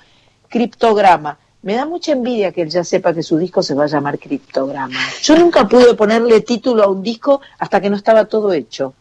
Criptograma. 0.49 1.39
Me 1.63 1.75
da 1.75 1.85
mucha 1.87 2.13
envidia 2.13 2.53
que 2.53 2.63
él 2.63 2.71
ya 2.71 2.85
sepa 2.85 3.13
que 3.13 3.23
su 3.23 3.37
disco 3.37 3.63
se 3.63 3.75
va 3.75 3.85
a 3.85 3.89
llamar 3.89 4.19
Criptograma. 4.19 4.99
Yo 5.23 5.37
nunca 5.37 5.69
pude 5.69 5.95
ponerle 5.95 6.41
título 6.41 6.83
a 6.85 6.89
un 6.89 7.03
disco 7.03 7.41
hasta 7.59 7.81
que 7.81 7.91
no 7.91 7.97
estaba 7.97 8.25
todo 8.25 8.53
hecho. 8.53 8.95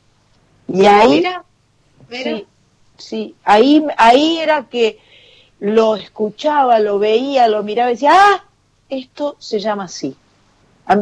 Y 0.67 0.85
ahí 0.85 1.09
Mira, 1.09 1.43
mira. 2.09 2.23
Sí, 2.37 2.45
sí. 2.97 3.35
Ahí, 3.45 3.85
ahí 3.97 4.39
era 4.39 4.63
que 4.65 4.99
lo 5.59 5.95
escuchaba, 5.95 6.79
lo 6.79 6.99
veía, 6.99 7.47
lo 7.47 7.63
miraba 7.63 7.91
y 7.91 7.93
decía, 7.93 8.11
ah, 8.13 8.43
esto 8.89 9.35
se 9.39 9.59
llama 9.59 9.85
así. 9.85 10.15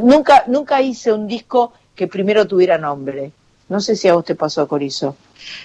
Nunca, 0.01 0.43
nunca 0.47 0.81
hice 0.81 1.13
un 1.13 1.27
disco 1.27 1.73
que 1.95 2.07
primero 2.07 2.47
tuviera 2.47 2.77
nombre. 2.77 3.31
No 3.67 3.79
sé 3.79 3.95
si 3.95 4.07
a 4.07 4.13
vos 4.13 4.25
te 4.25 4.35
pasó, 4.35 4.67
Corizo. 4.67 5.15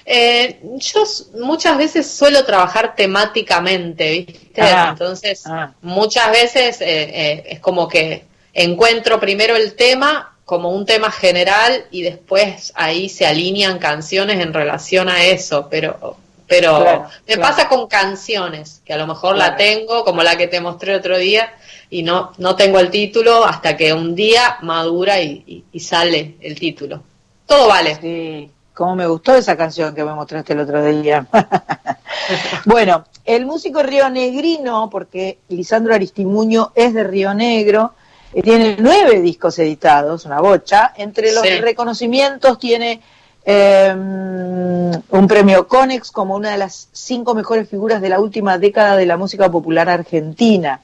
Eh, 0.05 0.61
yo 0.77 1.05
muchas 1.41 1.77
veces 1.77 2.11
suelo 2.11 2.45
trabajar 2.45 2.95
temáticamente, 2.95 4.11
¿viste? 4.11 4.63
Ah, 4.63 4.89
Entonces, 4.91 5.43
ah. 5.47 5.73
muchas 5.83 6.31
veces 6.31 6.81
eh, 6.81 6.87
eh, 6.87 7.45
es 7.47 7.61
como 7.61 7.89
que 7.89 8.25
encuentro 8.53 9.21
primero 9.21 9.57
el 9.57 9.75
tema 9.75 10.37
como 10.45 10.71
un 10.71 10.85
tema 10.85 11.13
general 11.13 11.85
y 11.93 12.03
después 12.03 12.73
ahí 12.75 13.09
se 13.09 13.25
alinean 13.27 13.79
canciones 13.79 14.41
en 14.41 14.53
relación 14.53 15.09
a 15.09 15.25
eso, 15.25 15.69
pero 15.71 16.17
pero 16.49 16.81
Claro, 16.81 17.09
me 17.29 17.35
claro. 17.37 17.43
pasa 17.43 17.69
con 17.69 17.87
canciones, 17.87 18.83
que 18.85 18.93
a 18.93 18.97
lo 18.97 19.07
mejor 19.07 19.37
la 19.37 19.57
tengo, 19.57 20.05
como 20.05 20.25
la 20.25 20.37
que 20.37 20.49
te 20.49 20.61
mostré 20.61 20.97
otro 20.97 21.17
día, 21.17 21.55
y 21.91 22.03
no, 22.03 22.33
no 22.39 22.55
tengo 22.57 22.79
el 22.79 22.89
título 22.91 23.45
hasta 23.45 23.77
que 23.77 23.93
un 23.93 24.15
día 24.15 24.59
madura 24.63 25.21
y, 25.21 25.43
y- 25.47 25.65
y 25.73 25.81
sale 25.81 26.37
el 26.41 26.59
título. 26.59 27.03
Todo 27.47 27.67
vale. 27.69 27.97
Sí, 28.01 28.51
cómo 28.73 28.95
me 28.97 29.07
gustó 29.09 29.35
esa 29.35 29.57
canción 29.57 29.95
que 29.95 30.05
me 30.05 30.15
mostraste 30.15 30.53
el 30.53 30.61
otro 30.61 30.85
día. 30.85 31.27
bueno, 32.65 33.05
el 33.25 33.47
músico 33.47 33.83
rionegrino, 33.83 34.89
porque 34.91 35.39
Lisandro 35.49 35.95
Aristimuño 35.95 36.73
es 36.75 36.95
de 36.95 37.05
Río 37.05 37.35
Negro, 37.35 37.95
eh, 38.33 38.43
tiene 38.43 38.77
nueve 38.79 39.21
discos 39.21 39.59
editados, 39.59 40.25
una 40.25 40.41
bocha. 40.41 40.93
Entre 40.97 41.33
los 41.33 41.43
Sí. 41.43 41.59
reconocimientos 41.61 42.59
tiene 42.59 43.01
eh, 43.45 43.93
un 43.95 45.27
premio 45.29 45.67
Conex 45.67 46.11
como 46.13 46.37
una 46.37 46.51
de 46.53 46.59
las 46.59 46.89
cinco 46.93 47.35
mejores 47.35 47.69
figuras 47.69 48.01
de 48.01 48.09
la 48.11 48.21
última 48.21 48.59
década 48.59 48.97
de 48.97 49.07
la 49.07 49.17
música 49.17 49.51
popular 49.51 49.89
argentina. 49.89 50.81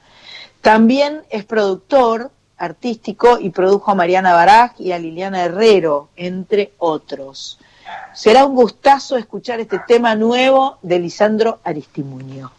También 0.61 1.23
es 1.29 1.45
productor 1.45 2.31
artístico 2.57 3.39
y 3.39 3.51
produjo 3.51 3.91
a 3.91 3.95
Mariana 3.95 4.33
Baraj 4.33 4.71
y 4.79 4.91
a 4.91 4.99
Liliana 4.99 5.43
Herrero, 5.43 6.09
entre 6.15 6.73
otros. 6.79 7.59
Será 8.13 8.45
un 8.45 8.55
gustazo 8.55 9.15
escuchar 9.17 9.59
este 9.59 9.79
tema 9.87 10.15
nuevo 10.15 10.77
de 10.81 10.99
Lisandro 10.99 11.59
Aristimuño. 11.63 12.51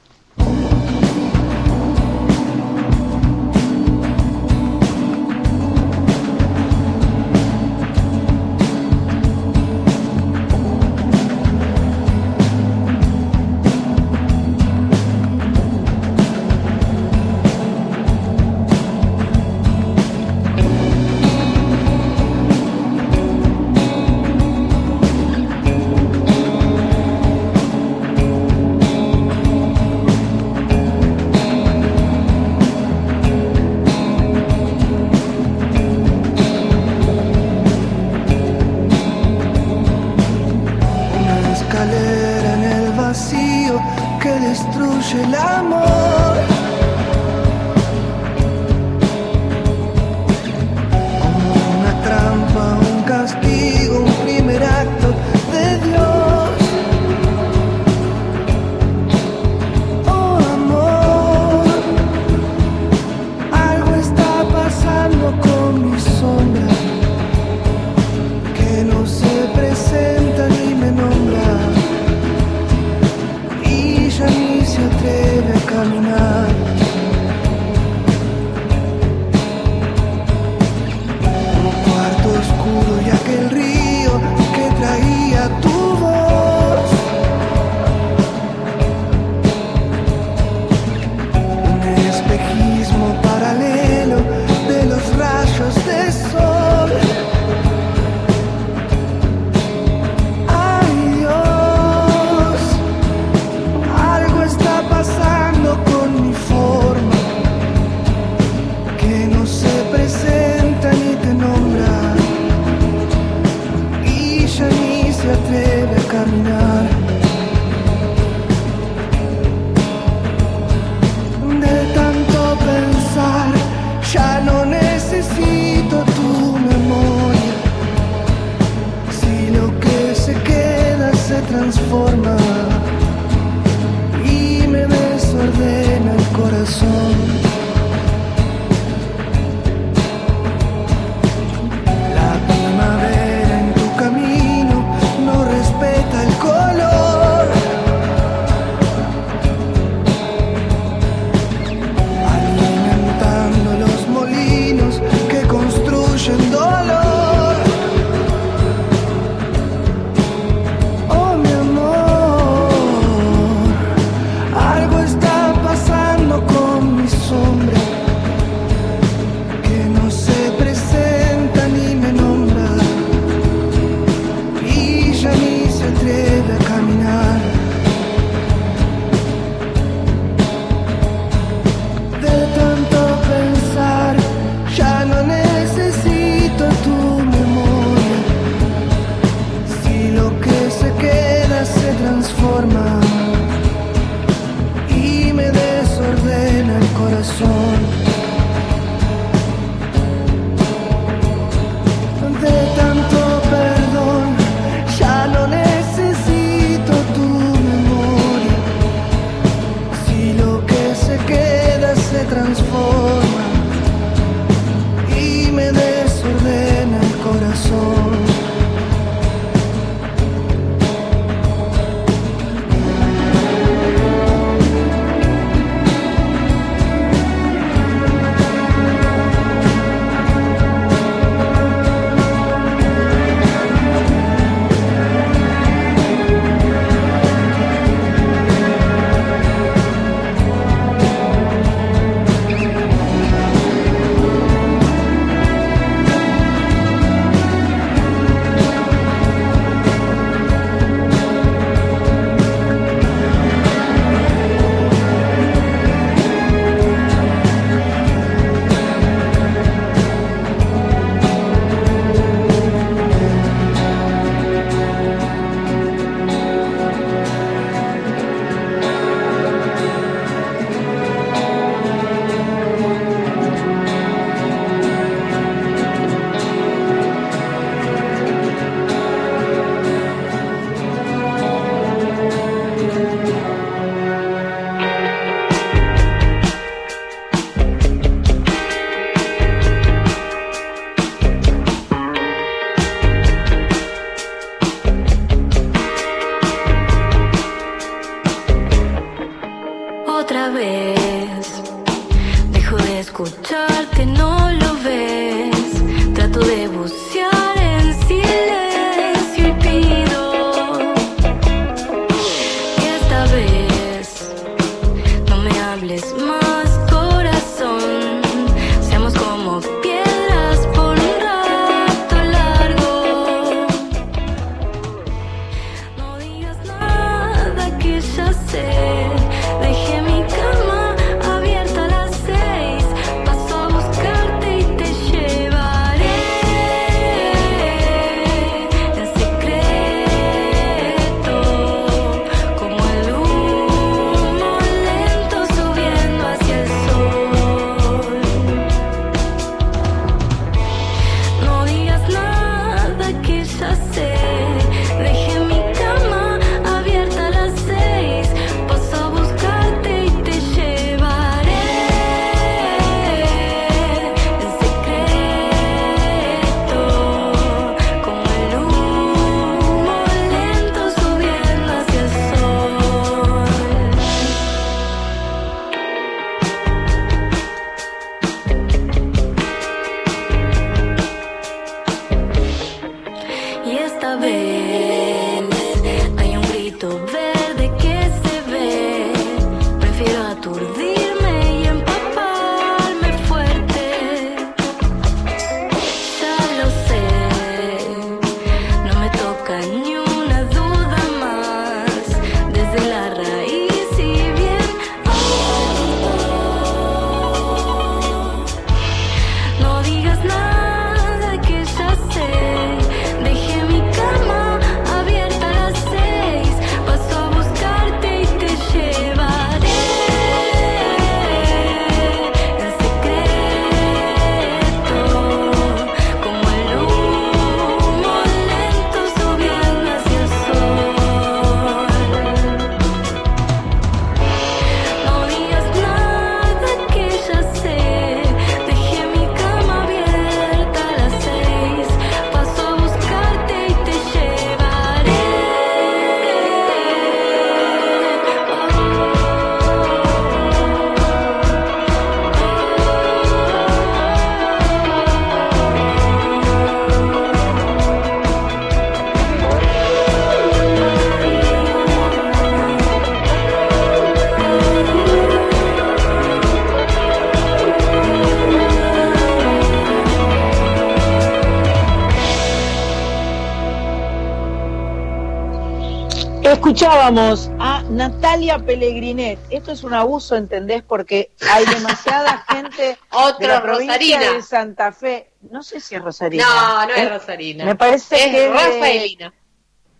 Escuchábamos 476.83 477.51
a 477.59 477.83
Natalia 477.91 478.61
Pellegrinet. 478.61 479.41
Esto 479.51 479.73
es 479.73 479.83
un 479.83 479.95
abuso, 479.95 480.37
¿entendés? 480.37 480.85
Porque 480.85 481.33
hay 481.51 481.67
demasiada 481.67 482.45
gente 482.49 482.83
de 482.83 482.99
Otra 483.11 483.55
la 483.55 483.63
provincia 483.65 483.97
Rosarina. 483.97 484.33
de 484.35 484.43
Santa 484.43 484.93
Fe. 484.93 485.33
No 485.51 485.65
sé 485.65 485.81
si 485.81 485.97
es 485.97 486.03
Rosarina. 486.03 486.45
No, 486.45 486.87
no 486.87 486.95
es 486.95 486.99
¿eh? 487.01 487.09
Rosarina. 487.09 487.65
Me 487.65 487.75
parece 487.75 488.15
es 488.15 488.23
que 488.23 488.27
es 488.29 488.33
de- 488.33 488.49
Rafaelina. 488.51 489.35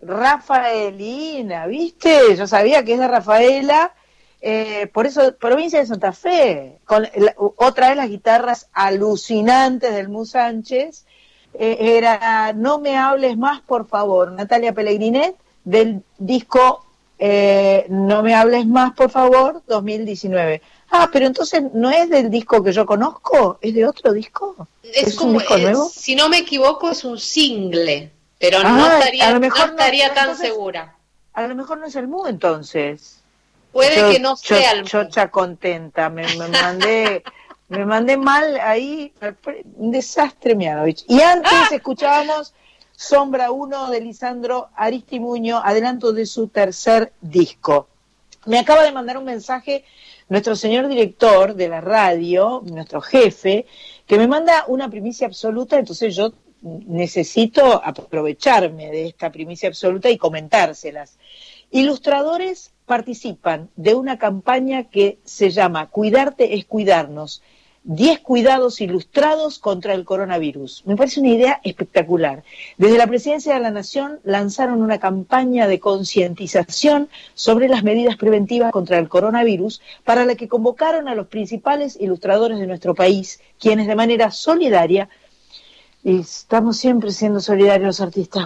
Rafaelina, 0.01 1.67
¿viste? 1.67 2.37
Yo 2.37 2.47
sabía 2.47 2.85
que 2.85 2.93
es 2.93 2.99
de 2.99 3.09
Rafaela. 3.09 3.91
eh, 4.39 4.87
por 4.93 5.05
eso, 5.05 5.35
provincia 5.35 5.79
de 5.79 5.85
Santa 5.85 6.13
Fe. 6.13 6.79
Con 6.85 7.03
la- 7.13 7.33
otra 7.57 7.89
de 7.89 7.95
las 7.95 8.07
guitarras 8.07 8.69
alucinantes 8.71 9.93
del 9.93 10.07
Mu 10.07 10.25
Sánchez. 10.25 11.05
eh, 11.55 11.97
era 11.97 12.53
No 12.53 12.79
me 12.79 12.95
hables 12.97 13.35
más, 13.37 13.59
por 13.59 13.85
favor. 13.89 14.31
Natalia 14.31 14.71
Pellegrinet, 14.73 15.35
del 15.63 16.03
disco 16.17 16.85
eh, 17.21 17.85
No 17.89 18.23
me 18.23 18.33
hables 18.33 18.65
más, 18.65 18.93
por 18.93 19.09
favor, 19.11 19.61
2019. 19.67 20.61
Ah, 20.91 21.09
pero 21.11 21.27
entonces 21.27 21.61
no 21.73 21.89
es 21.91 22.09
del 22.09 22.29
disco 22.31 22.63
que 22.63 22.71
yo 22.71 22.85
conozco, 22.85 23.57
es 23.61 23.73
de 23.73 23.85
otro 23.85 24.13
disco. 24.13 24.67
Es, 24.83 25.09
¿Es 25.09 25.13
un 25.15 25.27
como, 25.27 25.39
disco 25.39 25.55
es- 25.55 25.61
nuevo? 25.63 25.89
si 25.93 26.15
no 26.15 26.29
me 26.29 26.37
equivoco, 26.39 26.89
es 26.89 27.03
un 27.03 27.19
single, 27.19 28.11
pero 28.39 28.63
no 28.63 28.85
Ah, 28.85 28.99
estaría, 28.99 29.37
no 29.37 29.45
estaría 29.45 30.13
tan 30.13 30.29
entonces- 30.29 30.47
segura. 30.47 30.95
A 31.33 31.45
lo 31.45 31.55
mejor 31.55 31.77
no 31.79 31.87
es 31.87 31.95
el 31.97 32.07
Mu 32.07 32.25
entonces. 32.25 33.19
Puede 33.73 33.97
Yo- 33.97 34.09
que 34.11 34.19
no 34.19 34.35
yo- 34.35 34.55
sea 34.57 34.71
el 34.71 34.85
chocha 34.85 35.29
contenta, 35.29 36.09
me, 36.09 36.23
me 36.37 36.47
mandé, 36.47 37.21
me 37.67 37.85
mandé 37.85 38.15
mal 38.17 38.59
ahí, 38.61 39.13
un 39.75 39.91
desastre 39.91 40.55
dicho. 40.85 41.05
Y 41.09 41.21
antes 41.21 41.51
Ah. 41.53 41.67
escuchábamos 41.71 42.53
Sombra 42.99 43.51
1 43.51 43.91
de 43.91 44.01
Lisandro 44.01 44.71
Aristimuño, 44.75 45.61
adelanto 45.63 46.11
de 46.11 46.25
su 46.25 46.49
tercer 46.49 47.13
disco. 47.21 47.87
Me 48.45 48.59
acaba 48.59 48.83
de 48.83 48.91
mandar 48.91 49.17
un 49.17 49.23
mensaje 49.23 49.85
nuestro 50.27 50.57
señor 50.57 50.89
director 50.89 51.55
de 51.55 51.69
la 51.69 51.79
radio, 51.79 52.61
nuestro 52.65 52.99
jefe, 52.99 53.65
que 54.05 54.17
me 54.17 54.27
manda 54.27 54.65
una 54.67 54.89
primicia 54.89 55.27
absoluta, 55.27 55.79
entonces 55.79 56.13
yo 56.13 56.33
necesito 56.61 57.81
aprovecharme 57.85 58.91
de 58.91 59.07
esta 59.07 59.31
primicia 59.31 59.69
absoluta 59.69 60.09
y 60.09 60.17
comentárselas. 60.17 61.17
Ilustradores 61.71 62.73
participan 62.85 63.69
de 63.77 63.95
una 63.95 64.19
campaña 64.19 64.89
que 64.89 65.19
se 65.23 65.51
llama 65.51 65.87
Cuidarte 65.87 66.53
es 66.53 66.65
cuidarnos. 66.65 67.41
10 67.83 68.19
cuidados 68.19 68.81
ilustrados 68.81 69.57
contra 69.57 69.93
el 69.93 70.03
coronavirus. 70.03 70.83
Me 70.85 70.95
parece 70.95 71.21
una 71.21 71.29
idea 71.29 71.61
espectacular. 71.63 72.43
Desde 72.77 72.97
la 72.97 73.07
Presidencia 73.07 73.53
de 73.53 73.59
la 73.61 73.71
Nación 73.71 74.19
lanzaron 74.23 74.81
una 74.81 74.99
campaña 74.99 75.67
de 75.67 75.79
concientización 75.79 77.09
sobre 77.33 77.69
las 77.69 77.83
medidas 77.83 78.17
preventivas 78.17 78.71
contra 78.71 78.99
el 78.99 79.07
coronavirus 79.07 79.81
para 80.03 80.25
la 80.25 80.35
que 80.35 80.49
convocaron 80.49 81.07
a 81.07 81.15
los 81.15 81.27
principales 81.27 81.97
ilustradores 81.99 82.59
de 82.59 82.67
nuestro 82.67 82.95
país, 82.95 83.39
quienes 83.59 83.87
de 83.87 83.95
manera 83.95 84.29
solidaria, 84.31 85.09
y 86.03 86.19
estamos 86.19 86.77
siempre 86.77 87.11
siendo 87.11 87.39
solidarios 87.39 87.87
los 87.87 88.01
artistas, 88.01 88.45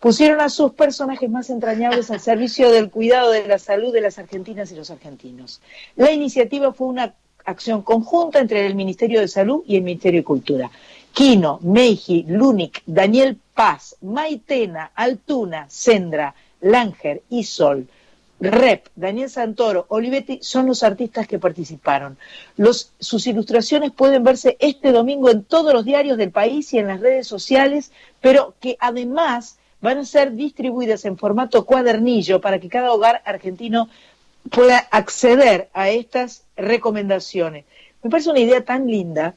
pusieron 0.00 0.40
a 0.40 0.48
sus 0.48 0.72
personajes 0.72 1.28
más 1.28 1.50
entrañables 1.50 2.10
al 2.10 2.20
servicio 2.20 2.70
del 2.70 2.90
cuidado 2.90 3.30
de 3.30 3.46
la 3.46 3.58
salud 3.58 3.92
de 3.92 4.00
las 4.00 4.18
argentinas 4.18 4.72
y 4.72 4.76
los 4.76 4.90
argentinos. 4.90 5.60
La 5.96 6.12
iniciativa 6.12 6.72
fue 6.72 6.86
una 6.86 7.14
acción 7.48 7.82
conjunta 7.82 8.38
entre 8.38 8.66
el 8.66 8.74
Ministerio 8.74 9.20
de 9.20 9.28
Salud 9.28 9.62
y 9.66 9.76
el 9.76 9.82
Ministerio 9.82 10.20
de 10.20 10.24
Cultura. 10.24 10.70
Quino, 11.12 11.58
Meiji, 11.62 12.24
Lunik, 12.28 12.82
Daniel 12.86 13.36
Paz, 13.54 13.96
Maitena, 14.02 14.92
Altuna, 14.94 15.66
Sendra, 15.68 16.34
Langer 16.60 17.22
y 17.30 17.44
Sol. 17.44 17.88
Rep, 18.40 18.86
Daniel 18.94 19.28
Santoro, 19.28 19.86
Olivetti 19.88 20.38
son 20.42 20.66
los 20.66 20.84
artistas 20.84 21.26
que 21.26 21.40
participaron. 21.40 22.16
Sus 23.00 23.26
ilustraciones 23.26 23.90
pueden 23.90 24.22
verse 24.22 24.56
este 24.60 24.92
domingo 24.92 25.28
en 25.28 25.42
todos 25.42 25.74
los 25.74 25.84
diarios 25.84 26.18
del 26.18 26.30
país 26.30 26.72
y 26.72 26.78
en 26.78 26.86
las 26.86 27.00
redes 27.00 27.26
sociales, 27.26 27.90
pero 28.20 28.54
que 28.60 28.76
además 28.78 29.58
van 29.80 29.98
a 29.98 30.04
ser 30.04 30.34
distribuidas 30.34 31.04
en 31.04 31.18
formato 31.18 31.64
cuadernillo 31.64 32.40
para 32.40 32.60
que 32.60 32.68
cada 32.68 32.92
hogar 32.92 33.22
argentino 33.24 33.88
pueda 34.50 34.78
acceder 34.78 35.68
a 35.74 35.90
estas 35.90 36.44
recomendaciones. 36.56 37.64
Me 38.02 38.10
parece 38.10 38.30
una 38.30 38.40
idea 38.40 38.64
tan 38.64 38.86
linda. 38.86 39.34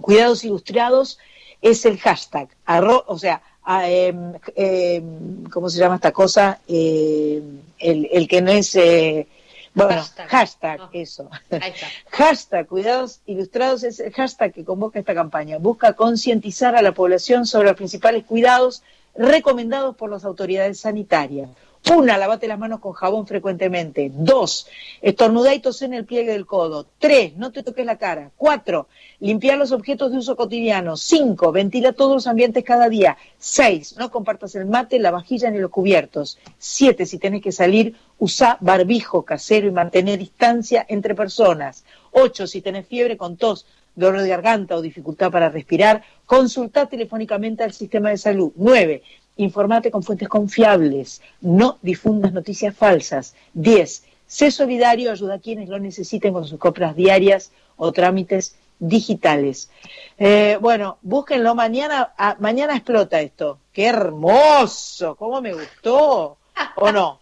Cuidados 0.00 0.44
Ilustrados 0.44 1.18
es 1.60 1.84
el 1.84 1.98
hashtag, 1.98 2.48
arro- 2.66 3.04
o 3.06 3.18
sea, 3.18 3.42
a, 3.64 3.88
em, 3.90 4.34
em, 4.56 5.44
¿cómo 5.50 5.68
se 5.68 5.78
llama 5.78 5.96
esta 5.96 6.12
cosa? 6.12 6.60
Em, 6.68 7.60
el, 7.78 8.08
el 8.12 8.28
que 8.28 8.40
no 8.40 8.50
es, 8.52 8.74
eh, 8.76 9.26
bueno, 9.74 9.92
Hashtag. 9.92 10.28
hashtag, 10.28 10.80
Ah. 10.82 10.90
eso. 10.92 11.28
Ahí 11.50 11.72
está. 11.74 11.86
Hashtag 12.10 12.66
Cuidados 12.66 13.20
Ilustrados 13.26 13.82
es 13.84 14.00
el 14.00 14.12
hashtag 14.12 14.52
que 14.52 14.64
convoca 14.64 14.98
esta 14.98 15.14
campaña. 15.14 15.58
Busca 15.58 15.92
concientizar 15.94 16.76
a 16.76 16.82
la 16.82 16.92
población 16.92 17.44
sobre 17.46 17.68
los 17.68 17.76
principales 17.76 18.24
cuidados 18.24 18.82
recomendados 19.16 19.96
por 19.96 20.10
las 20.10 20.24
autoridades 20.24 20.80
sanitarias. 20.80 21.50
Una, 21.94 22.18
lavate 22.18 22.48
las 22.48 22.58
manos 22.58 22.80
con 22.80 22.92
jabón 22.92 23.26
frecuentemente. 23.26 24.10
Dos, 24.14 24.66
estornudá 25.00 25.54
y 25.54 25.60
tosé 25.60 25.86
en 25.86 25.94
el 25.94 26.04
pliegue 26.04 26.32
del 26.32 26.44
codo. 26.44 26.86
Tres, 26.98 27.36
no 27.36 27.50
te 27.50 27.62
toques 27.62 27.86
la 27.86 27.96
cara. 27.96 28.30
Cuatro, 28.36 28.88
limpiar 29.20 29.56
los 29.56 29.72
objetos 29.72 30.12
de 30.12 30.18
uso 30.18 30.36
cotidiano. 30.36 30.96
Cinco, 30.96 31.50
ventila 31.50 31.92
todos 31.92 32.14
los 32.14 32.26
ambientes 32.26 32.62
cada 32.64 32.88
día. 32.88 33.16
Seis, 33.38 33.96
no 33.96 34.10
compartas 34.10 34.54
el 34.54 34.66
mate, 34.66 34.98
la 34.98 35.10
vajilla 35.10 35.50
ni 35.50 35.58
los 35.58 35.70
cubiertos. 35.70 36.38
Siete, 36.58 37.06
si 37.06 37.18
tenés 37.18 37.42
que 37.42 37.52
salir, 37.52 37.96
usá 38.18 38.58
barbijo 38.60 39.24
casero 39.24 39.66
y 39.66 39.70
mantener 39.70 40.18
distancia 40.18 40.84
entre 40.88 41.14
personas. 41.14 41.84
Ocho, 42.12 42.46
si 42.46 42.60
tenés 42.60 42.86
fiebre 42.86 43.16
con 43.16 43.36
tos, 43.36 43.66
dolor 43.94 44.22
de 44.22 44.28
garganta 44.28 44.76
o 44.76 44.82
dificultad 44.82 45.30
para 45.30 45.48
respirar, 45.48 46.02
consultá 46.26 46.86
telefónicamente 46.86 47.64
al 47.64 47.72
sistema 47.72 48.10
de 48.10 48.18
salud. 48.18 48.52
Nueve, 48.56 49.02
informate 49.38 49.90
con 49.90 50.02
fuentes 50.02 50.28
confiables. 50.28 51.22
No 51.40 51.78
difundas 51.82 52.32
noticias 52.32 52.76
falsas. 52.76 53.34
Diez, 53.54 54.04
sé 54.26 54.50
solidario, 54.50 55.10
ayuda 55.10 55.34
a 55.34 55.40
quienes 55.40 55.68
lo 55.68 55.78
necesiten 55.78 56.32
con 56.32 56.46
sus 56.46 56.58
compras 56.58 56.94
diarias 56.94 57.50
o 57.76 57.90
trámites 57.92 58.56
digitales. 58.78 59.70
Eh, 60.18 60.58
bueno, 60.60 60.98
búsquenlo 61.02 61.54
mañana. 61.54 62.12
ah, 62.18 62.36
mañana 62.40 62.76
explota 62.76 63.20
esto. 63.20 63.58
¡Qué 63.72 63.86
hermoso! 63.86 65.16
¿Cómo 65.16 65.40
me 65.40 65.54
gustó? 65.54 66.38
¿O 66.76 66.92
no? 66.92 67.20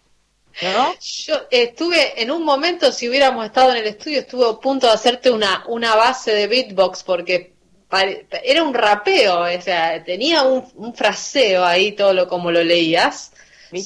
¿No? 0.62 0.94
Yo 0.98 1.34
estuve, 1.51 2.22
en 2.22 2.30
un 2.30 2.43
momento, 2.43 2.90
si 2.90 3.09
hubiéramos 3.09 3.44
estado 3.44 3.72
en 3.72 3.76
el 3.78 3.86
estudio, 3.86 4.20
estuve 4.20 4.48
a 4.48 4.55
punto 4.55 4.86
de 4.86 4.94
hacerte 4.94 5.30
una, 5.30 5.64
una 5.68 5.94
base 5.94 6.32
de 6.32 6.47
beatbox 6.47 7.02
porque 7.02 7.55
era 8.44 8.62
un 8.62 8.74
rapeo, 8.74 9.40
o 9.42 9.60
sea, 9.60 10.02
tenía 10.04 10.42
un, 10.42 10.64
un 10.74 10.94
fraseo 10.94 11.64
ahí, 11.64 11.92
todo 11.92 12.12
lo 12.12 12.28
como 12.28 12.50
lo 12.50 12.62
leías, 12.64 13.32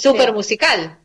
súper 0.01 0.33
musical. 0.33 0.97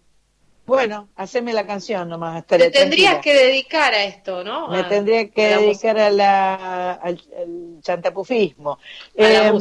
Bueno, 0.65 1.09
haceme 1.15 1.53
la 1.53 1.67
canción 1.67 2.09
nomás. 2.09 2.45
Te 2.47 2.57
tendrías 2.71 3.19
tranquila. 3.19 3.21
que 3.21 3.33
dedicar 3.35 3.93
a 3.93 4.03
esto, 4.05 4.43
¿no? 4.43 4.67
Me 4.69 4.79
A- 4.79 4.87
tendría 4.87 5.29
que 5.29 5.45
a 5.53 5.57
la 5.57 5.61
dedicar 5.61 5.99
a 5.99 6.09
la, 6.09 6.93
al, 6.93 7.21
al 7.39 7.81
chantapufismo. 7.81 8.79
La 9.15 9.49
Eh, 9.49 9.51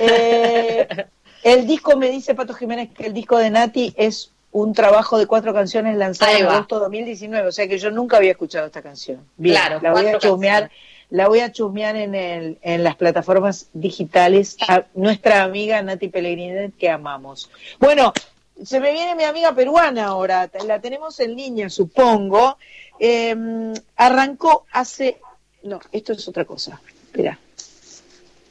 eh, 0.00 0.88
el 1.42 1.66
disco, 1.66 1.96
me 1.98 2.08
dice 2.08 2.34
Pato 2.34 2.54
Jiménez, 2.54 2.90
que 2.96 3.06
el 3.06 3.12
disco 3.12 3.36
de 3.36 3.50
Nati 3.50 3.92
es 3.98 4.32
un 4.50 4.72
trabajo 4.72 5.18
de 5.18 5.26
cuatro 5.26 5.52
canciones 5.52 5.96
lanzado 5.96 6.34
en 6.34 6.46
agosto 6.46 6.76
de 6.76 6.80
2019, 6.84 7.48
o 7.48 7.52
sea 7.52 7.68
que 7.68 7.76
yo 7.78 7.90
nunca 7.90 8.16
había 8.16 8.30
escuchado 8.30 8.64
esta 8.66 8.80
canción. 8.80 9.26
Bien, 9.36 9.56
Claro, 9.56 9.80
la 9.82 9.92
voy 9.92 10.06
a 10.06 10.18
chusmear, 10.18 10.70
canciones. 10.70 10.93
La 11.10 11.28
voy 11.28 11.40
a 11.40 11.52
chusmear 11.52 11.96
en, 11.96 12.14
el, 12.14 12.58
en 12.62 12.82
las 12.82 12.96
plataformas 12.96 13.68
digitales 13.72 14.56
a 14.66 14.86
nuestra 14.94 15.42
amiga 15.42 15.80
Nati 15.82 16.08
Pellegrini, 16.08 16.72
que 16.72 16.88
amamos. 16.90 17.50
Bueno, 17.78 18.12
se 18.62 18.80
me 18.80 18.92
viene 18.92 19.14
mi 19.14 19.24
amiga 19.24 19.54
peruana 19.54 20.06
ahora, 20.06 20.50
la 20.66 20.80
tenemos 20.80 21.20
en 21.20 21.36
línea, 21.36 21.70
supongo. 21.70 22.56
Eh, 22.98 23.34
arrancó 23.96 24.66
hace... 24.72 25.20
No, 25.62 25.80
esto 25.92 26.12
es 26.12 26.28
otra 26.28 26.44
cosa. 26.44 26.80
Espera. 27.06 27.38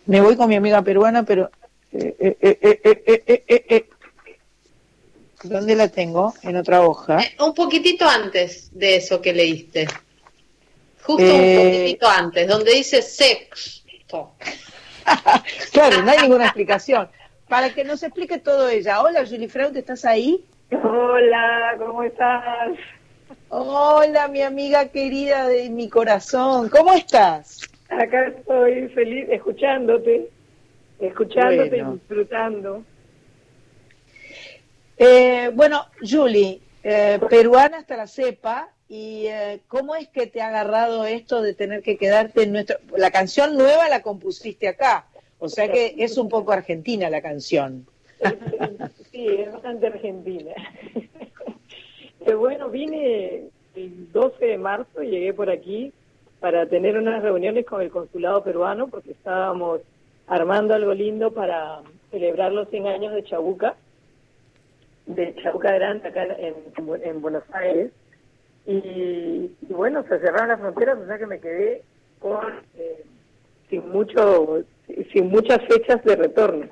Me 0.06 0.20
voy 0.22 0.36
con 0.36 0.50
mi 0.50 0.56
amiga 0.56 0.82
peruana, 0.82 1.24
pero... 1.24 1.50
eh, 1.92 2.16
eh, 2.20 2.38
eh, 2.42 3.24
eh, 3.28 3.66
eh. 3.70 3.90
¿Dónde 5.44 5.76
la 5.76 5.90
tengo? 5.90 6.34
En 6.42 6.56
otra 6.56 6.82
hoja. 6.82 7.20
Un 7.40 7.54
poquitito 7.54 8.08
antes 8.08 8.70
de 8.72 8.96
eso 8.96 9.22
que 9.22 9.34
leíste. 9.34 9.88
Justo 11.04 11.24
Eh, 11.24 11.58
un 11.58 11.72
poquitito 11.72 12.08
antes, 12.08 12.48
donde 12.48 12.72
dice 12.74 13.02
sexto. 13.02 14.34
Claro, 15.74 16.02
no 16.02 16.12
hay 16.12 16.20
ninguna 16.22 16.46
explicación. 16.46 17.10
Para 17.50 17.74
que 17.74 17.84
nos 17.84 18.04
explique 18.04 18.38
todo 18.40 18.70
ella. 18.70 19.02
Hola, 19.02 19.26
Julie 19.28 19.50
Freud, 19.50 19.76
¿estás 19.76 20.06
ahí? 20.06 20.46
Hola, 20.72 21.76
¿cómo 21.78 22.04
estás? 22.04 22.70
Hola, 23.50 24.28
mi 24.30 24.42
amiga 24.42 24.88
querida 24.88 25.48
de 25.48 25.70
mi 25.70 25.90
corazón. 25.90 26.70
¿Cómo 26.70 26.94
estás? 26.94 27.70
Acá 27.90 28.28
estoy 28.28 28.88
feliz 28.90 29.28
escuchándote, 29.30 30.30
escuchándote 31.00 31.70
Bueno. 31.70 31.90
y 31.96 32.00
disfrutando. 32.00 32.84
Eh, 34.98 35.52
bueno, 35.54 35.86
Julie, 36.02 36.62
eh, 36.84 37.20
peruana 37.30 37.80
hasta 37.80 37.98
la 37.98 38.08
cepa. 38.08 38.70
¿Y 38.96 39.26
eh, 39.26 39.60
cómo 39.70 39.96
es 39.96 40.08
que 40.10 40.28
te 40.28 40.40
ha 40.40 40.50
agarrado 40.50 41.06
esto 41.08 41.42
de 41.42 41.56
tener 41.56 41.82
que 41.82 41.98
quedarte 41.98 42.44
en 42.44 42.52
nuestro... 42.52 42.78
La 42.96 43.10
canción 43.10 43.58
nueva 43.58 43.90
la 43.90 44.04
compusiste 44.04 44.68
acá. 44.68 45.08
O 45.40 45.50
sea 45.50 45.72
que 45.72 45.96
es 45.98 46.16
un 46.20 46.30
poco 46.30 46.52
argentina 46.52 47.10
la 47.10 47.22
canción. 47.24 47.88
Sí, 49.12 49.28
es 49.28 49.52
bastante 49.52 49.88
argentina. 49.88 50.54
Pero 52.26 52.38
bueno, 52.40 52.70
vine 52.70 53.46
el 53.76 54.12
12 54.12 54.46
de 54.46 54.58
marzo, 54.60 55.02
llegué 55.02 55.34
por 55.34 55.50
aquí 55.52 55.92
para 56.40 56.68
tener 56.68 56.96
unas 56.98 57.22
reuniones 57.24 57.66
con 57.66 57.82
el 57.82 57.90
consulado 57.92 58.44
peruano 58.44 58.88
porque 58.88 59.12
estábamos 59.12 59.82
armando 60.28 60.74
algo 60.76 60.94
lindo 60.94 61.32
para 61.32 61.82
celebrar 62.12 62.52
los 62.52 62.70
100 62.70 62.88
años 62.88 63.14
de 63.14 63.24
Chabuca, 63.24 63.76
de 65.08 65.36
Chabuca 65.42 65.72
Grande 65.74 66.08
acá 66.10 66.24
en, 66.24 66.56
en- 66.78 67.04
en 67.08 67.22
Buenos 67.22 67.44
Aires. 67.54 67.92
Y, 68.66 69.52
y 69.62 69.74
bueno, 69.74 70.04
se 70.04 70.20
cerraron 70.20 70.48
las 70.50 70.60
fronteras, 70.60 70.98
o 70.98 71.06
sea 71.06 71.18
que 71.18 71.28
me 71.28 71.40
quedé 71.40 71.84
con 72.20 72.40
eh, 72.78 73.04
sin 73.70 73.90
mucho 73.90 74.64
sin 75.12 75.30
muchas 75.30 75.60
fechas 75.68 76.04
de 76.04 76.16
retorno. 76.16 76.70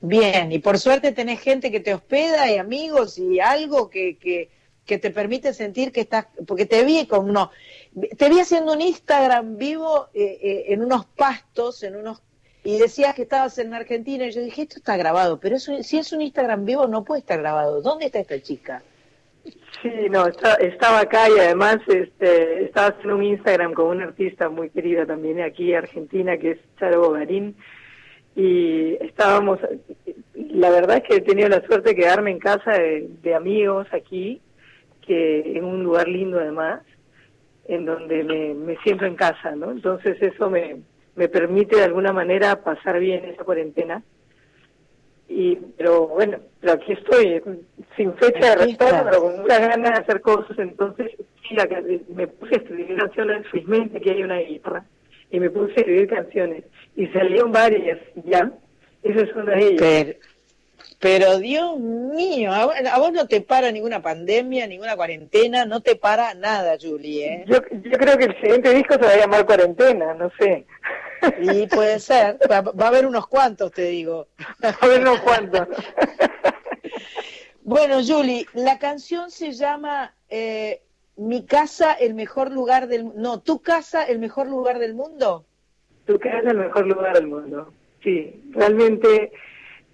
Bien, 0.00 0.52
y 0.52 0.58
por 0.58 0.78
suerte 0.78 1.12
tenés 1.12 1.40
gente 1.40 1.70
que 1.70 1.80
te 1.80 1.94
hospeda 1.94 2.50
y 2.50 2.58
amigos 2.58 3.18
y 3.18 3.40
algo 3.40 3.90
que, 3.90 4.18
que, 4.18 4.50
que 4.84 4.98
te 4.98 5.10
permite 5.10 5.52
sentir 5.52 5.90
que 5.90 6.02
estás, 6.02 6.26
porque 6.46 6.66
te 6.66 6.84
vi 6.84 7.06
con 7.06 7.28
uno, 7.28 7.50
te 8.16 8.28
vi 8.28 8.38
haciendo 8.38 8.72
un 8.74 8.82
Instagram 8.82 9.56
vivo 9.56 10.08
eh, 10.14 10.38
eh, 10.40 10.64
en 10.68 10.84
unos 10.84 11.06
pastos, 11.06 11.82
en 11.82 11.96
unos, 11.96 12.22
y 12.62 12.78
decías 12.78 13.14
que 13.14 13.22
estabas 13.22 13.58
en 13.58 13.74
Argentina 13.74 14.26
y 14.26 14.30
yo 14.30 14.42
dije, 14.42 14.62
esto 14.62 14.76
está 14.76 14.96
grabado, 14.96 15.40
pero 15.40 15.56
eso, 15.56 15.82
si 15.82 15.98
es 15.98 16.12
un 16.12 16.20
Instagram 16.20 16.64
vivo 16.64 16.86
no 16.86 17.02
puede 17.02 17.20
estar 17.20 17.38
grabado. 17.40 17.80
¿Dónde 17.80 18.06
está 18.06 18.20
esta 18.20 18.40
chica? 18.40 18.82
Sí, 19.82 19.90
no, 20.10 20.26
está- 20.26 20.54
estaba 20.54 21.00
acá 21.00 21.28
y 21.28 21.38
además 21.38 21.78
este, 21.88 22.64
estaba 22.64 22.88
haciendo 22.88 23.16
un 23.16 23.24
Instagram 23.24 23.72
con 23.74 23.86
una 23.86 24.04
artista 24.04 24.48
muy 24.48 24.70
querida 24.70 25.06
también 25.06 25.40
aquí 25.40 25.74
Argentina, 25.74 26.36
que 26.38 26.52
es 26.52 26.58
Charo 26.78 27.00
Bogarín, 27.00 27.56
y 28.34 28.94
estábamos, 29.00 29.58
la 30.34 30.70
verdad 30.70 30.98
es 30.98 31.02
que 31.04 31.16
he 31.16 31.20
tenido 31.20 31.48
la 31.48 31.62
suerte 31.66 31.90
de 31.90 31.96
quedarme 31.96 32.30
en 32.30 32.38
casa 32.38 32.72
de, 32.72 33.34
amigos 33.34 33.86
aquí, 33.92 34.40
que 35.02 35.56
en 35.56 35.64
un 35.64 35.82
lugar 35.84 36.08
lindo 36.08 36.38
además, 36.38 36.82
en 37.66 37.84
donde 37.84 38.24
me, 38.24 38.54
me 38.54 38.76
siento 38.78 39.04
en 39.04 39.16
casa, 39.16 39.54
¿no? 39.56 39.70
Entonces 39.72 40.20
eso 40.20 40.50
me, 40.50 40.82
me 41.16 41.28
permite 41.28 41.76
de 41.76 41.84
alguna 41.84 42.12
manera 42.12 42.62
pasar 42.62 42.98
bien 43.00 43.24
esa 43.24 43.44
cuarentena. 43.44 44.02
Y, 45.28 45.56
pero 45.76 46.06
bueno, 46.08 46.38
pero 46.60 46.74
aquí 46.74 46.92
estoy, 46.92 47.42
sin 47.96 48.14
fecha 48.14 48.56
de 48.56 48.70
estás. 48.70 49.02
pero 49.04 49.22
con 49.22 49.40
muchas 49.40 49.60
ganas 49.60 49.92
de 49.92 49.98
hacer 50.04 50.20
cosas. 50.20 50.58
Entonces, 50.58 51.12
sí, 51.48 51.56
me 52.14 52.26
puse 52.28 52.54
a 52.54 52.58
escribir 52.58 52.96
canciones, 52.96 53.46
felizmente 53.48 54.00
que 54.00 54.10
hay 54.10 54.22
una 54.22 54.38
guitarra, 54.38 54.84
y 55.30 55.40
me 55.40 55.50
puse 55.50 55.72
a 55.72 55.80
escribir 55.80 56.08
canciones. 56.08 56.64
Y 56.94 57.06
salieron 57.08 57.52
varias, 57.52 57.98
ya. 58.24 58.52
Esa 59.02 59.20
es 59.20 59.34
una 59.34 59.52
de 59.54 59.66
ellas. 59.66 59.80
Pero, 59.80 60.18
pero 60.98 61.38
Dios 61.38 61.78
mío, 61.78 62.52
a, 62.52 62.66
vos- 62.66 62.74
a 62.92 62.98
vos 62.98 63.12
no 63.12 63.26
te 63.26 63.40
para 63.40 63.70
ninguna 63.70 64.00
pandemia, 64.02 64.66
ninguna 64.66 64.96
cuarentena, 64.96 65.64
no 65.64 65.80
te 65.80 65.96
para 65.96 66.34
nada, 66.34 66.76
Julie, 66.80 67.26
¿eh? 67.26 67.44
Yo, 67.46 67.58
yo 67.82 67.98
creo 67.98 68.16
que 68.18 68.24
el 68.24 68.40
siguiente 68.40 68.72
disco 68.74 68.94
se 68.94 69.00
va 69.00 69.10
a 69.10 69.16
llamar 69.16 69.46
Cuarentena, 69.46 70.14
no 70.14 70.30
sé. 70.38 70.64
Y 71.40 71.66
puede 71.66 71.98
ser, 71.98 72.38
va, 72.50 72.60
va 72.60 72.84
a 72.84 72.88
haber 72.88 73.06
unos 73.06 73.26
cuantos, 73.26 73.72
te 73.72 73.82
digo. 73.82 74.28
a 74.80 74.86
ver 74.86 75.00
unos 75.00 75.20
cuantos. 75.20 75.66
Bueno, 77.62 77.96
Julie, 78.06 78.46
la 78.54 78.78
canción 78.78 79.30
se 79.30 79.52
llama 79.52 80.14
eh, 80.28 80.82
Mi 81.16 81.44
casa, 81.44 81.92
el 81.94 82.14
mejor 82.14 82.52
lugar 82.52 82.86
del 82.86 83.10
No, 83.16 83.40
tu 83.40 83.60
casa, 83.60 84.04
el 84.04 84.18
mejor 84.18 84.46
lugar 84.48 84.78
del 84.78 84.94
mundo. 84.94 85.44
Tu 86.06 86.18
casa 86.18 86.50
el 86.50 86.58
mejor 86.58 86.86
lugar 86.86 87.14
del 87.14 87.26
mundo. 87.26 87.72
Sí, 88.04 88.40
realmente 88.52 89.32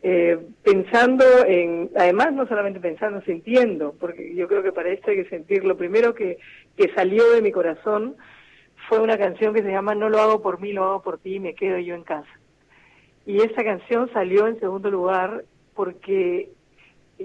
eh, 0.02 0.38
pensando 0.64 1.24
en, 1.46 1.90
además 1.96 2.32
no 2.32 2.46
solamente 2.48 2.80
pensando, 2.80 3.20
sintiendo, 3.22 3.94
porque 4.00 4.34
yo 4.34 4.48
creo 4.48 4.62
que 4.62 4.72
para 4.72 4.90
esto 4.90 5.10
hay 5.10 5.22
que 5.22 5.28
sentir. 5.28 5.64
Lo 5.64 5.76
primero 5.76 6.14
que, 6.14 6.38
que 6.76 6.92
salió 6.94 7.30
de 7.30 7.42
mi 7.42 7.52
corazón 7.52 8.16
fue 8.88 8.98
una 8.98 9.16
canción 9.16 9.54
que 9.54 9.62
se 9.62 9.70
llama 9.70 9.94
No 9.94 10.08
lo 10.08 10.20
hago 10.20 10.42
por 10.42 10.60
mí, 10.60 10.72
lo 10.72 10.84
hago 10.84 11.02
por 11.02 11.18
ti, 11.18 11.38
me 11.38 11.54
quedo 11.54 11.78
yo 11.78 11.94
en 11.94 12.02
casa. 12.02 12.28
Y 13.26 13.38
esa 13.38 13.62
canción 13.62 14.10
salió 14.12 14.48
en 14.48 14.58
segundo 14.58 14.90
lugar 14.90 15.44
porque 15.74 16.50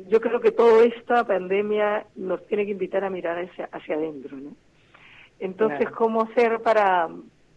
yo 0.07 0.21
creo 0.21 0.39
que 0.39 0.51
toda 0.51 0.85
esta 0.85 1.25
pandemia 1.25 2.05
nos 2.15 2.45
tiene 2.45 2.65
que 2.65 2.71
invitar 2.73 3.03
a 3.03 3.09
mirar 3.09 3.39
hacia, 3.39 3.69
hacia 3.71 3.95
adentro, 3.95 4.37
¿no? 4.37 4.51
Entonces, 5.39 5.79
Claro. 5.79 5.95
¿cómo 5.95 6.21
hacer 6.23 6.59
para, 6.61 7.09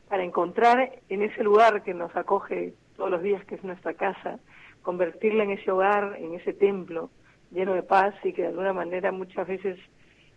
para 0.09 0.24
encontrar 0.24 0.92
en 1.09 1.22
ese 1.22 1.42
lugar 1.44 1.82
que 1.82 1.92
nos 1.92 2.14
acoge 2.16 2.72
todos 2.97 3.10
los 3.10 3.22
días, 3.22 3.44
que 3.44 3.55
es 3.56 3.64
nuestra 3.64 3.94
casa, 3.94 4.38
convertirla 4.82 5.44
en 5.44 5.52
ese 5.52 5.70
hogar, 5.70 6.16
en 6.19 6.35
ese 6.35 6.52
templo 6.52 7.11
lleno 7.51 7.74
de 7.74 7.82
paz 7.82 8.15
y 8.24 8.32
que 8.32 8.43
de 8.43 8.48
alguna 8.48 8.73
manera 8.73 9.11
muchas 9.12 9.47
veces 9.47 9.78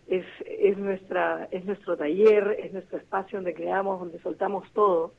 es, 0.08 0.24
es, 0.46 0.76
nuestra, 0.76 1.48
es 1.50 1.64
nuestro 1.64 1.96
taller, 1.96 2.58
es 2.62 2.72
nuestro 2.72 2.98
espacio 2.98 3.38
donde 3.38 3.54
creamos, 3.54 4.00
donde 4.00 4.18
soltamos 4.20 4.70
todo 4.72 5.14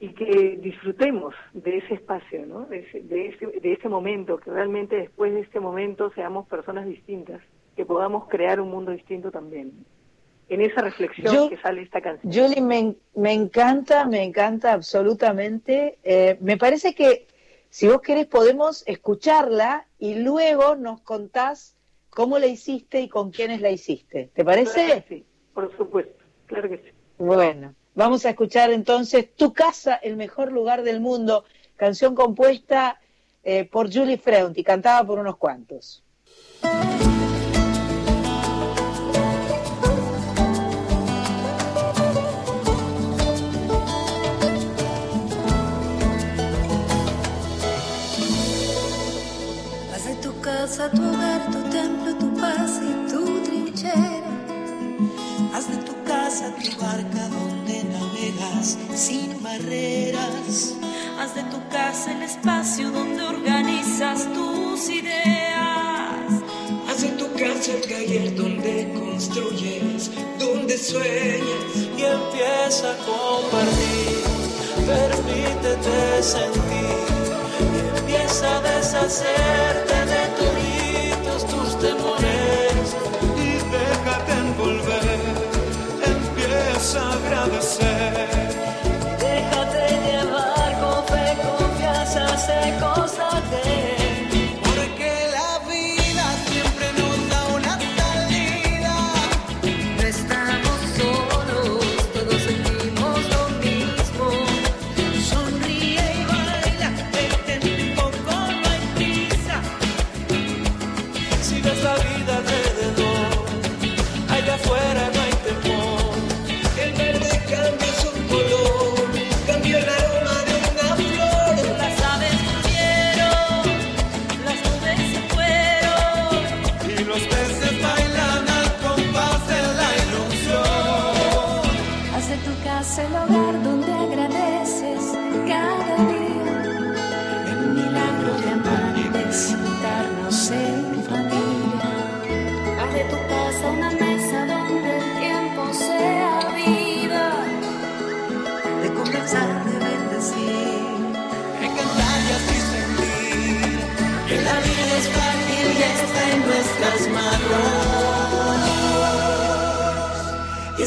y 0.00 0.08
que 0.08 0.58
disfrutemos 0.60 1.34
de 1.52 1.78
ese 1.78 1.94
espacio, 1.94 2.44
¿no? 2.46 2.66
de, 2.66 2.80
ese, 2.80 3.00
de, 3.02 3.28
ese, 3.28 3.46
de 3.46 3.72
ese 3.72 3.88
momento, 3.88 4.38
que 4.38 4.50
realmente 4.50 4.96
después 4.96 5.32
de 5.32 5.40
este 5.40 5.60
momento 5.60 6.10
seamos 6.14 6.46
personas 6.46 6.86
distintas, 6.86 7.40
que 7.76 7.86
podamos 7.86 8.28
crear 8.28 8.60
un 8.60 8.70
mundo 8.70 8.92
distinto 8.92 9.30
también. 9.30 9.72
En 10.48 10.60
esa 10.60 10.82
reflexión 10.82 11.32
Yo- 11.34 11.48
que 11.48 11.56
sale 11.58 11.82
esta 11.82 12.02
canción. 12.02 12.30
Julie, 12.32 12.60
me, 12.60 12.94
me 13.14 13.32
encanta, 13.32 14.04
me 14.06 14.22
encanta 14.22 14.74
absolutamente. 14.74 15.98
Eh, 16.04 16.36
me 16.40 16.58
parece 16.58 16.94
que 16.94 17.26
si 17.74 17.88
vos 17.88 18.02
querés 18.02 18.26
podemos 18.28 18.84
escucharla 18.86 19.88
y 19.98 20.14
luego 20.14 20.76
nos 20.76 21.00
contás 21.00 21.74
cómo 22.08 22.38
la 22.38 22.46
hiciste 22.46 23.00
y 23.00 23.08
con 23.08 23.32
quiénes 23.32 23.60
la 23.60 23.70
hiciste. 23.72 24.30
¿Te 24.32 24.44
Claro 24.44 24.62
parece? 24.62 25.02
que 25.02 25.04
sí, 25.08 25.26
por 25.52 25.76
supuesto, 25.76 26.22
claro 26.46 26.68
que 26.68 26.76
sí. 26.76 26.84
Bueno, 27.18 27.74
vamos 27.96 28.24
a 28.26 28.30
escuchar 28.30 28.70
entonces 28.70 29.34
Tu 29.34 29.52
casa, 29.52 29.96
el 29.96 30.16
mejor 30.16 30.52
lugar 30.52 30.84
del 30.84 31.00
mundo, 31.00 31.46
canción 31.74 32.14
compuesta 32.14 33.00
eh, 33.42 33.64
por 33.64 33.92
Julie 33.92 34.18
Freund 34.18 34.56
y 34.56 34.62
cantada 34.62 35.04
por 35.04 35.18
unos 35.18 35.36
cuantos. 35.36 36.04
Tu 50.74 50.80
casa 50.80 50.90
tu 50.90 51.02
hogar, 51.02 51.50
tu 51.52 51.70
templo, 51.70 52.14
tu 52.16 52.34
paz 52.40 52.80
y 52.82 53.10
tu 53.10 53.40
trinchera. 53.44 54.32
Haz 55.54 55.68
de 55.68 55.76
tu 55.84 55.94
casa 56.04 56.52
tu 56.56 56.70
barca 56.82 57.28
donde 57.28 57.84
navegas 57.84 58.76
sin 58.94 59.40
barreras. 59.40 60.74
Haz 61.20 61.34
de 61.36 61.44
tu 61.44 61.60
casa 61.68 62.12
el 62.12 62.22
espacio 62.22 62.90
donde 62.90 63.22
organizas 63.22 64.26
tus 64.32 64.88
ideas. 64.90 66.42
Haz 66.88 67.02
de 67.02 67.08
tu 67.20 67.32
casa 67.34 67.70
el 67.72 67.82
taller 67.82 68.34
donde 68.34 68.92
construyes, 68.98 70.10
donde 70.40 70.76
sueñas. 70.76 71.70
y 71.96 72.02
empieza 72.02 72.90
a 72.90 72.96
compartir. 73.06 74.24
Permítete 74.86 76.22
sentir 76.22 76.98
y 77.74 77.98
empieza 77.98 78.56
a 78.56 78.60
deshacerte 78.60 79.93
Empieza 86.96 87.93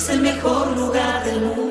el 0.10 0.22
mejor 0.22 0.78
lugar 0.78 1.26
del 1.26 1.42
mundo. 1.42 1.67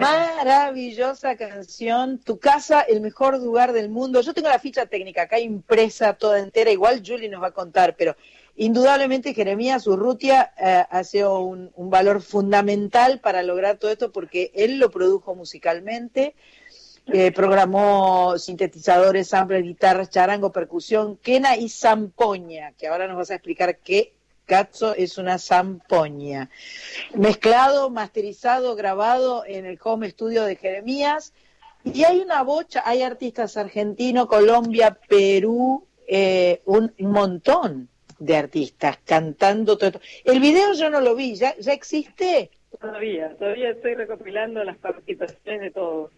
Maravillosa. 0.00 1.36
Canción, 1.36 2.18
Tu 2.18 2.38
casa, 2.38 2.80
el 2.80 3.00
mejor 3.00 3.38
lugar 3.38 3.72
del 3.72 3.88
mundo. 3.88 4.20
Yo 4.20 4.34
tengo 4.34 4.48
la 4.48 4.58
ficha 4.58 4.86
técnica 4.86 5.22
acá 5.22 5.38
impresa 5.38 6.14
toda 6.14 6.38
entera, 6.38 6.70
igual 6.70 7.02
Julie 7.04 7.28
nos 7.28 7.42
va 7.42 7.48
a 7.48 7.52
contar, 7.52 7.96
pero 7.96 8.16
indudablemente 8.56 9.34
Jeremías 9.34 9.86
Urrutia 9.86 10.52
eh, 10.58 10.84
ha 10.88 11.04
sido 11.04 11.40
un, 11.40 11.70
un 11.74 11.90
valor 11.90 12.22
fundamental 12.22 13.20
para 13.20 13.42
lograr 13.42 13.76
todo 13.78 13.90
esto 13.90 14.12
porque 14.12 14.50
él 14.54 14.78
lo 14.78 14.90
produjo 14.90 15.34
musicalmente, 15.34 16.34
eh, 17.12 17.32
programó 17.32 18.38
sintetizadores, 18.38 19.28
samples, 19.28 19.62
guitarras, 19.62 20.10
charango, 20.10 20.52
percusión, 20.52 21.16
quena 21.16 21.56
y 21.56 21.68
zampoña, 21.68 22.72
que 22.72 22.86
ahora 22.86 23.08
nos 23.08 23.16
vas 23.16 23.30
a 23.30 23.34
explicar 23.34 23.78
qué 23.78 24.14
es 24.96 25.16
una 25.18 25.38
zampoña. 25.38 26.50
Mezclado, 27.14 27.88
masterizado, 27.90 28.74
grabado 28.74 29.44
en 29.46 29.64
el 29.64 29.78
home 29.82 30.10
studio 30.10 30.44
de 30.44 30.56
Jeremías. 30.56 31.32
Y 31.84 32.04
hay 32.04 32.18
una 32.20 32.42
bocha, 32.42 32.82
hay 32.84 33.02
artistas 33.02 33.56
argentinos, 33.56 34.26
Colombia, 34.26 34.98
Perú, 35.08 35.86
eh, 36.06 36.60
un 36.66 36.92
montón 36.98 37.88
de 38.18 38.36
artistas 38.36 38.98
cantando 39.04 39.78
todo 39.78 39.88
esto. 39.88 40.00
El 40.24 40.40
video 40.40 40.72
yo 40.74 40.90
no 40.90 41.00
lo 41.00 41.14
vi, 41.14 41.36
¿ya, 41.36 41.56
ya 41.58 41.72
existe? 41.72 42.50
Todavía, 42.80 43.34
todavía 43.38 43.70
estoy 43.70 43.94
recopilando 43.94 44.62
las 44.64 44.76
participaciones 44.78 45.60
de 45.60 45.70
todos. 45.70 46.10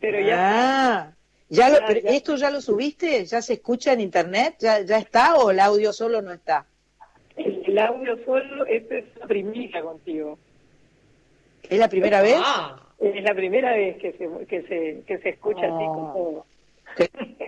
Pero 0.00 0.20
ya 0.20 0.34
Ah, 0.36 1.12
¿ya 1.48 1.68
lo- 1.70 1.78
Ya, 1.80 1.86
pero 1.86 2.00
ya. 2.00 2.10
¿esto 2.10 2.36
ya 2.36 2.50
lo 2.50 2.60
subiste? 2.60 3.24
¿Ya 3.24 3.40
se 3.40 3.54
escucha 3.54 3.92
en 3.92 4.00
internet? 4.00 4.56
¿Ya, 4.58 4.80
¿Ya 4.80 4.98
está 4.98 5.36
o 5.36 5.50
el 5.50 5.60
audio 5.60 5.92
solo 5.94 6.20
no 6.20 6.32
está? 6.32 6.66
El, 7.74 7.78
audio 7.86 8.16
solo, 8.24 8.64
esta 8.66 8.96
es 8.96 9.04
la 9.18 9.26
primicia 9.26 9.82
contigo. 9.82 10.38
¿Es 11.68 11.78
la 11.78 11.88
primera 11.88 12.22
vez? 12.22 12.36
Ah, 12.38 12.80
Es 12.98 13.22
la 13.22 13.34
primera 13.34 13.72
vez 13.72 13.96
que 13.98 14.12
se, 14.12 14.28
que 14.46 14.62
se, 14.62 15.02
que 15.06 15.18
se 15.18 15.28
escucha 15.30 15.66
así 15.66 15.84
con 15.86 16.10
Oh. 16.10 16.14
todo. 16.14 16.46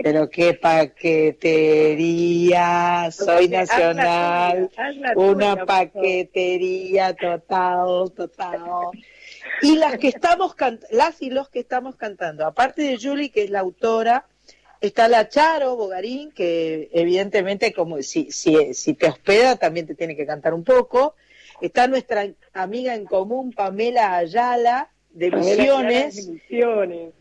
Pero 0.02 0.28
qué 0.28 0.54
paquetería, 0.54 3.08
soy 3.12 3.48
nacional, 3.48 4.68
una 5.14 5.64
paquetería 5.64 7.14
total, 7.14 8.10
total. 8.16 8.60
Y 9.62 9.76
las 9.76 9.98
que 9.98 10.08
estamos 10.08 10.56
las 10.90 11.22
y 11.22 11.30
los 11.30 11.48
que 11.48 11.60
estamos 11.60 11.94
cantando, 11.96 12.44
aparte 12.44 12.82
de 12.82 12.98
Julie, 13.00 13.30
que 13.30 13.44
es 13.44 13.50
la 13.50 13.60
autora, 13.60 14.26
está 14.80 15.08
la 15.08 15.28
Charo 15.28 15.76
Bogarín, 15.76 16.30
que 16.32 16.88
evidentemente 16.92 17.72
como 17.72 18.00
si, 18.02 18.30
si, 18.30 18.74
si 18.74 18.94
te 18.94 19.06
hospeda 19.08 19.56
también 19.56 19.86
te 19.86 19.94
tiene 19.94 20.16
que 20.16 20.26
cantar 20.26 20.54
un 20.54 20.64
poco. 20.64 21.14
Está 21.60 21.88
nuestra 21.88 22.26
amiga 22.52 22.94
en 22.94 23.06
común, 23.06 23.52
Pamela 23.52 24.16
Ayala, 24.16 24.90
de 25.10 25.30
Pamela 25.30 25.50
Ayala 25.52 25.88
de 25.88 25.94
Misiones, 26.06 26.28
Misiones. 26.28 27.14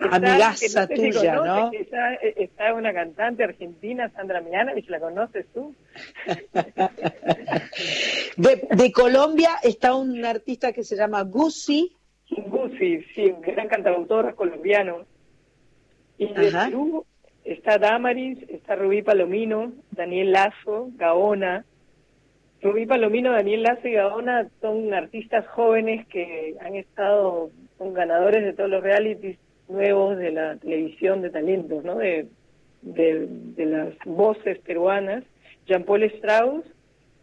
Está- 0.00 0.16
amigaza 0.16 0.88
que 0.88 0.96
no 0.96 1.04
sé 1.04 1.12
si 1.12 1.18
tuya, 1.20 1.36
conoces, 1.36 1.62
¿no? 1.64 1.70
que 1.70 1.78
Está, 1.78 2.14
está 2.14 2.74
una 2.74 2.92
cantante 2.92 3.44
argentina, 3.44 4.10
Sandra 4.16 4.40
Mianovich, 4.40 4.88
¿la 4.88 4.98
conoces 4.98 5.46
tú? 5.54 5.74
De, 8.36 8.66
de 8.70 8.92
Colombia 8.92 9.50
está 9.62 9.94
un 9.94 10.24
artista 10.24 10.72
que 10.72 10.82
se 10.84 10.96
llama 10.96 11.22
Guzzi, 11.22 11.94
Guzzi, 12.46 13.02
sí, 13.14 13.26
un 13.26 13.42
gran 13.42 13.68
cantautor 13.68 14.34
colombiano. 14.34 15.04
Y 16.30 16.34
de 16.34 16.48
Ajá. 16.48 16.66
Perú 16.66 17.04
está 17.44 17.78
Damaris, 17.78 18.38
está 18.48 18.76
Rubí 18.76 19.02
Palomino, 19.02 19.72
Daniel 19.90 20.32
Lazo, 20.32 20.90
Gaona. 20.96 21.64
Rubí 22.60 22.86
Palomino, 22.86 23.32
Daniel 23.32 23.62
Lazo 23.64 23.88
y 23.88 23.92
Gaona 23.92 24.48
son 24.60 24.94
artistas 24.94 25.46
jóvenes 25.48 26.06
que 26.06 26.54
han 26.60 26.76
estado, 26.76 27.50
son 27.78 27.92
ganadores 27.92 28.44
de 28.44 28.52
todos 28.52 28.70
los 28.70 28.82
realities 28.82 29.38
nuevos 29.68 30.16
de 30.18 30.30
la 30.30 30.56
televisión 30.56 31.22
de 31.22 31.30
talentos, 31.30 31.82
¿no? 31.84 31.96
De, 31.96 32.28
de, 32.82 33.26
de 33.28 33.66
las 33.66 33.94
voces 34.04 34.58
peruanas, 34.60 35.24
Jean-Paul 35.66 36.04
Strauss 36.04 36.64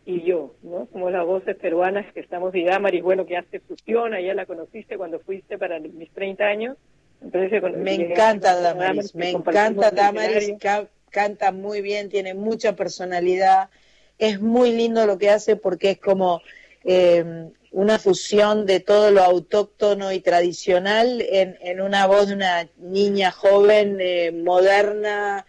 y 0.05 0.21
yo, 0.23 0.55
¿no? 0.63 0.87
Somos 0.91 1.11
las 1.11 1.25
voces 1.25 1.55
peruanas 1.57 2.11
que 2.13 2.19
estamos, 2.19 2.53
y 2.55 2.63
Damaris, 2.63 3.03
bueno, 3.03 3.25
que 3.25 3.37
hace 3.37 3.59
fusión, 3.59 4.13
allá 4.13 4.33
la 4.33 4.45
conociste 4.45 4.97
cuando 4.97 5.19
fuiste 5.19 5.57
para 5.57 5.79
mis 5.79 6.09
30 6.11 6.43
años. 6.43 6.77
Me, 7.21 7.93
encanta 7.95 8.55
Damaris, 8.59 9.13
me 9.15 9.29
encanta 9.31 9.91
Damaris, 9.91 10.53
ca- 10.59 10.87
canta 11.09 11.51
muy 11.51 11.81
bien, 11.81 12.09
tiene 12.09 12.33
mucha 12.33 12.75
personalidad, 12.75 13.69
es 14.17 14.41
muy 14.41 14.71
lindo 14.71 15.05
lo 15.05 15.17
que 15.17 15.29
hace 15.29 15.55
porque 15.55 15.91
es 15.91 15.99
como 15.99 16.41
eh, 16.85 17.49
una 17.71 17.99
fusión 17.99 18.65
de 18.65 18.79
todo 18.79 19.11
lo 19.11 19.21
autóctono 19.21 20.11
y 20.11 20.21
tradicional 20.21 21.21
en, 21.21 21.57
en 21.61 21.81
una 21.81 22.07
voz 22.07 22.29
de 22.29 22.35
una 22.35 22.67
niña 22.77 23.31
joven, 23.31 23.97
eh, 23.99 24.31
moderna, 24.31 25.45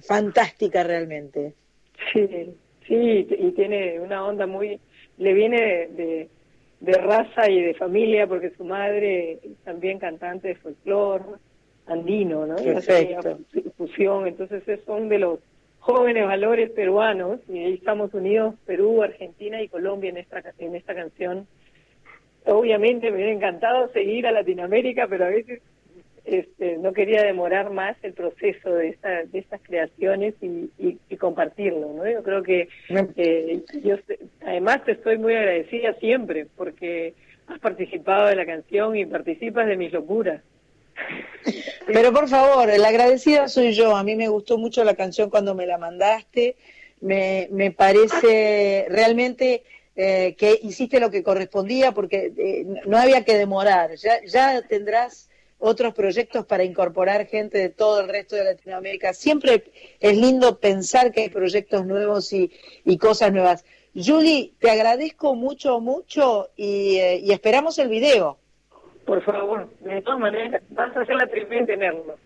fantástica 0.00 0.82
realmente. 0.84 1.54
Sí, 2.12 2.28
sí, 2.86 3.26
y 3.30 3.52
tiene 3.52 3.98
una 4.00 4.24
onda 4.26 4.46
muy, 4.46 4.78
le 5.18 5.32
viene 5.32 5.88
de, 5.88 6.28
de, 6.84 6.92
raza 6.94 7.48
y 7.50 7.60
de 7.60 7.74
familia 7.74 8.26
porque 8.26 8.50
su 8.50 8.64
madre 8.64 9.32
es 9.42 9.56
también 9.64 9.98
cantante 9.98 10.48
de 10.48 10.54
folclore 10.56 11.24
andino, 11.86 12.46
¿no? 12.46 12.56
Perfecto. 12.56 13.38
fu- 13.52 13.70
fusión, 13.76 14.26
entonces 14.26 14.66
es- 14.68 14.80
son 14.84 15.08
de 15.08 15.18
los 15.18 15.38
jóvenes 15.80 16.26
valores 16.26 16.70
peruanos 16.70 17.40
y 17.48 17.58
ahí 17.58 17.74
estamos 17.74 18.14
unidos 18.14 18.54
Perú, 18.66 19.02
Argentina 19.02 19.60
y 19.60 19.68
Colombia 19.68 20.10
en 20.10 20.16
esta 20.16 20.42
en 20.58 20.74
esta 20.76 20.94
canción. 20.94 21.46
Obviamente 22.46 23.10
me 23.10 23.16
hubiera 23.16 23.32
encantado 23.32 23.88
seguir 23.92 24.26
a 24.26 24.32
Latinoamérica, 24.32 25.06
pero 25.08 25.24
a 25.26 25.28
veces 25.28 25.60
este, 26.24 26.78
no 26.78 26.92
quería 26.92 27.22
demorar 27.22 27.70
más 27.70 27.96
el 28.02 28.14
proceso 28.14 28.72
de, 28.74 28.88
esta, 28.88 29.24
de 29.24 29.38
estas 29.38 29.60
creaciones 29.62 30.34
y, 30.40 30.70
y- 30.78 30.98
y 31.08 31.16
compartirlo, 31.16 31.92
¿no? 31.92 32.08
Yo 32.10 32.22
creo 32.22 32.42
que 32.42 32.68
eh, 33.16 33.62
yo 33.82 33.96
además 34.46 34.84
te 34.84 34.92
estoy 34.92 35.18
muy 35.18 35.34
agradecida 35.34 35.94
siempre 35.94 36.46
porque 36.56 37.14
has 37.46 37.58
participado 37.60 38.28
de 38.28 38.36
la 38.36 38.46
canción 38.46 38.96
y 38.96 39.04
participas 39.04 39.66
de 39.66 39.76
mis 39.76 39.92
locuras. 39.92 40.42
Pero 41.86 42.12
por 42.12 42.28
favor, 42.28 42.68
la 42.78 42.88
agradecida 42.88 43.48
soy 43.48 43.72
yo. 43.74 43.94
A 43.96 44.02
mí 44.04 44.16
me 44.16 44.28
gustó 44.28 44.56
mucho 44.58 44.84
la 44.84 44.94
canción 44.94 45.28
cuando 45.30 45.54
me 45.54 45.66
la 45.66 45.76
mandaste. 45.78 46.56
Me, 47.00 47.48
me 47.50 47.70
parece 47.70 48.86
realmente 48.88 49.62
eh, 49.94 50.34
que 50.38 50.58
hiciste 50.62 51.00
lo 51.00 51.10
que 51.10 51.22
correspondía 51.22 51.92
porque 51.92 52.32
eh, 52.36 52.64
no 52.86 52.96
había 52.96 53.24
que 53.24 53.36
demorar. 53.36 53.94
Ya, 53.96 54.24
ya 54.24 54.62
tendrás 54.62 55.28
otros 55.66 55.94
proyectos 55.94 56.44
para 56.44 56.62
incorporar 56.62 57.26
gente 57.26 57.56
de 57.56 57.70
todo 57.70 58.00
el 58.00 58.08
resto 58.08 58.36
de 58.36 58.44
Latinoamérica. 58.44 59.14
Siempre 59.14 59.64
es 59.98 60.16
lindo 60.16 60.60
pensar 60.60 61.10
que 61.10 61.22
hay 61.22 61.28
proyectos 61.30 61.86
nuevos 61.86 62.32
y, 62.34 62.50
y 62.84 62.98
cosas 62.98 63.32
nuevas. 63.32 63.64
Julie, 63.94 64.52
te 64.58 64.70
agradezco 64.70 65.34
mucho, 65.34 65.80
mucho 65.80 66.50
y, 66.54 66.96
eh, 66.98 67.16
y 67.22 67.32
esperamos 67.32 67.78
el 67.78 67.88
video. 67.88 68.36
Por 69.06 69.22
favor, 69.24 69.70
de 69.80 70.02
todas 70.02 70.20
maneras, 70.20 70.62
vas 70.70 70.94
a 70.96 71.04
ser 71.06 71.14
la 71.16 71.26
primera 71.28 71.60
en 71.60 71.66
tenerlo. 71.66 72.16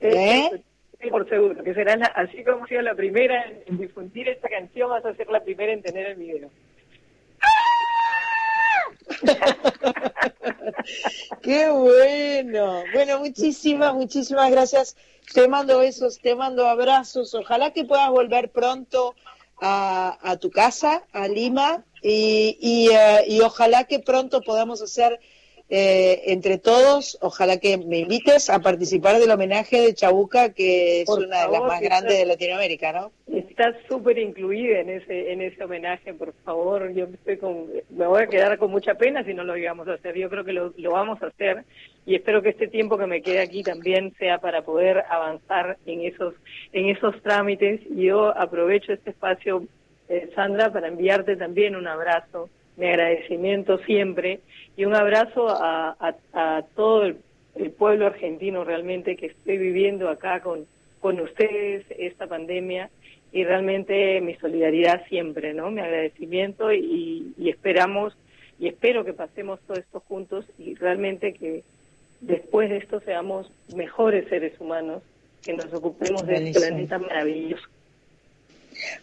¿Eh? 0.00 0.50
Sí, 1.00 1.08
por 1.10 1.26
seguro, 1.28 1.62
que 1.64 1.72
será 1.74 1.96
la- 1.96 2.06
así 2.06 2.44
como 2.44 2.66
sido 2.66 2.82
la 2.82 2.94
primera 2.94 3.44
en 3.66 3.78
difundir 3.78 4.28
esta 4.28 4.48
canción, 4.50 4.90
vas 4.90 5.04
a 5.04 5.14
ser 5.14 5.28
la 5.28 5.40
primera 5.42 5.72
en 5.72 5.80
tener 5.82 6.06
el 6.06 6.16
video. 6.16 6.50
Qué 11.42 11.70
bueno. 11.70 12.82
Bueno, 12.92 13.20
muchísimas, 13.20 13.94
muchísimas 13.94 14.50
gracias. 14.50 14.96
Te 15.32 15.48
mando 15.48 15.78
besos, 15.78 16.18
te 16.20 16.34
mando 16.34 16.66
abrazos. 16.66 17.34
Ojalá 17.34 17.72
que 17.72 17.84
puedas 17.84 18.10
volver 18.10 18.50
pronto 18.50 19.14
a, 19.60 20.18
a 20.22 20.36
tu 20.36 20.50
casa, 20.50 21.04
a 21.12 21.28
Lima, 21.28 21.84
y, 22.02 22.58
y, 22.60 22.88
eh, 22.90 23.24
y 23.28 23.40
ojalá 23.40 23.84
que 23.84 23.98
pronto 23.98 24.42
podamos 24.42 24.82
hacer 24.82 25.20
eh, 25.70 26.24
entre 26.26 26.58
todos, 26.58 27.16
ojalá 27.22 27.56
que 27.56 27.78
me 27.78 28.00
invites 28.00 28.50
a 28.50 28.58
participar 28.58 29.18
del 29.18 29.30
homenaje 29.30 29.80
de 29.80 29.94
Chabuca, 29.94 30.52
que 30.52 31.00
es 31.00 31.06
Por 31.06 31.20
una 31.20 31.46
de 31.46 31.52
las 31.52 31.62
más 31.62 31.80
grandes 31.80 32.18
de 32.18 32.26
Latinoamérica, 32.26 32.92
¿no? 32.92 33.12
Estás 33.56 33.76
súper 33.88 34.18
incluida 34.18 34.80
en 34.80 34.90
ese 34.90 35.30
en 35.30 35.40
ese 35.40 35.62
homenaje, 35.62 36.12
por 36.12 36.32
favor. 36.44 36.92
Yo 36.92 37.04
estoy 37.04 37.36
con, 37.36 37.68
me 37.90 38.04
voy 38.04 38.24
a 38.24 38.26
quedar 38.26 38.58
con 38.58 38.72
mucha 38.72 38.96
pena 38.96 39.22
si 39.22 39.32
no 39.32 39.44
lo 39.44 39.56
íbamos 39.56 39.86
a 39.86 39.92
hacer. 39.92 40.16
Yo 40.18 40.28
creo 40.28 40.42
que 40.42 40.52
lo, 40.52 40.74
lo 40.76 40.90
vamos 40.90 41.22
a 41.22 41.28
hacer 41.28 41.62
y 42.04 42.16
espero 42.16 42.42
que 42.42 42.48
este 42.48 42.66
tiempo 42.66 42.98
que 42.98 43.06
me 43.06 43.22
quede 43.22 43.38
aquí 43.38 43.62
también 43.62 44.12
sea 44.18 44.38
para 44.38 44.62
poder 44.62 45.04
avanzar 45.08 45.76
en 45.86 46.00
esos 46.00 46.34
en 46.72 46.88
esos 46.88 47.22
trámites. 47.22 47.80
Y 47.90 48.06
yo 48.06 48.36
aprovecho 48.36 48.92
este 48.92 49.10
espacio, 49.10 49.62
eh, 50.08 50.32
Sandra, 50.34 50.72
para 50.72 50.88
enviarte 50.88 51.36
también 51.36 51.76
un 51.76 51.86
abrazo, 51.86 52.50
mi 52.76 52.86
agradecimiento 52.86 53.78
siempre 53.84 54.40
y 54.76 54.84
un 54.84 54.96
abrazo 54.96 55.48
a, 55.48 55.96
a, 56.00 56.16
a 56.32 56.62
todo 56.74 57.04
el, 57.04 57.18
el 57.54 57.70
pueblo 57.70 58.06
argentino 58.06 58.64
realmente 58.64 59.14
que 59.14 59.26
estoy 59.26 59.58
viviendo 59.58 60.08
acá 60.08 60.40
con 60.40 60.66
con 60.98 61.20
ustedes 61.20 61.84
esta 61.98 62.26
pandemia 62.26 62.88
y 63.34 63.42
realmente 63.42 64.20
mi 64.20 64.36
solidaridad 64.36 65.04
siempre, 65.08 65.54
¿no? 65.54 65.68
Mi 65.72 65.80
agradecimiento 65.80 66.72
y, 66.72 67.34
y 67.36 67.50
esperamos 67.50 68.16
y 68.60 68.68
espero 68.68 69.04
que 69.04 69.12
pasemos 69.12 69.58
todo 69.66 69.76
esto 69.76 69.98
juntos 69.98 70.46
y 70.56 70.76
realmente 70.76 71.34
que 71.34 71.64
después 72.20 72.70
de 72.70 72.76
esto 72.76 73.00
seamos 73.00 73.50
mejores 73.74 74.28
seres 74.28 74.58
humanos, 74.60 75.02
que 75.42 75.52
nos 75.52 75.70
ocupemos 75.74 76.24
de 76.24 76.48
este 76.48 76.60
planeta 76.60 76.98
maravilloso. 77.00 77.64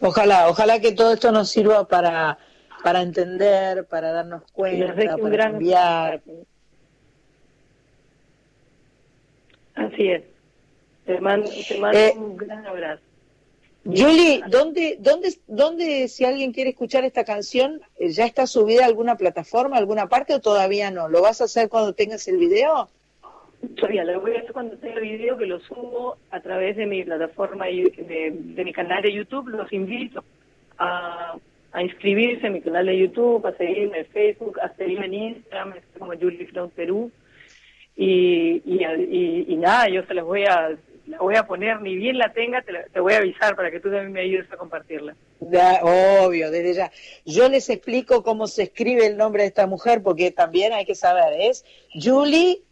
Ojalá, 0.00 0.48
ojalá 0.48 0.80
que 0.80 0.92
todo 0.92 1.12
esto 1.12 1.30
nos 1.30 1.50
sirva 1.50 1.86
para, 1.86 2.38
para 2.82 3.02
entender, 3.02 3.84
para 3.84 4.12
darnos 4.12 4.44
cuenta, 4.50 4.94
para 4.94 5.28
gran 5.28 5.52
cambiar. 5.52 6.22
Así 9.74 10.08
es. 10.08 10.22
Te 11.04 11.20
mando, 11.20 11.50
te 11.68 11.78
mando 11.78 11.98
Eh, 11.98 12.14
un 12.16 12.36
gran 12.38 12.66
abrazo. 12.66 13.02
Julie, 13.84 14.42
¿dónde, 14.48 14.96
dónde, 15.00 15.28
¿dónde, 15.48 16.06
si 16.08 16.24
alguien 16.24 16.52
quiere 16.52 16.70
escuchar 16.70 17.04
esta 17.04 17.24
canción, 17.24 17.80
eh, 17.98 18.10
ya 18.10 18.26
está 18.26 18.46
subida 18.46 18.84
a 18.84 18.86
alguna 18.86 19.16
plataforma, 19.16 19.76
alguna 19.76 20.08
parte 20.08 20.34
o 20.34 20.40
todavía 20.40 20.90
no? 20.92 21.08
¿Lo 21.08 21.20
vas 21.20 21.40
a 21.40 21.44
hacer 21.44 21.68
cuando 21.68 21.92
tengas 21.92 22.28
el 22.28 22.36
video? 22.38 22.88
Todavía 23.76 24.04
lo 24.04 24.20
voy 24.20 24.36
a 24.36 24.38
hacer 24.38 24.52
cuando 24.52 24.76
tenga 24.76 25.00
el 25.00 25.08
video 25.08 25.36
que 25.36 25.46
lo 25.46 25.58
subo 25.60 26.16
a 26.30 26.40
través 26.40 26.76
de 26.76 26.86
mi 26.86 27.02
plataforma, 27.02 27.66
de, 27.66 28.32
de 28.32 28.64
mi 28.64 28.72
canal 28.72 29.02
de 29.02 29.12
YouTube. 29.12 29.48
Los 29.48 29.72
invito 29.72 30.24
a, 30.78 31.36
a 31.72 31.82
inscribirse 31.82 32.46
en 32.46 32.52
mi 32.52 32.60
canal 32.60 32.86
de 32.86 32.98
YouTube, 32.98 33.44
a 33.46 33.56
seguirme 33.56 33.98
en 34.00 34.06
Facebook, 34.06 34.60
a 34.60 34.74
seguirme 34.74 35.06
en 35.06 35.14
Instagram, 35.14 35.74
como 35.98 36.12
Julie 36.12 36.46
Clown 36.46 36.70
Perú. 36.70 37.10
Y, 37.96 38.62
y, 38.64 38.84
y, 38.84 39.44
y 39.48 39.56
nada, 39.56 39.88
yo 39.88 40.04
se 40.06 40.14
las 40.14 40.24
voy 40.24 40.44
a, 40.44 40.76
la 41.06 41.18
voy 41.18 41.34
a 41.36 41.46
poner, 41.46 41.80
ni 41.80 41.96
bien 41.96 42.16
la 42.18 42.32
tenga, 42.32 42.62
te, 42.62 42.72
la- 42.72 42.84
te 42.84 43.00
voy 43.00 43.12
a 43.14 43.18
avisar 43.18 43.56
para 43.56 43.70
que 43.70 43.80
tú 43.80 43.90
también 43.90 44.12
me 44.12 44.20
ayudes 44.20 44.50
a 44.52 44.56
compartirla. 44.56 45.14
Ya, 45.40 45.80
obvio, 45.82 46.50
desde 46.50 46.74
ya. 46.74 46.92
Yo 47.24 47.48
les 47.48 47.68
explico 47.70 48.22
cómo 48.22 48.46
se 48.46 48.62
escribe 48.64 49.06
el 49.06 49.16
nombre 49.16 49.42
de 49.42 49.48
esta 49.48 49.66
mujer, 49.66 50.02
porque 50.02 50.30
también 50.30 50.72
hay 50.72 50.84
que 50.84 50.94
saber, 50.94 51.32
es 51.40 51.64
Julie, 51.94 52.62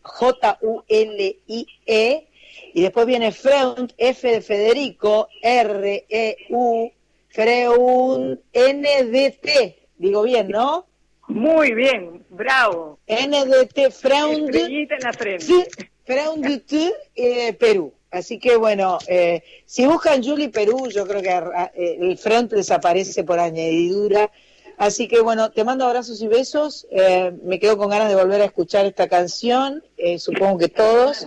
J-U-L-I-E, 1.00 2.26
y 2.72 2.82
después 2.82 3.06
viene 3.06 3.32
Freund, 3.32 3.92
F 3.98 4.30
de 4.30 4.40
Federico, 4.40 5.28
R-E-U, 5.42 6.92
Freund, 7.28 8.38
N-D-T, 8.52 9.78
digo 9.98 10.22
bien, 10.22 10.48
¿no? 10.48 10.86
Muy 11.28 11.74
bien, 11.74 12.24
bravo. 12.30 12.98
N-D-T, 13.06 13.90
Freund, 13.90 14.48
Estrellita 14.54 14.94
en 14.96 15.00
la 15.02 15.12
frente. 15.12 15.68
Freund, 16.04 16.62
eh, 17.14 17.52
Perú. 17.54 17.92
Así 18.10 18.38
que 18.38 18.56
bueno, 18.56 18.98
eh, 19.06 19.42
si 19.66 19.86
buscan 19.86 20.22
Julie 20.22 20.48
Perú, 20.48 20.88
yo 20.88 21.06
creo 21.06 21.22
que 21.22 21.30
eh, 21.74 21.98
el 22.00 22.18
front 22.18 22.52
desaparece 22.52 23.24
por 23.24 23.38
añadidura. 23.38 24.30
Así 24.80 25.08
que 25.08 25.20
bueno, 25.20 25.50
te 25.50 25.62
mando 25.62 25.84
abrazos 25.84 26.22
y 26.22 26.26
besos. 26.26 26.86
Eh, 26.90 27.32
me 27.44 27.58
quedo 27.58 27.76
con 27.76 27.90
ganas 27.90 28.08
de 28.08 28.14
volver 28.14 28.40
a 28.40 28.46
escuchar 28.46 28.86
esta 28.86 29.08
canción, 29.08 29.84
eh, 29.98 30.18
supongo 30.18 30.56
que 30.56 30.68
todos. 30.68 31.26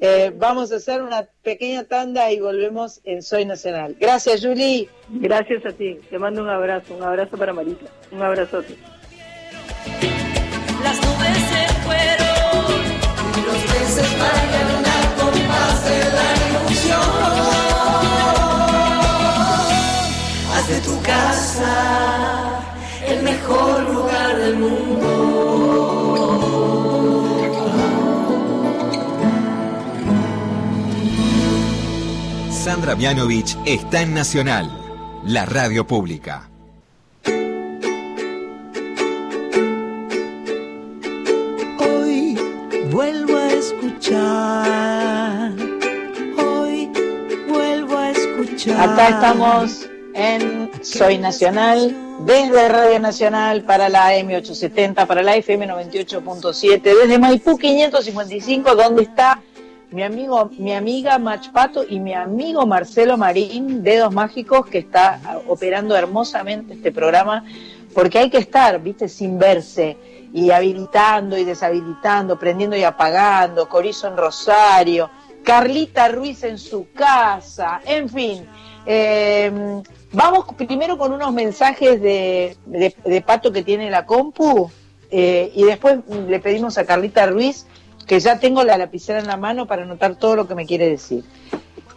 Eh, 0.00 0.32
vamos 0.34 0.72
a 0.72 0.76
hacer 0.76 1.02
una 1.02 1.28
pequeña 1.42 1.84
tanda 1.84 2.32
y 2.32 2.40
volvemos 2.40 3.02
en 3.04 3.22
Soy 3.22 3.44
Nacional. 3.44 3.94
Gracias, 4.00 4.40
Julie. 4.42 4.88
Gracias 5.10 5.66
a 5.66 5.72
ti. 5.72 6.00
Te 6.08 6.18
mando 6.18 6.42
un 6.42 6.48
abrazo, 6.48 6.94
un 6.94 7.02
abrazo 7.02 7.36
para 7.36 7.52
Marita. 7.52 7.84
Un 8.10 8.22
abrazote. 8.22 8.74
Las 10.82 10.96
nubes 10.96 11.38
se 11.50 11.74
fueron 11.84 12.82
y 13.36 13.46
los 13.46 13.62
peces 13.70 14.83
de 15.84 15.98
la 16.16 16.28
ilusión. 16.48 17.00
Haz 20.54 20.68
de 20.68 20.80
tu 20.80 21.00
casa 21.02 21.74
el 23.06 23.22
mejor 23.22 23.80
lugar 23.90 24.36
del 24.38 24.56
mundo. 24.56 25.44
Sandra 32.50 32.96
Mianovich 32.96 33.56
está 33.66 34.00
en 34.00 34.14
Nacional, 34.14 34.70
la 35.26 35.44
radio 35.44 35.86
pública. 35.86 36.48
Hoy 41.78 42.38
vuelvo 42.90 43.36
a 43.36 43.52
escuchar. 43.52 45.13
Acá 48.72 49.08
estamos 49.10 49.86
en 50.14 50.70
Soy 50.82 51.18
Nacional, 51.18 51.94
desde 52.20 52.68
Radio 52.68 52.98
Nacional 52.98 53.62
para 53.64 53.90
la 53.90 54.16
M870, 54.16 55.06
para 55.06 55.22
la 55.22 55.36
FM 55.36 55.68
98.7, 55.68 56.80
desde 56.82 57.18
Maipú 57.18 57.58
555, 57.58 58.74
donde 58.74 59.02
está 59.02 59.42
mi 59.90 60.02
amigo, 60.02 60.50
mi 60.56 60.72
amiga 60.72 61.18
Mach 61.18 61.50
Pato 61.50 61.84
y 61.86 62.00
mi 62.00 62.14
amigo 62.14 62.64
Marcelo 62.64 63.18
Marín, 63.18 63.82
Dedos 63.82 64.14
Mágicos, 64.14 64.64
que 64.66 64.78
está 64.78 65.20
ah, 65.24 65.40
operando 65.46 65.94
hermosamente 65.94 66.72
este 66.72 66.90
programa, 66.90 67.44
porque 67.92 68.18
hay 68.18 68.30
que 68.30 68.38
estar, 68.38 68.80
viste, 68.80 69.10
sin 69.10 69.38
verse, 69.38 69.98
y 70.32 70.50
habilitando 70.50 71.36
y 71.36 71.44
deshabilitando, 71.44 72.38
prendiendo 72.38 72.76
y 72.76 72.82
apagando, 72.82 73.68
Corizo 73.68 74.08
en 74.08 74.16
Rosario, 74.16 75.10
Carlita 75.44 76.08
Ruiz 76.08 76.42
en 76.44 76.58
su 76.58 76.90
casa, 76.92 77.82
en 77.84 78.08
fin. 78.08 78.48
Eh, 78.86 79.50
vamos 80.12 80.46
primero 80.56 80.98
con 80.98 81.12
unos 81.12 81.32
mensajes 81.32 82.00
de, 82.00 82.56
de- 82.66 83.22
Pato 83.22 83.50
que 83.52 83.62
tiene 83.62 83.90
la 83.90 84.04
compu 84.04 84.70
eh, 85.10 85.50
y 85.54 85.64
después 85.64 86.00
le 86.28 86.38
pedimos 86.40 86.76
a 86.76 86.84
Carlita 86.84 87.26
Ruiz 87.26 87.66
que 88.06 88.20
ya 88.20 88.38
tengo 88.38 88.62
la 88.64 88.76
lapicera 88.76 89.18
en 89.18 89.26
la 89.26 89.36
mano 89.38 89.66
para 89.66 89.82
anotar 89.84 90.16
todo 90.16 90.36
lo 90.36 90.46
que 90.46 90.54
me 90.54 90.66
quiere 90.66 90.88
decir. 90.88 91.24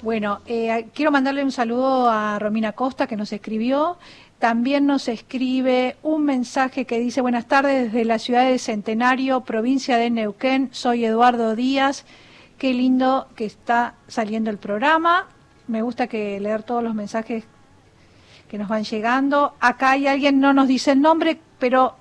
Bueno, 0.02 0.40
eh, 0.46 0.88
quiero 0.94 1.12
mandarle 1.12 1.44
un 1.44 1.52
saludo 1.52 2.10
a 2.10 2.40
Romina 2.40 2.72
Costa 2.72 3.08
que 3.08 3.18
nos 3.18 3.34
escribió. 3.34 3.98
También 4.40 4.86
nos 4.86 5.08
escribe 5.10 5.98
un 6.04 6.24
mensaje 6.24 6.86
que 6.86 7.00
dice, 7.00 7.20
buenas 7.22 7.48
tardes 7.48 7.86
desde 7.92 8.06
la 8.06 8.20
ciudad 8.20 8.46
de 8.46 8.60
Centenario, 8.60 9.42
provincia 9.42 9.98
de 9.98 10.10
Neuquén. 10.12 10.70
Soy 10.72 11.04
Eduardo 11.04 11.56
Díaz. 11.56 12.06
Qué 12.58 12.74
lindo 12.74 13.28
que 13.36 13.46
está 13.46 13.96
saliendo 14.08 14.50
el 14.50 14.60
programa. 14.60 15.28
Me 15.68 15.82
gusta 15.82 16.08
que 16.08 16.40
leer 16.40 16.64
todos 16.64 16.84
los 16.84 16.94
mensajes 16.96 17.44
que 18.50 18.58
nos 18.58 18.70
van 18.70 18.84
llegando. 18.84 19.54
Acá 19.60 19.92
hay 19.92 20.08
alguien, 20.08 20.40
no 20.40 20.54
nos 20.54 20.68
dice 20.68 20.92
el 20.92 21.02
nombre, 21.02 21.40
pero 21.60 21.96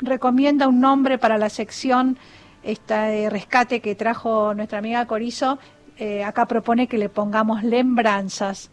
recomienda 0.00 0.68
un 0.68 0.80
nombre 0.80 1.18
para 1.18 1.38
la 1.38 1.48
sección 1.48 2.18
esta 2.62 3.04
de 3.04 3.30
rescate 3.30 3.80
que 3.80 3.94
trajo 3.94 4.52
nuestra 4.54 4.78
amiga 4.78 5.06
Corizo. 5.06 5.58
Eh, 5.96 6.22
acá 6.24 6.46
propone 6.46 6.86
que 6.86 6.98
le 6.98 7.08
pongamos 7.08 7.62
lembranzas, 7.62 8.70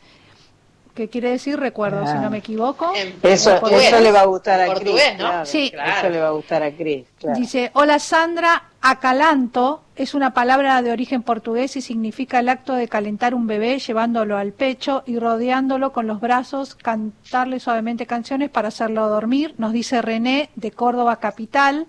que 0.94 1.10
quiere 1.10 1.30
decir 1.32 1.58
recuerdo, 1.60 2.06
si 2.06 2.14
Ah. 2.14 2.22
no 2.22 2.30
me 2.30 2.38
equivoco. 2.40 2.92
Eso, 3.24 3.66
eso 3.68 4.00
le 4.00 4.12
va 4.12 4.22
a 4.22 4.26
gustar 4.26 4.60
a 4.62 4.74
Cris. 4.76 4.94
¿no? 5.14 5.18
claro, 5.18 5.46
Sí. 5.46 5.72
Eso 5.98 6.10
le 6.10 6.20
va 6.20 6.28
a 6.28 6.32
gustar 6.32 6.64
a 6.64 6.72
Cris. 6.72 7.06
claro. 7.20 7.40
Dice, 7.40 7.70
hola 7.74 8.00
Sandra, 8.00 8.64
acalanto 8.82 9.84
es 9.98 10.14
una 10.14 10.32
palabra 10.34 10.82
de 10.84 10.92
origen 10.92 11.24
portugués 11.24 11.76
y 11.76 11.82
significa 11.82 12.40
el 12.40 12.50
acto 12.50 12.74
de 12.74 12.88
calentar 12.88 13.34
un 13.34 13.48
bebé 13.48 13.80
llevándolo 13.80 14.38
al 14.38 14.54
pecho 14.54 15.04
y 15.08 15.18
rodeándolo 15.18 15.92
con 15.92 16.06
los 16.06 16.22
brazos, 16.22 16.76
cantarle 16.76 17.60
suavemente 17.60 18.06
canciones 18.06 18.52
para 18.52 18.68
hacerlo 18.68 19.10
dormir, 19.10 19.56
nos 19.58 19.74
dice 19.74 20.02
René 20.04 20.52
de 20.56 20.72
Córdoba 20.72 21.18
Capital. 21.18 21.88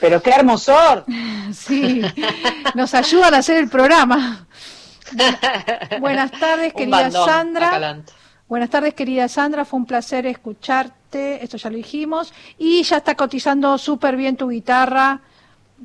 Pero 0.00 0.20
qué 0.22 0.30
hermosor. 0.30 1.04
Sí, 1.52 2.02
nos 2.74 2.92
ayudan 2.92 3.34
a 3.34 3.38
hacer 3.38 3.58
el 3.58 3.68
programa. 3.68 4.48
Buenas 6.00 6.32
tardes, 6.32 6.74
querida 6.74 7.02
bandón, 7.02 7.28
Sandra. 7.28 8.02
Buenas 8.48 8.68
tardes, 8.68 8.94
querida 8.94 9.28
Sandra. 9.28 9.64
Fue 9.64 9.78
un 9.78 9.86
placer 9.86 10.26
escucharte. 10.26 11.44
Esto 11.44 11.56
ya 11.56 11.70
lo 11.70 11.76
dijimos. 11.76 12.34
Y 12.58 12.82
ya 12.82 12.96
está 12.96 13.14
cotizando 13.14 13.78
súper 13.78 14.16
bien 14.16 14.36
tu 14.36 14.48
guitarra 14.48 15.20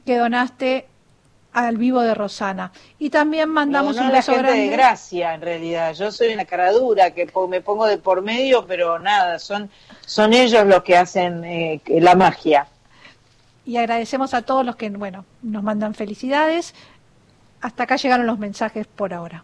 que 0.04 0.18
donaste 0.18 0.88
al 1.54 1.78
vivo 1.78 2.02
de 2.02 2.14
Rosana. 2.14 2.72
Y 3.00 3.10
también 3.10 3.50
mandamos 3.50 3.96
No, 3.96 4.02
no 4.04 4.08
un 4.08 4.12
la 4.14 4.20
beso 4.20 4.32
gente 4.34 4.48
grande. 4.48 4.62
de 4.64 4.70
gracia, 4.70 5.34
en 5.34 5.42
realidad. 5.42 5.94
Yo 5.94 6.12
soy 6.12 6.34
una 6.34 6.46
caradura 6.46 7.12
que 7.12 7.28
po- 7.28 7.48
me 7.48 7.62
pongo 7.62 7.86
de 7.86 7.98
por 7.98 8.22
medio, 8.22 8.66
pero 8.66 9.00
nada, 9.00 9.38
son, 9.40 9.70
son 10.06 10.34
ellos 10.34 10.66
los 10.66 10.84
que 10.84 10.96
hacen 10.98 11.44
eh, 11.44 11.82
que- 11.84 12.00
la 12.00 12.16
magia. 12.16 12.68
Y 13.66 13.78
agradecemos 13.78 14.34
a 14.34 14.42
todos 14.42 14.66
los 14.66 14.76
que, 14.76 14.90
bueno, 14.90 15.26
nos 15.42 15.62
mandan 15.64 15.94
felicidades. 15.94 16.74
Hasta 17.62 17.84
acá 17.84 17.96
llegaron 17.98 18.26
los 18.26 18.40
mensajes 18.40 18.88
por 18.88 19.14
ahora. 19.14 19.44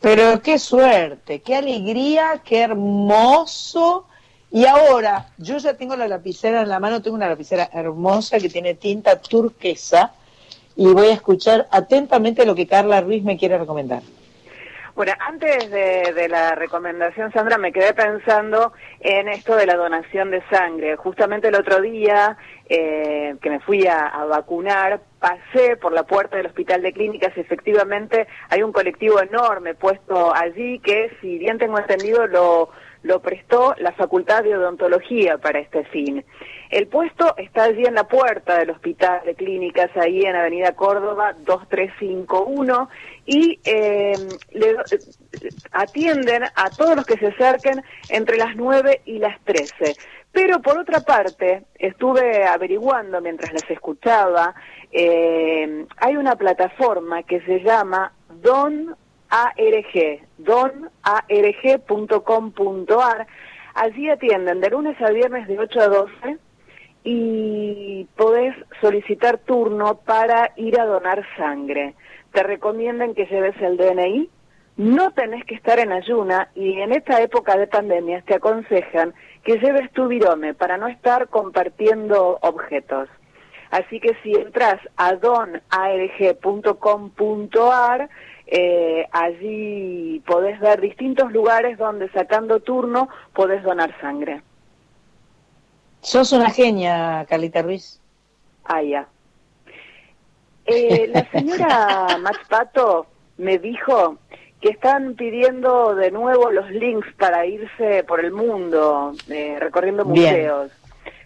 Pero 0.00 0.40
qué 0.42 0.58
suerte, 0.58 1.40
qué 1.40 1.56
alegría, 1.56 2.40
qué 2.44 2.60
hermoso. 2.60 4.06
Y 4.52 4.64
ahora, 4.66 5.30
yo 5.38 5.58
ya 5.58 5.74
tengo 5.74 5.96
la 5.96 6.06
lapicera 6.06 6.62
en 6.62 6.68
la 6.68 6.78
mano, 6.78 7.02
tengo 7.02 7.16
una 7.16 7.28
lapicera 7.28 7.68
hermosa 7.72 8.38
que 8.38 8.48
tiene 8.48 8.74
tinta 8.74 9.18
turquesa 9.20 10.12
y 10.76 10.86
voy 10.92 11.08
a 11.08 11.14
escuchar 11.14 11.66
atentamente 11.70 12.46
lo 12.46 12.54
que 12.54 12.66
Carla 12.66 13.00
Ruiz 13.00 13.24
me 13.24 13.36
quiere 13.36 13.58
recomendar. 13.58 14.02
Bueno, 14.94 15.12
antes 15.20 15.70
de, 15.70 16.14
de 16.14 16.28
la 16.28 16.54
recomendación, 16.54 17.30
Sandra, 17.30 17.58
me 17.58 17.70
quedé 17.70 17.92
pensando 17.92 18.72
en 19.00 19.28
esto 19.28 19.54
de 19.54 19.66
la 19.66 19.76
donación 19.76 20.30
de 20.30 20.42
sangre. 20.48 20.96
Justamente 20.96 21.48
el 21.48 21.54
otro 21.54 21.82
día 21.82 22.38
eh, 22.68 23.36
que 23.42 23.50
me 23.50 23.60
fui 23.60 23.86
a, 23.86 24.24
vacunar, 24.24 25.00
pasé 25.20 25.76
por 25.76 25.92
la 25.92 26.04
puerta 26.04 26.38
del 26.38 26.46
Hospital 26.46 26.80
de 26.80 26.94
Clínicas 26.94 27.32
y 27.36 27.40
efectivamente 27.40 28.26
hay 28.48 28.62
un 28.62 28.72
colectivo 28.72 29.20
enorme 29.20 29.74
puesto 29.74 30.34
allí 30.34 30.78
que, 30.78 31.10
si 31.20 31.38
bien 31.38 31.58
tengo 31.58 31.78
entendido, 31.78 32.26
lo, 32.26 32.70
lo 33.02 33.20
prestó 33.20 33.74
la 33.78 33.92
Facultad 33.92 34.44
de 34.44 34.56
Odontología 34.56 35.36
para 35.36 35.58
este 35.58 35.84
fin. 35.84 36.24
El 36.70 36.86
puesto 36.88 37.34
está 37.36 37.64
allí 37.64 37.84
en 37.84 37.94
la 37.94 38.04
puerta 38.04 38.58
del 38.58 38.70
Hospital 38.70 39.20
de 39.24 39.34
Clínicas, 39.34 39.90
ahí 39.96 40.22
en 40.22 40.34
Avenida 40.36 40.72
Córdoba 40.72 41.34
2351, 41.44 42.88
y 43.24 43.60
eh, 43.64 44.12
le- 44.52 44.76
atienden 45.72 46.44
a 46.44 46.70
todos 46.76 46.96
los 46.96 47.04
que 47.06 47.16
se 47.18 47.28
acerquen 47.28 47.82
entre 48.08 48.36
las 48.36 48.56
9 48.56 49.02
y 49.04 49.18
las 49.18 49.38
13. 49.44 49.94
Pero 50.32 50.60
por 50.60 50.78
otra 50.78 51.00
parte, 51.00 51.62
estuve 51.78 52.44
averiguando 52.44 53.20
mientras 53.20 53.52
las 53.52 53.70
escuchaba, 53.70 54.54
eh, 54.92 55.86
hay 55.96 56.16
una 56.16 56.36
plataforma 56.36 57.22
que 57.22 57.40
se 57.42 57.60
llama 57.60 58.12
Don 58.42 58.94
ARG, 59.30 60.20
donarg.com.ar. 61.96 63.26
Allí 63.74 64.08
atienden 64.10 64.60
de 64.60 64.70
lunes 64.70 65.00
a 65.00 65.10
viernes 65.10 65.46
de 65.48 65.58
8 65.58 65.80
a 65.80 65.88
12 65.88 66.38
y 67.08 68.04
podés 68.16 68.56
solicitar 68.80 69.38
turno 69.38 70.00
para 70.04 70.50
ir 70.56 70.80
a 70.80 70.86
donar 70.86 71.24
sangre. 71.36 71.94
Te 72.32 72.42
recomiendan 72.42 73.14
que 73.14 73.26
lleves 73.26 73.54
el 73.60 73.76
DNI, 73.76 74.28
no 74.76 75.12
tenés 75.12 75.44
que 75.44 75.54
estar 75.54 75.78
en 75.78 75.92
ayuna 75.92 76.48
y 76.56 76.80
en 76.80 76.90
esta 76.90 77.22
época 77.22 77.56
de 77.56 77.68
pandemias 77.68 78.24
te 78.24 78.34
aconsejan 78.34 79.14
que 79.44 79.58
lleves 79.58 79.92
tu 79.92 80.08
virome 80.08 80.52
para 80.52 80.78
no 80.78 80.88
estar 80.88 81.28
compartiendo 81.28 82.40
objetos. 82.42 83.08
Así 83.70 84.00
que 84.00 84.16
si 84.24 84.32
entras 84.32 84.80
a 84.96 85.14
donarg.com.ar, 85.14 85.60
eh, 88.48 89.06
allí 89.12 90.24
podés 90.26 90.58
ver 90.58 90.80
distintos 90.80 91.30
lugares 91.32 91.78
donde 91.78 92.10
sacando 92.10 92.58
turno 92.58 93.08
podés 93.32 93.62
donar 93.62 93.94
sangre. 94.00 94.42
Sos 96.06 96.30
una 96.30 96.50
genia, 96.50 97.26
Carlita 97.28 97.62
Ruiz. 97.62 98.00
Ah, 98.64 98.80
ya. 98.80 99.08
Eh, 100.64 101.10
la 101.12 101.28
señora 101.32 102.16
Max 102.20 102.38
Pato 102.48 103.06
me 103.38 103.58
dijo 103.58 104.16
que 104.60 104.68
están 104.68 105.16
pidiendo 105.16 105.96
de 105.96 106.12
nuevo 106.12 106.52
los 106.52 106.70
links 106.70 107.12
para 107.18 107.44
irse 107.44 108.04
por 108.04 108.24
el 108.24 108.30
mundo, 108.30 109.14
eh, 109.28 109.56
recorriendo 109.58 110.04
Bien. 110.04 110.32
museos. 110.32 110.70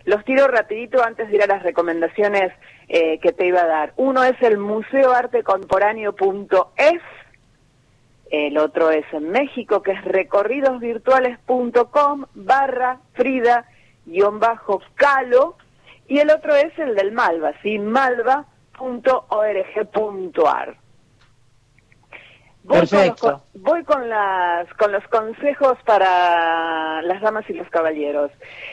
Los 0.06 0.24
tiro 0.24 0.48
rapidito 0.48 1.04
antes 1.04 1.28
de 1.28 1.36
ir 1.36 1.42
a 1.42 1.46
las 1.46 1.62
recomendaciones 1.62 2.50
eh, 2.88 3.18
que 3.18 3.32
te 3.32 3.44
iba 3.44 3.60
a 3.60 3.66
dar. 3.66 3.92
Uno 3.96 4.24
es 4.24 4.40
el 4.40 4.56
museoartecontemporáneo.es, 4.56 7.02
el 8.30 8.56
otro 8.56 8.90
es 8.90 9.04
en 9.12 9.28
México, 9.28 9.82
que 9.82 9.92
es 9.92 10.02
recorridosvirtuales.com 10.06 12.24
barra 12.32 13.00
Frida 13.12 13.66
guion 14.06 14.38
bajo 14.40 14.80
Calo, 14.94 15.56
y 16.08 16.18
el 16.18 16.30
otro 16.30 16.54
es 16.54 16.76
el 16.78 16.94
del 16.96 17.12
Malva, 17.12 17.52
¿sí? 17.62 17.78
malva.org.ar. 17.78 18.40
Voy, 22.62 22.86
con 22.86 23.06
los, 23.06 23.20
voy 23.54 23.84
con, 23.84 24.08
las, 24.08 24.72
con 24.74 24.92
los 24.92 25.02
consejos 25.08 25.78
para 25.86 27.00
las 27.02 27.22
damas 27.22 27.48
y 27.48 27.54
los 27.54 27.68
caballeros. 27.70 28.30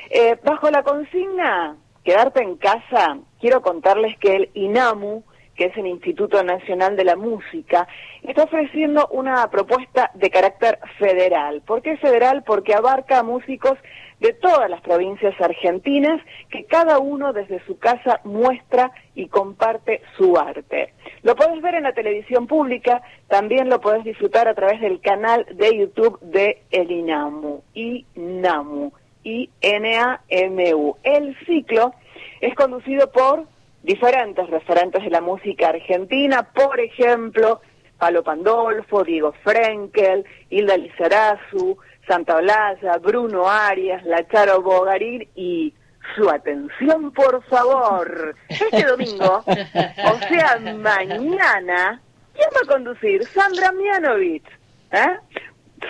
Eh, 0.10 0.38
bajo 0.44 0.70
la 0.70 0.84
consigna 0.84 1.78
quedarte 2.04 2.42
en 2.42 2.56
casa, 2.56 3.18
quiero 3.40 3.62
contarles 3.62 4.18
que 4.20 4.36
el 4.36 4.50
INAMU, 4.54 5.24
que 5.56 5.66
es 5.66 5.78
el 5.78 5.88
Instituto 5.88 6.44
Nacional 6.44 6.96
de 6.96 7.04
la 7.04 7.16
Música, 7.16 7.88
está 8.24 8.44
ofreciendo 8.44 9.08
una 9.12 9.50
propuesta 9.50 10.12
de 10.14 10.30
carácter 10.30 10.80
federal. 11.00 11.62
¿Por 11.62 11.82
qué 11.82 11.98
federal? 11.98 12.44
Porque 12.44 12.74
abarca 12.74 13.20
a 13.20 13.24
músicos 13.24 13.78
de 14.20 14.34
todas 14.34 14.70
las 14.70 14.82
provincias 14.82 15.40
argentinas 15.40 16.22
que 16.50 16.66
cada 16.66 16.98
uno 17.00 17.34
desde 17.34 17.64
su 17.66 17.78
casa 17.78 18.20
muestra 18.24 18.92
y 19.16 19.28
comparte 19.28 20.02
su 20.18 20.38
arte. 20.38 20.94
Lo 21.22 21.36
podés 21.36 21.62
ver 21.62 21.76
en 21.76 21.84
la 21.84 21.94
televisión 21.94 22.48
pública, 22.48 23.02
también 23.28 23.70
lo 23.70 23.80
podés 23.80 24.04
disfrutar 24.04 24.48
a 24.48 24.56
través 24.56 24.82
del 24.82 25.02
canal 25.02 25.46
de 25.54 25.78
YouTube 25.78 26.20
de 26.22 26.64
El 26.72 26.92
INAMU, 26.92 27.62
INAMU, 27.74 28.92
I-N-A-M-U. 29.24 30.98
El 31.04 31.38
ciclo 31.46 31.94
es 32.42 32.56
conducido 32.56 33.12
por 33.12 33.46
diferentes 33.84 34.50
referentes 34.50 35.04
de 35.04 35.10
la 35.10 35.22
música 35.22 35.70
argentina, 35.70 36.50
por 36.54 36.80
ejemplo, 36.80 37.62
Palo 37.98 38.24
Pandolfo, 38.24 39.04
Diego 39.04 39.34
Frenkel, 39.44 40.26
Hilda 40.50 40.78
Lizarazu, 40.78 41.78
Santa 42.08 42.38
Olalla, 42.38 42.98
Bruno 43.02 43.50
Arias, 43.50 44.04
Lacharo 44.06 44.62
Bogarín 44.62 45.28
y 45.36 45.74
su 46.16 46.30
atención, 46.30 47.12
por 47.12 47.44
favor. 47.44 48.36
Este 48.48 48.86
domingo, 48.86 49.44
o 49.46 50.18
sea, 50.28 50.60
mañana, 50.60 52.02
¿quién 52.34 52.50
va 52.56 52.62
a 52.64 52.74
conducir? 52.74 53.26
Sandra 53.26 53.72
Mianovich. 53.72 54.48
¿eh? 54.92 55.18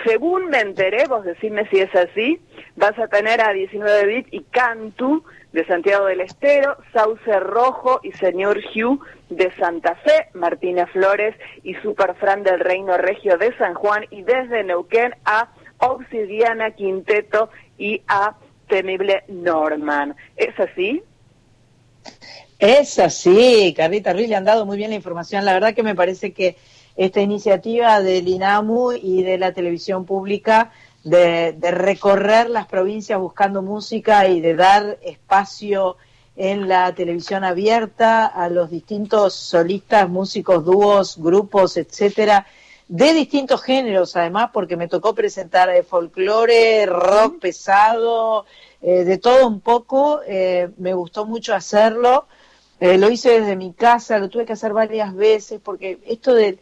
Según 0.04 0.48
me 0.48 0.60
enteré, 0.60 1.06
vos 1.08 1.24
decidme 1.24 1.68
si 1.68 1.78
es 1.80 1.94
así, 1.94 2.40
vas 2.76 2.98
a 2.98 3.08
tener 3.08 3.40
a 3.40 3.52
19 3.52 4.06
bits 4.06 4.28
y 4.32 4.42
Cantu 4.44 5.24
de 5.52 5.64
Santiago 5.66 6.06
del 6.06 6.20
Estero, 6.20 6.76
Sauce 6.92 7.40
Rojo 7.40 8.00
y 8.02 8.12
Señor 8.12 8.58
Hugh 8.58 9.00
de 9.30 9.50
Santa 9.56 9.94
Fe, 9.96 10.28
Martina 10.34 10.86
Flores 10.86 11.34
y 11.62 11.74
Super 11.76 12.14
Fran 12.16 12.42
del 12.42 12.60
Reino 12.60 12.98
Regio 12.98 13.38
de 13.38 13.56
San 13.56 13.74
Juan 13.74 14.04
y 14.10 14.22
desde 14.22 14.62
Neuquén 14.64 15.14
a 15.24 15.48
Obsidiana 15.78 16.72
Quinteto 16.72 17.50
y 17.78 18.02
a 18.08 18.36
Temible 18.68 19.24
Norman. 19.28 20.14
¿Es 20.36 20.58
así? 20.58 21.02
Es 22.58 22.98
así, 22.98 23.72
Carlita 23.76 24.12
Ruiz 24.12 24.28
le 24.28 24.36
han 24.36 24.44
dado 24.44 24.66
muy 24.66 24.76
bien 24.76 24.90
la 24.90 24.96
información. 24.96 25.44
La 25.44 25.52
verdad 25.52 25.74
que 25.74 25.82
me 25.82 25.94
parece 25.94 26.32
que 26.32 26.56
esta 26.96 27.20
iniciativa 27.20 28.00
del 28.00 28.26
INAMU 28.26 28.92
y 28.92 29.22
de 29.22 29.38
la 29.38 29.52
televisión 29.52 30.04
pública 30.04 30.72
de, 31.04 31.52
de 31.52 31.70
recorrer 31.70 32.50
las 32.50 32.66
provincias 32.66 33.20
buscando 33.20 33.62
música 33.62 34.26
y 34.26 34.40
de 34.40 34.56
dar 34.56 34.98
espacio 35.02 35.96
en 36.34 36.68
la 36.68 36.94
televisión 36.94 37.44
abierta 37.44 38.26
a 38.26 38.48
los 38.48 38.70
distintos 38.70 39.34
solistas, 39.34 40.08
músicos, 40.08 40.64
dúos, 40.64 41.18
grupos, 41.18 41.76
etcétera, 41.76 42.46
de 42.88 43.12
distintos 43.12 43.62
géneros, 43.62 44.16
además, 44.16 44.50
porque 44.52 44.76
me 44.76 44.88
tocó 44.88 45.14
presentar 45.14 45.68
eh, 45.70 45.82
folclore, 45.82 46.86
rock 46.86 47.38
pesado, 47.40 48.46
eh, 48.80 49.04
de 49.04 49.18
todo 49.18 49.46
un 49.46 49.60
poco. 49.60 50.20
eh, 50.26 50.70
me 50.78 50.94
gustó 50.94 51.26
mucho 51.26 51.54
hacerlo. 51.54 52.26
Eh, 52.80 52.96
lo 52.98 53.10
hice 53.10 53.40
desde 53.40 53.56
mi 53.56 53.72
casa, 53.72 54.18
lo 54.18 54.28
tuve 54.28 54.46
que 54.46 54.52
hacer 54.54 54.72
varias 54.72 55.14
veces, 55.14 55.60
porque 55.62 55.98
esto 56.06 56.32
de 56.34 56.48
eh, 56.48 56.58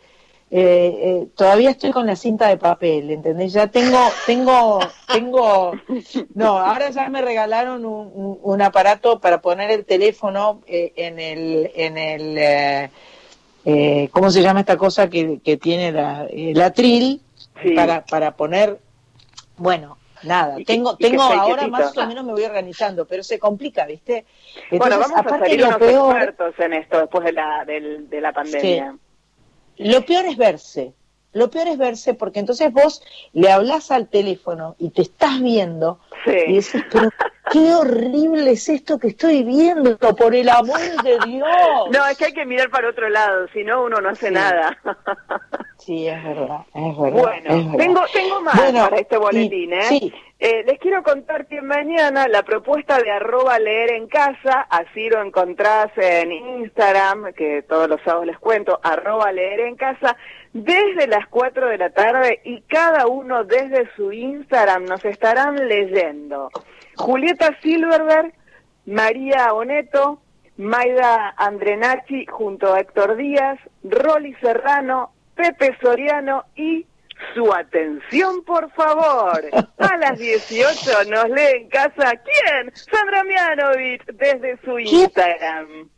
eh, 0.50 1.28
todavía 1.36 1.70
estoy 1.70 1.90
con 1.90 2.06
la 2.06 2.14
cinta 2.16 2.48
de 2.48 2.56
papel, 2.56 3.10
¿entendés? 3.10 3.52
Ya 3.52 3.66
tengo, 3.66 3.98
tengo, 4.26 4.78
tengo, 5.12 5.72
no, 6.34 6.56
ahora 6.58 6.90
ya 6.90 7.08
me 7.08 7.20
regalaron 7.20 7.84
un, 7.84 8.10
un- 8.14 8.38
un 8.42 8.62
aparato 8.62 9.20
para 9.20 9.40
poner 9.42 9.70
el 9.72 9.84
teléfono 9.84 10.62
eh, 10.66 10.92
en 10.96 11.18
el, 11.18 11.70
en 11.74 11.98
el, 11.98 12.90
eh, 13.66 14.04
eh, 14.04 14.08
¿cómo 14.12 14.30
se 14.30 14.40
llama 14.42 14.60
esta 14.60 14.76
cosa 14.76 15.10
que, 15.10 15.40
que 15.44 15.56
tiene 15.56 15.92
la, 15.92 16.26
el 16.30 16.60
atril 16.60 17.20
Sí. 17.62 17.70
para, 17.70 18.04
para 18.04 18.36
poner, 18.36 18.78
bueno, 19.56 19.96
nada, 20.22 20.60
Y 20.60 20.64
tengo, 20.64 20.96
que 20.98 21.08
tengo 21.08 21.22
ahora 21.22 21.62
quietito. 21.62 21.70
más 21.70 21.96
o 21.96 22.06
menos 22.06 22.24
me 22.24 22.32
voy 22.32 22.44
organizando, 22.44 23.06
pero 23.06 23.22
se 23.22 23.38
complica, 23.38 23.86
¿viste? 23.86 24.26
bueno, 24.70 24.98
vamos 24.98 25.16
a 25.18 25.38
salir 25.38 25.60
lo 25.60 25.68
unos 25.68 25.78
peor, 25.78 26.16
expertos 26.16 26.54
en 26.58 26.72
esto 26.74 26.98
después 27.00 27.24
de 27.24 27.32
la, 27.32 27.64
del- 27.64 28.10
de 28.10 28.20
la 28.20 28.32
pandemia. 28.32 28.94
lo 29.78 30.04
peor 30.04 30.26
es 30.26 30.36
verse. 30.36 30.92
Lo 31.32 31.50
peor 31.50 31.68
es 31.68 31.76
verse 31.78 32.14
porque 32.14 32.40
entonces 32.40 32.72
vos 32.72 33.02
le 33.34 33.50
hablas 33.50 33.90
al 33.90 34.08
teléfono 34.08 34.74
y 34.78 34.90
te 34.90 35.02
estás 35.02 35.40
viendo 35.42 35.98
y 36.26 36.54
decís, 36.56 36.82
pero 36.92 37.10
qué 37.52 37.74
horrible 37.74 38.50
es 38.52 38.68
esto 38.68 38.98
que 38.98 39.08
estoy 39.08 39.42
viendo, 39.44 39.96
por 40.16 40.34
el 40.34 40.48
amor 40.48 40.78
de 41.02 41.18
Dios. 41.26 41.48
No, 41.92 42.06
es 42.06 42.16
que 42.18 42.26
hay 42.26 42.32
que 42.32 42.46
mirar 42.46 42.70
para 42.70 42.88
otro 42.90 43.08
lado, 43.08 43.46
si 43.52 43.64
no 43.64 43.82
uno 43.84 44.00
no 44.00 44.08
hace 44.10 44.28
Sí. 44.28 44.34
nada. 44.34 44.78
Sí, 45.78 46.08
es 46.08 46.22
verdad, 46.24 46.60
es 46.74 46.98
verdad. 46.98 47.12
Bueno, 47.22 47.50
es 47.50 47.64
verdad. 47.66 47.78
tengo, 47.78 48.00
tengo 48.12 48.40
más 48.40 48.56
Bueno, 48.56 48.84
para 48.84 48.96
este 48.96 49.16
boletín, 49.18 49.70
y- 49.72 49.74
¿eh? 49.74 49.82
sí. 49.82 50.14
Eh, 50.38 50.64
Les 50.66 50.78
quiero 50.80 51.02
contar 51.02 51.46
que 51.46 51.62
mañana 51.62 52.28
la 52.28 52.42
propuesta 52.42 52.98
de 52.98 53.10
arroba 53.10 53.58
leer 53.58 53.92
en 53.92 54.06
casa, 54.06 54.66
así 54.68 55.08
lo 55.08 55.22
encontrás 55.22 55.88
en 55.96 56.30
Instagram, 56.32 57.32
que 57.32 57.62
todos 57.62 57.88
los 57.88 58.00
sábados 58.02 58.26
les 58.26 58.38
cuento, 58.38 58.78
arroba 58.82 59.32
leer 59.32 59.60
en 59.60 59.76
casa, 59.76 60.16
desde 60.52 61.06
las 61.06 61.26
4 61.28 61.68
de 61.68 61.78
la 61.78 61.90
tarde 61.90 62.40
y 62.44 62.60
cada 62.62 63.06
uno 63.06 63.44
desde 63.44 63.88
su 63.96 64.12
Instagram 64.12 64.84
nos 64.84 65.04
estarán 65.06 65.54
leyendo. 65.68 66.50
Julieta 66.96 67.56
Silverberg, 67.62 68.32
María 68.86 69.52
Oneto, 69.52 70.20
Maida 70.56 71.34
Andrenacci 71.36 72.26
junto 72.26 72.72
a 72.72 72.80
Héctor 72.80 73.16
Díaz, 73.16 73.58
Rolly 73.84 74.34
Serrano, 74.40 75.12
Pepe 75.34 75.76
Soriano 75.80 76.44
y 76.56 76.86
su 77.34 77.52
atención, 77.52 78.42
por 78.44 78.70
favor. 78.72 79.42
A 79.78 79.96
las 79.98 80.18
18 80.18 81.04
nos 81.10 81.28
lee 81.30 81.62
en 81.62 81.68
casa 81.68 82.14
quién? 82.16 82.72
Sandra 82.74 83.24
Mianovich 83.24 84.04
desde 84.06 84.58
su 84.64 84.78
Instagram. 84.78 85.88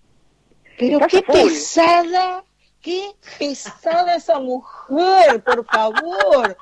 Pero 0.78 1.06
qué 1.08 1.22
full. 1.22 1.34
pesada, 1.34 2.44
qué 2.80 3.10
pesada 3.38 4.16
esa 4.16 4.38
mujer, 4.38 5.42
por 5.44 5.64
favor. 5.66 6.56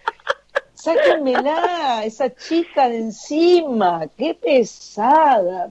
Sáquenmela, 0.77 2.05
esa 2.05 2.33
chica 2.35 2.89
de 2.89 2.99
encima, 2.99 4.03
qué 4.17 4.35
pesada. 4.35 5.71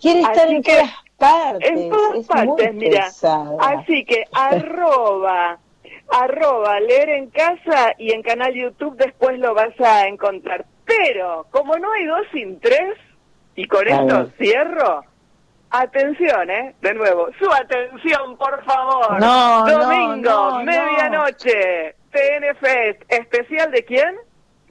Quiere 0.00 0.20
estar 0.20 0.46
Así 0.46 0.56
en 0.56 0.62
que, 0.62 0.72
todas 0.72 0.90
partes. 1.18 1.70
En 1.70 1.90
todas 1.90 2.18
es 2.18 2.26
partes, 2.26 2.74
muy 2.74 2.88
mira. 2.88 3.04
pesada. 3.04 3.56
Así 3.60 4.04
que 4.04 4.24
arroba, 4.32 5.58
arroba, 6.10 6.80
leer 6.80 7.08
en 7.10 7.30
casa 7.30 7.94
y 7.96 8.12
en 8.12 8.22
canal 8.22 8.52
YouTube 8.52 8.96
después 8.96 9.38
lo 9.38 9.54
vas 9.54 9.78
a 9.80 10.08
encontrar. 10.08 10.66
Pero, 10.84 11.46
como 11.50 11.76
no 11.78 11.90
hay 11.92 12.04
dos 12.04 12.26
sin 12.32 12.58
tres, 12.60 12.98
y 13.56 13.66
con 13.66 13.86
A 13.88 14.00
esto 14.02 14.18
ver. 14.18 14.32
cierro, 14.36 15.04
atención, 15.80 16.50
¿eh? 16.50 16.74
De 16.80 16.94
nuevo, 16.94 17.28
su 17.38 17.50
atención, 17.52 18.36
por 18.36 18.64
favor. 18.64 19.20
No, 19.20 19.66
no, 19.66 19.78
Domingo, 19.78 20.30
no, 20.30 20.58
no. 20.58 20.64
medianoche, 20.64 21.94
TN 22.10 22.56
Fest, 22.60 23.02
especial 23.08 23.70
de 23.70 23.84
quién? 23.84 24.16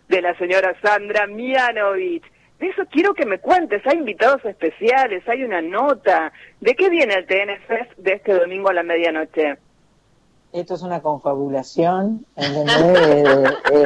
De 0.07 0.21
la 0.21 0.37
señora 0.37 0.75
Sandra 0.81 1.27
Mianovich. 1.27 2.23
De 2.59 2.67
eso 2.67 2.83
quiero 2.89 3.13
que 3.13 3.25
me 3.25 3.39
cuentes, 3.39 3.81
hay 3.85 3.97
invitados 3.97 4.43
especiales, 4.45 5.27
hay 5.27 5.43
una 5.43 5.61
nota. 5.61 6.31
¿De 6.61 6.75
qué 6.75 6.89
viene 6.89 7.15
el 7.15 7.25
TN 7.25 7.59
Fest 7.67 7.91
de 7.97 8.13
este 8.13 8.33
domingo 8.33 8.69
a 8.69 8.73
la 8.73 8.83
medianoche? 8.83 9.57
Esto 10.53 10.75
es 10.75 10.83
una 10.83 11.01
confabulación, 11.01 12.25
¿entendés? 12.35 12.77
Eh, 13.01 13.23
eh, 13.73 13.85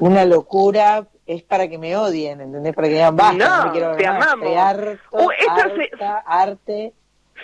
una 0.00 0.24
locura, 0.24 1.06
es 1.26 1.42
para 1.42 1.68
que 1.68 1.78
me 1.78 1.96
odien, 1.96 2.40
¿entendés? 2.40 2.74
Para 2.74 2.88
que 2.88 2.94
digan, 2.94 3.16
basta, 3.16 3.36
no, 3.48 3.56
No, 3.58 3.64
me 3.66 3.70
quiero 3.72 3.88
ver 3.90 3.96
te 3.98 4.06
más, 4.08 4.26
amamos. 4.26 4.46
estoy 4.46 4.54
harto, 4.58 4.98
Uh, 5.12 5.30
se- 5.76 5.90
arte. 6.26 6.92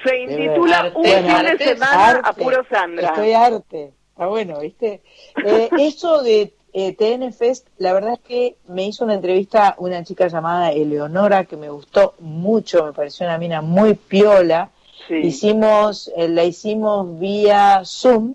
Se 0.05 0.19
intitula. 0.21 0.93
Un 0.95 1.05
fin 1.05 1.13
de 1.25 1.31
arte, 1.31 1.65
semana 1.65 1.93
a 2.03 2.09
arte. 2.11 2.43
puro 2.43 2.65
Sandra. 2.71 3.09
Estoy 3.09 3.33
arte. 3.33 3.93
Está 4.13 4.27
bueno, 4.27 4.61
¿viste? 4.61 5.03
Eh, 5.45 5.69
eso 5.79 6.23
de 6.23 6.53
eh, 6.73 6.95
TN 6.95 7.33
Fest, 7.33 7.67
la 7.79 7.93
verdad 7.93 8.13
es 8.15 8.21
que 8.21 8.57
me 8.69 8.85
hizo 8.87 9.05
una 9.05 9.15
entrevista 9.15 9.75
una 9.79 10.05
chica 10.05 10.29
llamada 10.29 10.71
Eleonora 10.71 11.45
que 11.45 11.57
me 11.57 11.69
gustó 11.69 12.15
mucho, 12.21 12.85
me 12.87 12.93
pareció 12.93 13.27
una 13.27 13.39
mina 13.39 13.61
muy 13.61 13.95
piola. 13.95 14.71
Sí, 15.09 15.15
Hicimos, 15.17 16.13
eh, 16.17 16.29
la 16.29 16.45
hicimos 16.45 17.19
vía 17.19 17.83
Zoom 17.85 18.35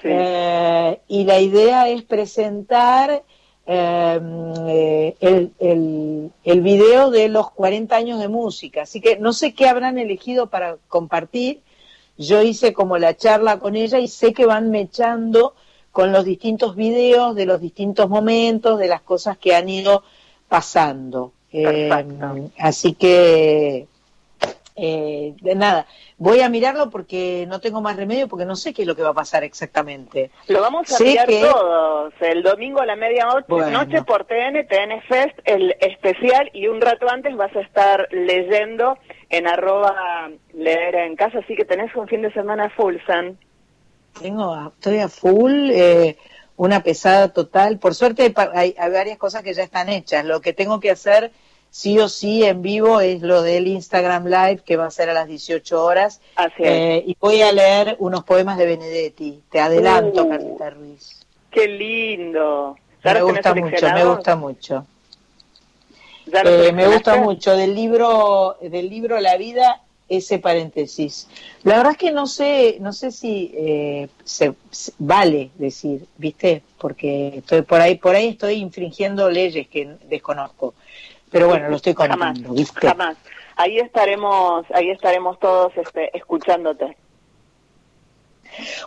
sí. 0.00 0.08
eh, 0.10 1.00
y 1.08 1.24
la 1.24 1.38
idea 1.40 1.88
es 1.88 2.02
presentar 2.02 3.22
eh, 3.70 4.18
eh, 4.66 5.16
el, 5.20 5.52
el, 5.58 6.30
el 6.42 6.60
video 6.62 7.10
de 7.10 7.28
los 7.28 7.50
40 7.50 7.94
años 7.94 8.18
de 8.18 8.28
música. 8.28 8.82
Así 8.82 9.02
que 9.02 9.18
no 9.18 9.34
sé 9.34 9.52
qué 9.52 9.68
habrán 9.68 9.98
elegido 9.98 10.46
para 10.46 10.78
compartir. 10.88 11.60
Yo 12.16 12.42
hice 12.42 12.72
como 12.72 12.96
la 12.96 13.14
charla 13.14 13.58
con 13.58 13.76
ella 13.76 13.98
y 13.98 14.08
sé 14.08 14.32
que 14.32 14.46
van 14.46 14.70
mechando 14.70 15.54
con 15.92 16.12
los 16.12 16.24
distintos 16.24 16.76
videos 16.76 17.34
de 17.34 17.44
los 17.44 17.60
distintos 17.60 18.08
momentos, 18.08 18.78
de 18.78 18.88
las 18.88 19.02
cosas 19.02 19.36
que 19.36 19.54
han 19.54 19.68
ido 19.68 20.02
pasando. 20.48 21.32
Eh, 21.52 21.90
Perfecto. 21.90 22.50
así 22.58 22.94
que, 22.94 23.86
eh, 24.80 25.34
de 25.42 25.54
nada, 25.56 25.86
voy 26.18 26.40
a 26.40 26.48
mirarlo 26.48 26.88
porque 26.88 27.44
no 27.48 27.60
tengo 27.60 27.80
más 27.80 27.96
remedio, 27.96 28.28
porque 28.28 28.44
no 28.44 28.54
sé 28.54 28.72
qué 28.72 28.82
es 28.82 28.88
lo 28.88 28.94
que 28.94 29.02
va 29.02 29.08
a 29.10 29.14
pasar 29.14 29.42
exactamente. 29.42 30.30
Lo 30.46 30.60
vamos 30.60 30.90
a 30.92 30.96
Sé 30.96 31.04
mirar 31.04 31.26
que- 31.26 31.40
todos. 31.40 32.14
El 32.20 32.42
domingo 32.44 32.80
a 32.80 32.86
la 32.86 32.94
medianoche 32.96 33.46
Bueno. 33.48 33.70
noche 33.84 34.02
por 34.02 34.24
TN, 34.24 34.64
TN 34.64 35.00
Fest, 35.02 35.38
el 35.44 35.74
especial, 35.80 36.48
y 36.52 36.68
un 36.68 36.80
rato 36.80 37.08
antes 37.10 37.36
vas 37.36 37.54
a 37.56 37.60
estar 37.60 38.06
leyendo 38.12 38.96
en 39.30 39.46
arroba 39.48 40.30
leer 40.54 40.94
en 40.94 41.16
casa, 41.16 41.38
así 41.40 41.56
que 41.56 41.64
tenés 41.64 41.94
un 41.96 42.06
fin 42.06 42.22
de 42.22 42.32
semana 42.32 42.70
full, 42.70 42.96
San. 43.06 43.36
Tengo, 44.20 44.54
a- 44.54 44.72
estoy 44.74 44.98
a 45.00 45.08
full, 45.08 45.70
eh, 45.70 46.16
una 46.56 46.82
pesada 46.82 47.32
total. 47.32 47.78
Por 47.78 47.94
suerte 47.94 48.32
hay- 48.54 48.74
hay 48.78 48.90
varias 48.90 49.18
cosas 49.18 49.42
que 49.42 49.54
ya 49.54 49.62
están 49.62 49.88
hechas. 49.88 50.24
Lo 50.24 50.40
que 50.40 50.52
tengo 50.52 50.80
que 50.80 50.90
hacer 50.90 51.30
sí 51.70 51.98
o 51.98 52.08
sí 52.08 52.44
en 52.44 52.62
vivo 52.62 53.00
es 53.00 53.22
lo 53.22 53.42
del 53.42 53.66
Instagram 53.68 54.26
Live, 54.26 54.62
que 54.64 54.76
va 54.76 54.86
a 54.86 54.90
ser 54.90 55.10
a 55.10 55.14
las 55.14 55.28
18 55.28 55.84
horas. 55.84 56.20
Así 56.36 56.54
es. 56.62 56.68
Eh, 56.70 57.04
y 57.06 57.16
voy 57.20 57.42
a 57.42 57.52
leer 57.52 57.96
unos 58.00 58.24
poemas 58.24 58.58
de 58.58 58.66
Benedetti. 58.66 59.40
Te 59.50 59.60
adelanto, 59.60 60.24
Uh. 60.24 60.28
Carlita 60.30 60.70
Ruiz. 60.70 61.20
Qué 61.50 61.66
lindo. 61.68 62.76
Me 63.04 63.10
¿Ya 63.10 63.18
los 63.20 63.26
tenés 63.26 63.34
gusta 63.36 63.50
mucho, 63.54 63.60
me 63.64 63.70
seleccionados? 63.70 64.16
gusta 64.16 64.36
mucho. 64.36 64.86
¿Ya 66.26 66.44
los 66.44 66.66
Eh, 66.66 66.72
me 66.72 66.86
gusta 66.88 67.16
mucho 67.16 67.56
del 67.56 67.74
libro 67.74 68.56
del 68.60 68.88
libro 68.90 69.18
La 69.20 69.36
vida 69.36 69.80
ese 70.08 70.38
paréntesis. 70.38 71.28
La 71.64 71.76
verdad 71.76 71.92
es 71.92 71.98
que 71.98 72.12
no 72.12 72.26
sé 72.26 72.78
no 72.80 72.92
sé 72.92 73.12
si 73.12 73.52
eh, 73.54 74.08
se, 74.24 74.54
se- 74.70 74.92
vale 74.98 75.50
decir, 75.56 76.06
¿viste? 76.16 76.62
Porque 76.78 77.34
estoy 77.38 77.62
por 77.62 77.80
ahí 77.80 77.96
por 77.96 78.14
ahí 78.14 78.28
estoy 78.28 78.54
infringiendo 78.54 79.30
leyes 79.30 79.68
que 79.68 79.96
desconozco. 80.08 80.74
Pero 81.30 81.48
bueno, 81.48 81.68
lo 81.68 81.76
estoy 81.76 81.94
Jamás, 81.94 82.16
contando, 82.18 82.52
¿viste? 82.54 82.86
jamás. 82.86 83.16
Ahí 83.56 83.78
estaremos, 83.78 84.64
ahí 84.72 84.90
estaremos 84.90 85.38
todos 85.38 85.72
este, 85.76 86.16
escuchándote. 86.16 86.96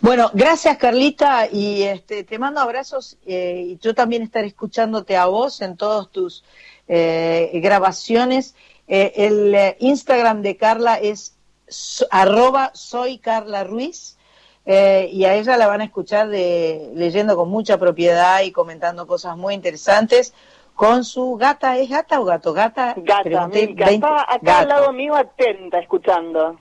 Bueno, 0.01 0.31
gracias 0.34 0.77
Carlita 0.77 1.47
y 1.51 1.84
este 1.84 2.23
te 2.23 2.39
mando 2.39 2.59
abrazos 2.61 3.18
eh, 3.26 3.63
y 3.68 3.77
yo 3.77 3.93
también 3.93 4.23
estaré 4.23 4.47
escuchándote 4.47 5.15
a 5.15 5.27
vos 5.27 5.61
en 5.61 5.77
todas 5.77 6.09
tus 6.09 6.43
eh, 6.88 7.51
grabaciones. 7.61 8.55
Eh, 8.88 9.13
el 9.15 9.53
eh, 9.55 9.77
Instagram 9.80 10.41
de 10.41 10.57
Carla 10.57 10.95
es 10.95 11.35
so- 11.68 12.07
arroba 12.09 12.72
soy 12.73 13.19
Carla 13.19 13.63
Ruiz 13.63 14.18
eh, 14.65 15.09
y 15.13 15.26
a 15.26 15.35
ella 15.35 15.55
la 15.57 15.68
van 15.68 15.81
a 15.81 15.85
escuchar 15.85 16.27
de, 16.27 16.91
leyendo 16.95 17.35
con 17.38 17.49
mucha 17.49 17.77
propiedad 17.77 18.41
y 18.41 18.51
comentando 18.51 19.05
cosas 19.07 19.38
muy 19.38 19.53
interesantes 19.53 20.34
con 20.76 21.03
su 21.03 21.35
gata, 21.35 21.77
¿es 21.77 21.89
gata 21.89 22.19
o 22.19 22.26
gato? 22.26 22.53
Gata, 22.53 22.93
Gata, 22.98 23.23
pregunté, 23.23 23.68
Milka, 23.68 23.85
20 23.85 24.07
está 24.07 24.22
acá 24.23 24.39
gato. 24.41 24.60
al 24.61 24.68
lado 24.69 24.93
mío 24.93 25.15
atenta, 25.15 25.80
escuchando. 25.80 26.60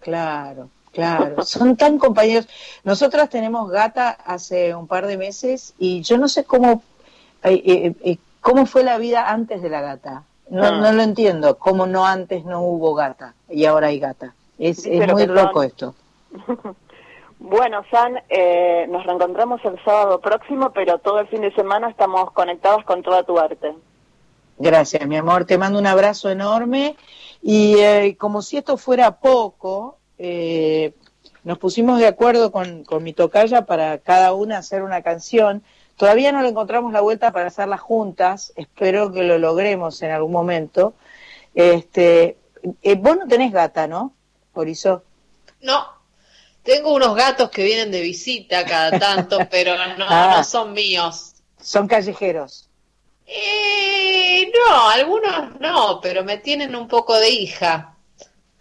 Claro, 0.00 0.68
claro, 0.92 1.44
son 1.44 1.76
tan 1.76 1.98
compañeros. 1.98 2.48
Nosotras 2.84 3.28
tenemos 3.28 3.70
gata 3.70 4.10
hace 4.10 4.74
un 4.74 4.86
par 4.86 5.06
de 5.06 5.16
meses 5.18 5.74
y 5.78 6.02
yo 6.02 6.18
no 6.18 6.28
sé 6.28 6.44
cómo, 6.44 6.82
eh, 7.44 7.62
eh, 7.64 7.94
eh, 8.04 8.16
cómo 8.40 8.66
fue 8.66 8.84
la 8.84 8.98
vida 8.98 9.30
antes 9.30 9.62
de 9.62 9.68
la 9.70 9.80
gata. 9.82 10.24
No, 10.48 10.64
Ah. 10.64 10.70
no 10.72 10.92
lo 10.92 11.02
entiendo, 11.02 11.56
cómo 11.58 11.86
no 11.86 12.04
antes 12.06 12.44
no 12.44 12.60
hubo 12.62 12.94
gata 12.94 13.34
y 13.48 13.64
ahora 13.64 13.88
hay 13.88 13.98
gata. 14.00 14.34
Es, 14.58 14.84
es 14.86 15.10
muy 15.12 15.26
son. 15.26 15.34
loco 15.34 15.62
esto. 15.62 15.94
Bueno, 17.44 17.82
San, 17.90 18.22
eh, 18.28 18.86
nos 18.88 19.04
reencontramos 19.04 19.60
el 19.64 19.76
sábado 19.84 20.20
próximo, 20.20 20.70
pero 20.72 20.98
todo 20.98 21.18
el 21.18 21.26
fin 21.26 21.40
de 21.40 21.52
semana 21.52 21.90
estamos 21.90 22.30
conectados 22.30 22.84
con 22.84 23.02
toda 23.02 23.24
tu 23.24 23.36
arte. 23.36 23.74
Gracias, 24.58 25.04
mi 25.08 25.16
amor. 25.16 25.44
Te 25.44 25.58
mando 25.58 25.80
un 25.80 25.88
abrazo 25.88 26.30
enorme. 26.30 26.94
Y 27.42 27.74
eh, 27.78 28.16
como 28.16 28.42
si 28.42 28.58
esto 28.58 28.76
fuera 28.76 29.18
poco, 29.18 29.98
eh, 30.18 30.94
nos 31.42 31.58
pusimos 31.58 31.98
de 31.98 32.06
acuerdo 32.06 32.52
con, 32.52 32.84
con 32.84 33.02
mi 33.02 33.12
tocaya 33.12 33.66
para 33.66 33.98
cada 33.98 34.34
una 34.34 34.58
hacer 34.58 34.84
una 34.84 35.02
canción. 35.02 35.64
Todavía 35.96 36.30
no 36.30 36.42
le 36.42 36.48
encontramos 36.50 36.92
la 36.92 37.00
vuelta 37.00 37.32
para 37.32 37.48
hacerlas 37.48 37.80
juntas. 37.80 38.52
Espero 38.54 39.12
que 39.12 39.24
lo 39.24 39.38
logremos 39.38 40.00
en 40.02 40.12
algún 40.12 40.30
momento. 40.30 40.94
Este, 41.56 42.38
eh, 42.82 42.94
vos 42.94 43.16
no 43.16 43.26
tenés 43.26 43.52
gata, 43.52 43.88
¿no? 43.88 44.12
Orizo. 44.54 45.02
No, 45.60 45.86
tengo 46.62 46.94
unos 46.94 47.14
gatos 47.16 47.50
que 47.50 47.64
vienen 47.64 47.90
de 47.90 48.00
visita 48.00 48.64
cada 48.64 48.98
tanto, 48.98 49.38
pero 49.50 49.74
no, 49.96 50.06
Ah. 50.08 50.34
no 50.38 50.44
son 50.44 50.72
míos. 50.72 51.34
Son 51.60 51.86
callejeros. 51.86 52.68
Eh, 53.26 54.50
no, 54.52 54.88
algunos 54.90 55.60
no, 55.60 56.00
pero 56.02 56.24
me 56.24 56.38
tienen 56.38 56.74
un 56.76 56.88
poco 56.88 57.18
de 57.18 57.30
hija. 57.30 57.94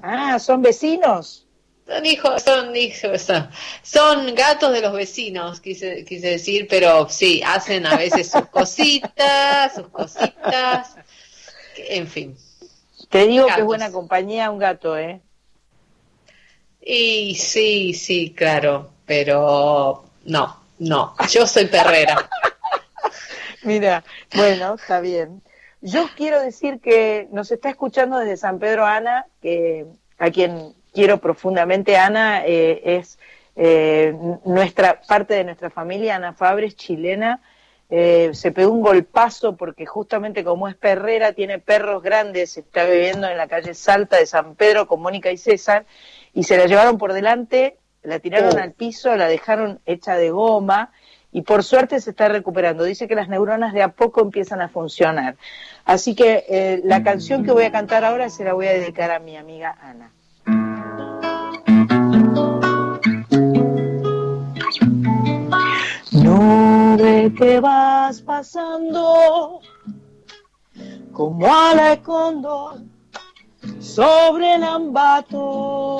Ah, 0.01 0.39
son 0.39 0.61
vecinos. 0.61 1.45
Son 1.87 2.05
hijos, 2.05 2.43
son 2.43 2.75
hijos, 2.75 3.21
son, 3.21 3.49
son 3.83 4.33
gatos 4.35 4.71
de 4.71 4.79
los 4.81 4.93
vecinos, 4.93 5.59
quise, 5.59 6.05
quise 6.05 6.29
decir, 6.29 6.67
pero 6.69 7.09
sí, 7.09 7.41
hacen 7.45 7.85
a 7.85 7.97
veces 7.97 8.31
sus 8.31 8.45
cositas, 8.51 9.75
sus 9.75 9.89
cositas, 9.89 10.95
en 11.75 12.07
fin. 12.07 12.37
Te 13.09 13.27
digo 13.27 13.47
que 13.47 13.59
es 13.59 13.65
buena 13.65 13.91
compañía 13.91 14.51
un 14.51 14.59
gato, 14.59 14.97
¿eh? 14.97 15.21
Y 16.81 17.35
sí, 17.35 17.93
sí, 17.93 18.33
claro, 18.35 18.91
pero 19.05 20.03
no, 20.25 20.61
no, 20.79 21.15
yo 21.29 21.45
soy 21.45 21.67
perrera. 21.67 22.29
Mira, 23.63 24.03
bueno, 24.35 24.75
está 24.75 24.99
bien. 24.99 25.41
Yo 25.81 26.07
quiero 26.15 26.41
decir 26.41 26.79
que 26.79 27.27
nos 27.31 27.51
está 27.51 27.69
escuchando 27.69 28.17
desde 28.17 28.37
San 28.37 28.59
Pedro 28.59 28.85
Ana, 28.85 29.25
que 29.41 29.85
a 30.17 30.29
quien 30.31 30.73
quiero 30.93 31.17
profundamente. 31.19 31.97
Ana 31.97 32.45
eh, 32.45 32.81
es 32.97 33.17
eh, 33.55 34.13
nuestra 34.45 35.01
parte 35.01 35.33
de 35.33 35.43
nuestra 35.43 35.69
familia, 35.69 36.15
Ana 36.15 36.33
Fabres, 36.33 36.75
chilena. 36.75 37.41
Eh, 37.89 38.29
se 38.33 38.53
pegó 38.53 38.71
un 38.71 38.81
golpazo 38.81 39.57
porque 39.57 39.85
justamente 39.85 40.45
como 40.45 40.69
es 40.69 40.75
perrera, 40.75 41.33
tiene 41.33 41.59
perros 41.59 42.01
grandes, 42.01 42.57
está 42.57 42.85
viviendo 42.85 43.27
en 43.27 43.35
la 43.35 43.47
calle 43.47 43.73
Salta 43.73 44.17
de 44.17 44.25
San 44.25 44.55
Pedro 44.55 44.87
con 44.87 45.01
Mónica 45.01 45.29
y 45.29 45.37
César, 45.37 45.85
y 46.33 46.43
se 46.43 46.57
la 46.57 46.65
llevaron 46.65 46.97
por 46.97 47.13
delante, 47.13 47.77
la 48.03 48.19
tiraron 48.19 48.57
Oh. 48.57 48.61
al 48.61 48.71
piso, 48.73 49.15
la 49.15 49.27
dejaron 49.27 49.79
hecha 49.85 50.15
de 50.15 50.31
goma, 50.31 50.91
y 51.31 51.43
por 51.43 51.63
suerte 51.63 51.99
se 52.01 52.09
está 52.09 52.27
recuperando. 52.27 52.83
Dice 52.83 53.07
que 53.07 53.15
las 53.15 53.29
neuronas 53.29 53.73
de 53.73 53.81
a 53.83 53.89
poco 53.89 54.21
empiezan 54.21 54.61
a 54.61 54.67
funcionar. 54.67 55.35
Así 55.85 56.13
que 56.15 56.45
eh, 56.49 56.81
la 56.83 57.03
canción 57.03 57.43
que 57.43 57.51
voy 57.51 57.63
a 57.63 57.71
cantar 57.71 58.03
ahora 58.03 58.29
se 58.29 58.43
la 58.43 58.53
voy 58.53 58.67
a 58.67 58.73
dedicar 58.73 59.11
a 59.11 59.19
mi 59.19 59.37
amiga 59.37 59.77
Ana. 59.81 60.11
Nube 66.11 67.33
que 67.37 67.59
vas 67.59 68.21
pasando 68.21 69.59
como 71.13 71.47
ala 71.47 71.91
de 71.91 72.01
cóndor 72.01 72.79
sobre 73.79 74.55
el 74.55 74.63
ambato. 74.63 75.97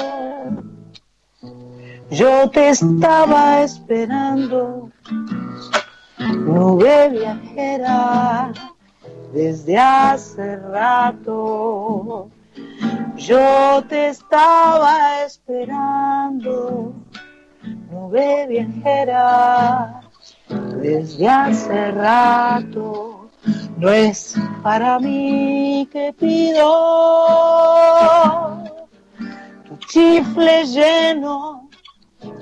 Yo 2.09 2.49
te 2.49 2.69
estaba 2.69 3.61
esperando, 3.63 4.89
nube 6.19 7.09
viajera, 7.09 8.51
desde 9.33 9.77
hace 9.77 10.57
rato. 10.57 12.29
Yo 13.15 13.83
te 13.87 14.09
estaba 14.09 15.23
esperando, 15.23 16.93
nube 17.89 18.47
viajera, 18.47 20.01
desde 20.49 21.27
hace 21.29 21.91
rato. 21.91 23.20
No 23.77 23.89
es 23.89 24.35
para 24.61 24.99
mí 24.99 25.87
que 25.91 26.13
pido 26.13 26.63
tu 29.67 29.75
chifle 29.87 30.65
lleno 30.65 31.67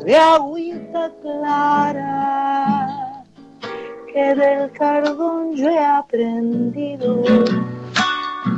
de 0.03 0.17
agüita 0.17 1.09
clara 1.21 3.23
que 4.13 4.35
del 4.35 4.69
cardón 4.71 5.55
yo 5.55 5.69
he 5.69 5.85
aprendido 5.85 7.23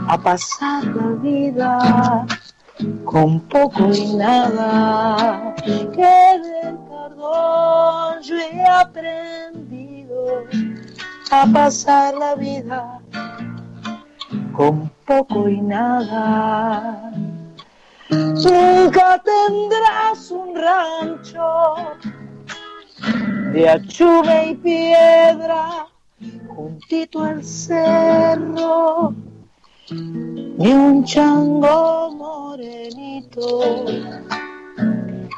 a 0.08 0.18
pasar 0.18 0.84
la 0.86 1.08
vida 1.22 2.26
con 3.06 3.40
poco 3.42 3.94
y 3.94 4.16
nada 4.16 5.54
que 5.66 6.40
del 6.42 6.76
cardón 6.90 8.20
yo 8.24 8.36
he 8.36 8.66
aprendido 8.66 10.46
a 11.32 11.48
pasar 11.48 12.14
la 12.16 12.36
vida 12.36 13.00
con 14.54 14.92
poco 15.06 15.48
y 15.48 15.62
nada. 15.62 17.12
Nunca 18.10 19.24
tendrás 19.24 20.30
un 20.30 20.56
rancho 20.56 21.98
de 23.54 23.70
achume 23.70 24.50
y 24.50 24.56
piedra 24.56 25.88
juntito 26.50 27.24
al 27.24 27.44
cerro, 27.44 29.14
ni 29.90 30.74
un 30.74 31.06
chango 31.06 32.12
morenito 32.12 33.86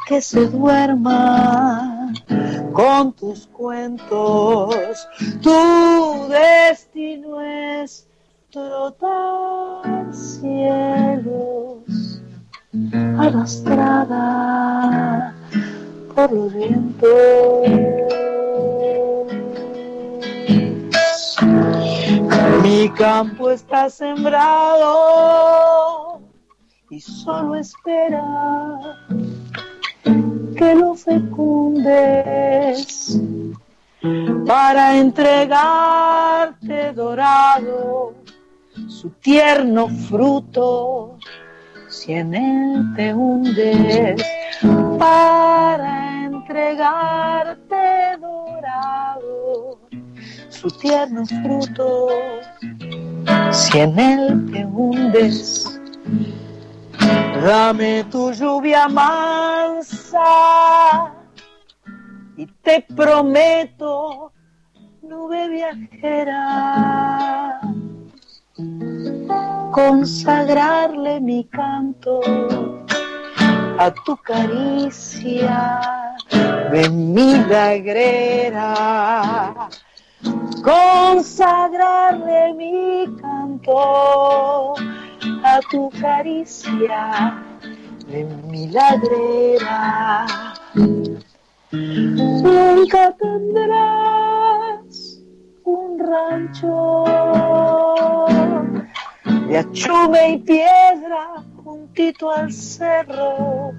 que 0.08 0.22
se 0.22 0.48
duerma 0.48 2.14
con 2.74 3.14
tus 3.14 3.48
cuentos. 3.48 5.08
Tu 5.42 6.28
destino 6.30 7.42
es 7.42 8.08
trotar 8.52 10.14
cielos 10.14 11.84
arrastrada 13.18 14.14
por 16.16 16.32
los 16.32 16.54
vientos. 16.54 17.68
Mi 22.62 22.90
campo 22.90 23.50
está 23.52 23.90
sembrado 23.90 24.92
y 26.90 27.00
solo 27.00 27.56
espera 27.56 28.24
que 30.56 30.76
lo 30.76 30.96
fecundes 30.96 32.20
para 34.46 34.98
entregarte 34.98 36.92
dorado 36.94 38.14
su 38.88 39.10
tierno 39.22 39.88
fruto 40.10 41.18
si 41.88 42.14
en 42.14 42.34
él 42.34 42.94
te 42.96 43.14
hundes 43.14 44.22
para 45.00 46.26
entregarte 46.26 48.18
dorado 48.20 49.80
su 50.50 50.70
tierno 50.70 51.26
fruto 51.26 52.10
si 53.52 53.80
en 53.80 54.00
él 54.00 54.52
te 54.52 54.66
hundes 54.66 55.80
dame 57.46 58.04
tu 58.12 58.32
lluvia 58.32 58.88
mansa 58.88 60.24
y 62.38 62.46
te 62.64 62.86
prometo 62.96 64.32
nube 65.02 65.48
viajera 65.50 66.42
consagrarle 69.72 71.20
mi 71.20 71.44
canto 71.46 72.22
a 73.78 73.92
tu 74.06 74.16
caricia 74.18 75.80
de 76.72 76.90
milagrera. 76.90 78.74
Consagrarle 80.64 82.54
mi 82.54 83.06
canto 83.20 84.76
tu 85.62 85.90
caricia 86.02 87.44
de 88.08 88.24
milagrera. 88.50 90.26
Nunca 91.72 93.12
tendrás 93.14 94.92
un 95.64 96.00
rancho 96.00 97.04
de 99.48 99.58
achume 99.58 100.32
y 100.32 100.38
piedra 100.40 101.44
juntito 101.64 102.32
al 102.32 102.52
cerro, 102.52 103.72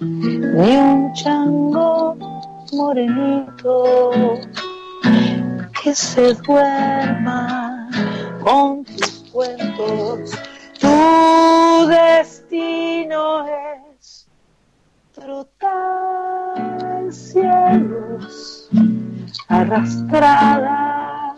ni 0.00 0.76
un 0.76 1.12
chango 1.14 2.16
morenito 2.72 4.10
que 5.82 5.94
se 5.94 6.34
duerma 6.34 7.88
con 8.42 8.84
cuentos. 9.36 10.30
Tu 10.80 11.86
destino 11.88 13.46
es 13.46 14.26
trotar 15.12 16.56
cielos 17.12 18.70
arrastrada 19.48 21.36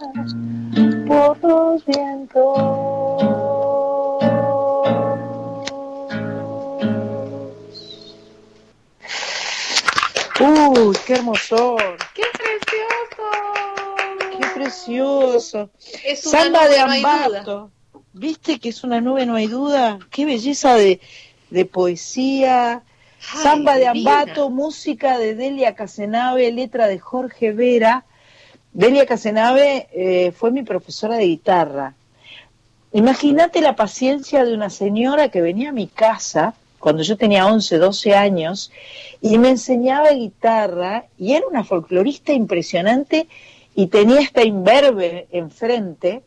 por 1.09 1.43
los 1.43 1.85
vientos. 1.87 2.59
Uy, 10.41 10.97
qué 11.05 11.15
hermosor, 11.15 11.83
¡Qué 12.15 12.23
precioso! 12.33 13.25
qué 14.39 14.47
precioso. 14.55 15.71
Es 16.05 16.25
una 16.27 16.43
Samba 16.43 16.69
de 16.69 16.79
no. 16.79 16.93
Ambato. 16.93 17.73
¿Viste 18.13 18.59
que 18.59 18.71
es 18.71 18.85
una 18.85 19.01
nube, 19.01 19.27
no 19.27 19.35
hay 19.35 19.47
duda? 19.47 19.99
Qué 20.11 20.25
belleza 20.25 20.75
de, 20.75 21.01
de 21.51 21.65
poesía, 21.65 22.83
Ay, 23.33 23.43
samba 23.43 23.77
de. 23.77 23.87
Ambato, 23.87 24.51
música 24.51 25.19
de 25.19 25.35
Delia 25.35 25.75
Casenave, 25.75 26.51
letra 26.53 26.89
de 26.89 26.99
Jorge 26.99 27.53
Vera. 27.53 28.05
Delia 28.73 29.07
Casenave 29.07 29.89
eh, 29.93 30.33
fue 30.33 30.51
mi 30.51 30.63
profesora 30.63 31.17
de 31.17 31.27
guitarra. 31.27 31.95
Imagínate 32.93 33.61
la 33.61 33.77
paciencia 33.77 34.45
de 34.45 34.55
una 34.55 34.71
señora 34.71 35.29
que 35.29 35.43
venía 35.43 35.71
a 35.71 35.73
mi 35.73 35.89
casa 35.89 36.55
cuando 36.79 37.03
yo 37.03 37.17
tenía 37.17 37.47
11, 37.47 37.79
12 37.79 38.15
años 38.15 38.73
y 39.21 39.37
me 39.39 39.51
enseñaba 39.51 40.11
guitarra 40.11 41.07
y 41.19 41.35
era 41.35 41.47
una 41.47 41.65
folclorista 41.65 42.33
impresionante 42.33 43.29
y 43.75 43.89
tenía 43.89 44.21
esta 44.21 44.43
imberbe 44.43 45.27
enfrente. 45.33 46.23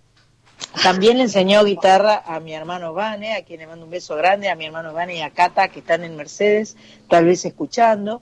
También 0.84 1.18
le 1.18 1.24
enseñó 1.24 1.64
guitarra 1.64 2.24
a 2.26 2.40
mi 2.40 2.54
hermano 2.54 2.94
Vane, 2.94 3.36
a 3.36 3.44
quien 3.44 3.60
le 3.60 3.68
mando 3.68 3.86
un 3.86 3.92
beso 3.92 4.16
grande, 4.16 4.50
a 4.50 4.56
mi 4.56 4.66
hermano 4.66 4.94
Vane 4.94 5.18
y 5.18 5.22
a 5.22 5.30
Cata, 5.30 5.68
que 5.68 5.80
están 5.80 6.04
en 6.04 6.16
Mercedes, 6.16 6.78
tal 7.10 7.26
vez 7.26 7.44
escuchando. 7.46 8.22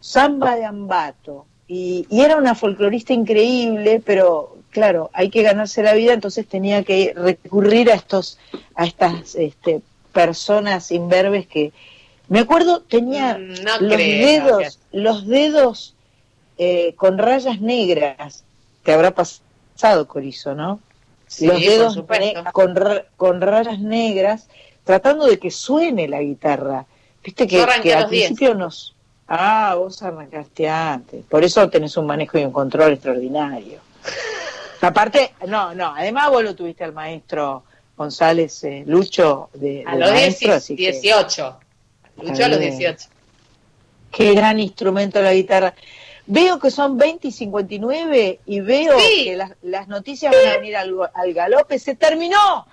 Samba 0.00 0.56
de 0.56 0.64
Ambato. 0.64 1.46
Y, 1.68 2.06
y 2.10 2.22
era 2.22 2.36
una 2.36 2.54
folclorista 2.54 3.12
increíble, 3.12 4.02
pero 4.04 4.56
claro, 4.70 5.10
hay 5.12 5.30
que 5.30 5.42
ganarse 5.42 5.82
la 5.82 5.94
vida, 5.94 6.12
entonces 6.12 6.46
tenía 6.46 6.82
que 6.82 7.14
recurrir 7.14 7.90
a 7.90 7.94
estos, 7.94 8.38
a 8.74 8.84
estas 8.84 9.34
este, 9.34 9.80
personas 10.12 10.90
imberbes 10.90 11.46
que 11.46 11.72
me 12.28 12.40
acuerdo 12.40 12.80
tenía 12.80 13.36
Mm, 13.38 13.62
no 13.62 13.78
los 13.78 13.94
creo 13.94 14.26
dedos, 14.26 14.78
los 14.90 15.26
dedos 15.26 15.94
eh, 16.58 16.94
con 16.96 17.18
rayas 17.18 17.60
negras. 17.60 18.44
Te 18.82 18.92
habrá 18.92 19.12
pasado, 19.12 20.08
Corizo, 20.08 20.54
¿no? 20.54 20.80
Sí, 21.32 21.46
los 21.46 21.60
dedos 21.60 21.98
con, 22.52 22.74
con 23.16 23.40
rayas 23.40 23.78
negras, 23.78 24.48
tratando 24.84 25.26
de 25.26 25.38
que 25.38 25.50
suene 25.50 26.06
la 26.06 26.20
guitarra. 26.20 26.84
Viste 27.24 27.46
que, 27.46 27.62
al 27.62 27.68
los 28.02 28.10
10. 28.10 28.26
principio 28.26 28.54
nos... 28.54 28.94
Ah, 29.28 29.74
vos 29.78 30.02
arrancaste 30.02 30.68
antes. 30.68 31.24
Por 31.24 31.42
eso 31.42 31.70
tenés 31.70 31.96
un 31.96 32.06
manejo 32.06 32.38
y 32.38 32.44
un 32.44 32.52
control 32.52 32.92
extraordinario. 32.92 33.80
Aparte, 34.82 35.32
no, 35.46 35.74
no, 35.74 35.94
además 35.96 36.28
vos 36.28 36.42
lo 36.42 36.54
tuviste 36.54 36.84
al 36.84 36.92
maestro 36.92 37.62
González 37.96 38.64
eh, 38.64 38.82
Lucho 38.86 39.48
de, 39.54 39.84
A 39.86 39.94
de 39.94 40.00
los 40.00 40.10
maestro, 40.10 40.48
10, 40.48 40.56
así 40.56 40.76
que 40.76 40.92
18. 40.92 41.60
Luchó 42.24 42.44
a 42.44 42.48
los 42.48 42.58
bien. 42.58 42.76
18. 42.76 43.08
qué 44.10 44.34
gran 44.34 44.60
instrumento 44.60 45.22
la 45.22 45.32
guitarra. 45.32 45.74
Veo 46.26 46.58
que 46.58 46.70
son 46.70 46.96
20 46.98 47.28
y 47.28 47.32
59 47.32 48.40
y 48.46 48.60
veo 48.60 48.98
Sí. 48.98 49.24
que 49.24 49.36
las, 49.36 49.52
las 49.62 49.88
noticias 49.88 50.32
van 50.32 50.52
a 50.52 50.56
venir 50.58 50.76
al, 50.76 50.94
al 51.14 51.32
galope. 51.34 51.78
Se 51.78 51.94
terminó 51.96 52.66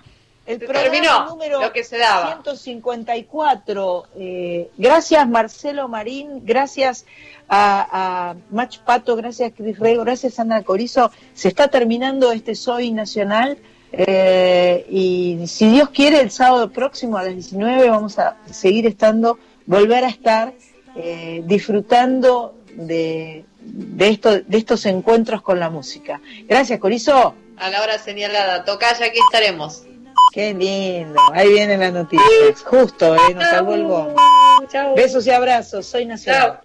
el 0.46 0.58
Se 0.58 0.64
programa 0.66 0.90
terminó 0.90 1.24
número 1.26 1.60
lo 1.60 1.72
que 1.72 1.84
se 1.84 1.98
daba. 1.98 2.40
154. 2.44 4.06
Eh, 4.16 4.70
gracias 4.78 5.28
Marcelo 5.28 5.88
Marín, 5.88 6.44
gracias 6.44 7.06
a, 7.48 8.30
a 8.30 8.34
Mach 8.50 8.78
Pato, 8.78 9.16
gracias 9.16 9.52
Cris 9.56 9.78
Rego, 9.78 10.04
gracias 10.04 10.34
Sandra 10.34 10.62
Corizo. 10.62 11.10
Se 11.34 11.48
está 11.48 11.68
terminando 11.68 12.32
este 12.32 12.54
Soy 12.54 12.92
Nacional 12.92 13.58
eh, 13.92 14.86
y 14.88 15.46
si 15.48 15.68
Dios 15.68 15.90
quiere 15.90 16.20
el 16.20 16.30
sábado 16.30 16.70
próximo 16.70 17.18
a 17.18 17.24
las 17.24 17.34
19 17.34 17.90
vamos 17.90 18.18
a 18.20 18.36
seguir 18.50 18.86
estando, 18.86 19.38
volver 19.66 20.04
a 20.04 20.08
estar 20.08 20.52
eh, 20.96 21.42
disfrutando 21.46 22.54
de, 22.74 23.44
de, 23.60 24.08
esto, 24.08 24.40
de 24.40 24.58
estos 24.58 24.86
encuentros 24.86 25.42
con 25.42 25.58
la 25.60 25.70
música. 25.70 26.20
Gracias 26.48 26.78
Corizo. 26.78 27.34
A 27.56 27.70
la 27.70 27.82
hora 27.82 27.98
señalada. 27.98 28.64
Tocaya, 28.64 29.06
aquí 29.06 29.18
estaremos. 29.18 29.84
Qué 30.32 30.54
lindo. 30.54 31.20
Ahí 31.32 31.48
vienen 31.52 31.80
las 31.80 31.92
noticias. 31.92 32.62
Justo, 32.64 33.14
eh, 33.16 33.34
nos 33.34 33.44
salvó 33.44 33.74
el 33.74 33.84
bombo. 33.84 34.16
Besos 34.96 35.26
y 35.26 35.30
abrazos. 35.30 35.86
Soy 35.86 36.06
Nacional. 36.06 36.60